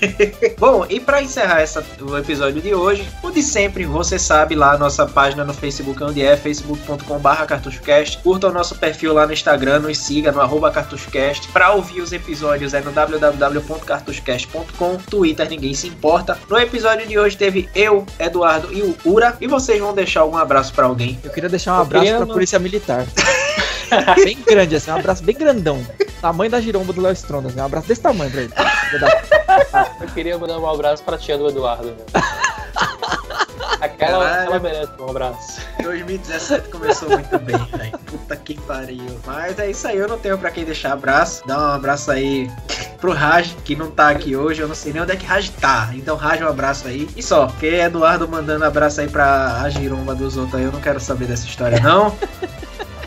Bom, 0.58 0.86
e 0.88 1.00
pra 1.00 1.22
encerrar 1.22 1.60
essa, 1.60 1.84
o 2.00 2.16
episódio 2.16 2.60
de 2.60 2.74
hoje, 2.74 3.08
o 3.22 3.30
de 3.30 3.42
sempre, 3.42 3.84
você 3.84 4.18
sabe 4.18 4.54
lá 4.54 4.72
a 4.72 4.78
nossa 4.78 5.06
página 5.06 5.44
no 5.44 5.54
Facebook, 5.54 6.02
onde 6.02 6.22
é 6.22 6.36
facebook.com.br 6.36 7.44
cartuchocast. 7.46 8.18
Curta 8.18 8.48
o 8.48 8.52
nosso 8.52 8.74
perfil 8.76 9.12
lá 9.12 9.26
no 9.26 9.32
Instagram, 9.32 9.80
nos 9.80 9.98
siga 9.98 10.32
no 10.32 10.40
arroba 10.40 10.70
cartuchocast. 10.70 11.48
Pra 11.48 11.72
ouvir 11.72 12.00
os 12.00 12.12
episódios 12.12 12.74
é 12.74 12.80
no 12.80 12.92
www.cartuchocast.com. 12.92 14.96
Twitter, 15.08 15.48
ninguém 15.48 15.74
se 15.74 15.88
importa. 15.88 16.38
No 16.48 16.58
episódio 16.58 17.06
de 17.06 17.18
hoje 17.18 17.36
teve 17.36 17.68
eu, 17.74 18.06
Eduardo 18.18 18.72
e 18.72 18.82
o 18.82 18.96
Ura. 19.04 19.36
E 19.40 19.46
vocês 19.46 19.80
vão 19.80 19.94
deixar 19.94 20.20
algum 20.20 20.36
abraço 20.36 20.72
pra 20.72 20.86
alguém? 20.86 21.18
Eu 21.22 21.30
queria 21.30 21.48
deixar 21.48 21.78
um 21.78 21.80
abraço 21.80 22.16
pra 22.16 22.26
Polícia 22.26 22.58
Militar. 22.58 23.06
bem 24.24 24.38
grande, 24.42 24.76
assim, 24.76 24.90
um 24.90 24.96
abraço 24.96 25.22
bem 25.22 25.36
grandão. 25.36 25.86
Tamanho 26.20 26.50
da 26.50 26.60
giromba 26.60 26.92
do 26.92 27.00
Léo 27.00 27.12
Strondas, 27.12 27.54
né? 27.54 27.62
Um 27.62 27.66
abraço 27.66 27.88
desse 27.88 28.00
tamanho 28.00 28.30
pra 28.30 28.42
ele. 28.42 28.52
Eu 30.00 30.08
queria 30.08 30.38
mandar 30.38 30.58
um 30.58 30.68
abraço 30.68 31.02
pra 31.02 31.18
tia 31.18 31.36
do 31.36 31.48
Eduardo. 31.48 31.88
Né? 31.88 31.96
Aquela, 33.80 34.44
ela 34.44 34.58
merece 34.58 34.92
um 34.98 35.10
abraço. 35.10 35.60
2017 35.82 36.68
começou 36.70 37.10
muito 37.10 37.38
bem, 37.38 37.56
velho. 37.56 37.98
Puta 38.06 38.36
que 38.36 38.54
pariu. 38.62 39.20
Mas 39.26 39.58
é 39.58 39.70
isso 39.70 39.86
aí, 39.86 39.98
eu 39.98 40.08
não 40.08 40.18
tenho 40.18 40.38
pra 40.38 40.50
quem 40.50 40.64
deixar 40.64 40.92
abraço. 40.92 41.46
Dá 41.46 41.58
um 41.58 41.74
abraço 41.74 42.10
aí 42.10 42.50
pro 42.98 43.12
Raj, 43.12 43.54
que 43.64 43.76
não 43.76 43.90
tá 43.90 44.10
aqui 44.10 44.34
hoje. 44.34 44.62
Eu 44.62 44.68
não 44.68 44.74
sei 44.74 44.92
nem 44.92 45.02
onde 45.02 45.12
é 45.12 45.16
que 45.16 45.26
Raj 45.26 45.50
tá. 45.50 45.90
Então, 45.94 46.16
Raj, 46.16 46.42
um 46.42 46.48
abraço 46.48 46.88
aí. 46.88 47.08
E 47.16 47.22
só, 47.22 47.46
porque 47.46 47.66
Eduardo 47.66 48.26
mandando 48.26 48.64
abraço 48.64 49.00
aí 49.00 49.08
pra 49.08 49.60
a 49.60 49.68
giromba 49.68 50.14
dos 50.14 50.36
outros 50.36 50.54
aí, 50.54 50.64
eu 50.64 50.72
não 50.72 50.80
quero 50.80 50.98
saber 51.00 51.26
dessa 51.26 51.46
história, 51.46 51.78
não. 51.80 52.16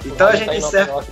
Então 0.06 0.28
a 0.28 0.36
gente 0.36 0.56
encerra. 0.56 1.04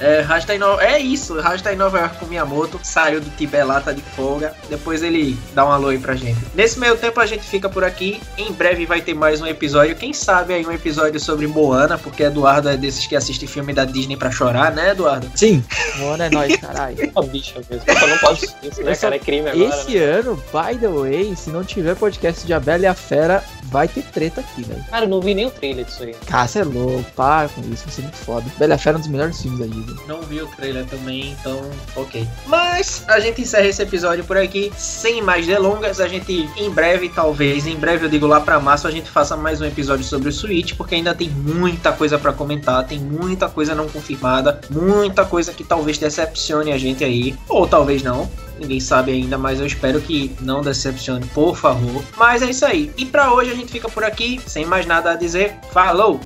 É, 0.00 0.20
Raj 0.20 0.44
tá 0.44 0.54
em 0.54 0.58
no... 0.58 0.80
é 0.80 0.98
isso, 0.98 1.40
Raj 1.40 1.60
tá 1.62 1.72
em 1.72 1.76
Nova 1.76 1.98
York 1.98 2.18
com 2.18 2.26
Miyamoto, 2.26 2.80
saiu 2.82 3.20
do 3.20 3.30
Tibete 3.30 3.64
lá, 3.64 3.80
tá 3.80 3.92
de 3.92 4.02
folga. 4.02 4.54
Depois 4.68 5.02
ele 5.02 5.38
dá 5.54 5.64
um 5.64 5.72
alô 5.72 5.88
aí 5.88 5.98
pra 5.98 6.14
gente. 6.14 6.38
Nesse 6.54 6.78
meio 6.78 6.96
tempo 6.96 7.20
a 7.20 7.26
gente 7.26 7.42
fica 7.42 7.68
por 7.68 7.84
aqui. 7.84 8.20
Em 8.36 8.52
breve 8.52 8.86
vai 8.86 9.00
ter 9.00 9.14
mais 9.14 9.40
um 9.40 9.46
episódio. 9.46 9.94
Quem 9.96 10.12
sabe 10.12 10.54
aí 10.54 10.66
um 10.66 10.72
episódio 10.72 11.18
sobre 11.20 11.46
Moana, 11.46 11.98
porque 11.98 12.22
Eduardo 12.22 12.68
é 12.68 12.76
desses 12.76 13.06
que 13.06 13.16
assiste 13.16 13.46
filme 13.46 13.72
da 13.72 13.84
Disney 13.84 14.16
pra 14.16 14.30
chorar, 14.30 14.72
né, 14.72 14.90
Eduardo? 14.90 15.30
Sim, 15.34 15.62
Moana 15.98 16.26
é 16.26 16.30
nóis, 16.30 16.56
caralho. 16.56 17.10
Uma 17.14 17.26
bicha 17.26 17.60
mesmo. 17.70 17.84
Só 17.98 18.06
não 18.06 18.18
pode 18.18 18.44
isso, 18.62 18.82
né, 18.82 18.94
cara? 18.94 19.16
É 19.16 19.18
crime 19.18 19.48
agora. 19.48 19.68
Esse 19.68 19.98
né? 19.98 20.04
ano, 20.04 20.36
by 20.36 20.78
the 20.78 20.88
way, 20.88 21.34
se 21.36 21.50
não 21.50 21.64
tiver 21.64 21.94
podcast 21.96 22.46
de 22.46 22.52
A 22.52 22.60
Bela 22.60 22.84
e 22.84 22.86
a 22.86 22.94
Fera, 22.94 23.42
vai 23.70 23.88
ter 23.88 24.02
treta 24.02 24.40
aqui, 24.40 24.62
velho. 24.62 24.84
Cara, 24.90 25.04
eu 25.04 25.08
não 25.08 25.20
vi 25.20 25.34
nem 25.34 25.46
o 25.46 25.50
trailer 25.50 25.84
disso 25.84 26.02
aí. 26.02 26.14
Cara, 26.26 26.46
você 26.46 26.60
é 26.60 26.64
louco, 26.64 27.10
para 27.12 27.48
com 27.48 27.60
isso, 27.72 27.84
vai 27.84 27.94
ser 27.94 28.02
muito 28.02 28.16
foda. 28.16 28.44
Bela 28.58 28.74
a 28.74 28.78
Fera 28.78 28.96
é 28.96 28.98
um 28.98 29.00
dos 29.00 29.08
melhores 29.08 29.40
filmes 29.40 29.60
da 29.60 29.66
vida. 29.66 29.94
Não 30.06 30.20
vi 30.22 30.40
o 30.40 30.46
trailer 30.48 30.84
também, 30.86 31.32
então, 31.32 31.60
ok. 31.96 32.26
Mas 32.46 33.04
a 33.08 33.20
gente 33.20 33.42
encerra 33.42 33.66
esse 33.66 33.82
episódio 33.82 34.24
por 34.24 34.36
aqui, 34.36 34.72
sem 34.76 35.22
mais 35.22 35.46
delongas. 35.46 36.00
A 36.00 36.08
gente, 36.08 36.48
em 36.56 36.70
breve, 36.70 37.08
talvez, 37.08 37.66
em 37.66 37.76
breve 37.76 38.06
eu 38.06 38.10
digo 38.10 38.26
lá 38.26 38.40
pra 38.40 38.60
março, 38.60 38.86
a 38.86 38.90
gente 38.90 39.10
faça 39.10 39.36
mais 39.36 39.60
um 39.60 39.64
episódio 39.64 40.04
sobre 40.04 40.28
o 40.28 40.32
Switch, 40.32 40.74
porque 40.76 40.96
ainda 40.96 41.14
tem 41.14 41.28
muita 41.28 41.92
coisa 41.92 42.18
para 42.18 42.32
comentar, 42.32 42.86
tem 42.86 42.98
muita 42.98 43.48
coisa 43.48 43.74
não 43.74 43.88
confirmada, 43.88 44.60
muita 44.70 45.24
coisa 45.24 45.52
que 45.52 45.64
talvez 45.64 45.98
decepcione 45.98 46.72
a 46.72 46.78
gente 46.78 47.04
aí, 47.04 47.36
ou 47.48 47.66
talvez 47.66 48.02
não 48.02 48.28
ninguém 48.60 48.80
sabe 48.80 49.12
ainda, 49.12 49.36
mas 49.36 49.58
eu 49.58 49.66
espero 49.66 50.00
que 50.00 50.30
não 50.40 50.60
decepcione, 50.60 51.26
por 51.34 51.56
favor. 51.56 52.04
Mas 52.16 52.42
é 52.42 52.50
isso 52.50 52.64
aí. 52.64 52.92
E 52.96 53.06
para 53.06 53.32
hoje 53.32 53.50
a 53.50 53.54
gente 53.54 53.72
fica 53.72 53.88
por 53.88 54.04
aqui, 54.04 54.40
sem 54.46 54.64
mais 54.64 54.86
nada 54.86 55.12
a 55.12 55.16
dizer. 55.16 55.56
Falou! 55.72 56.20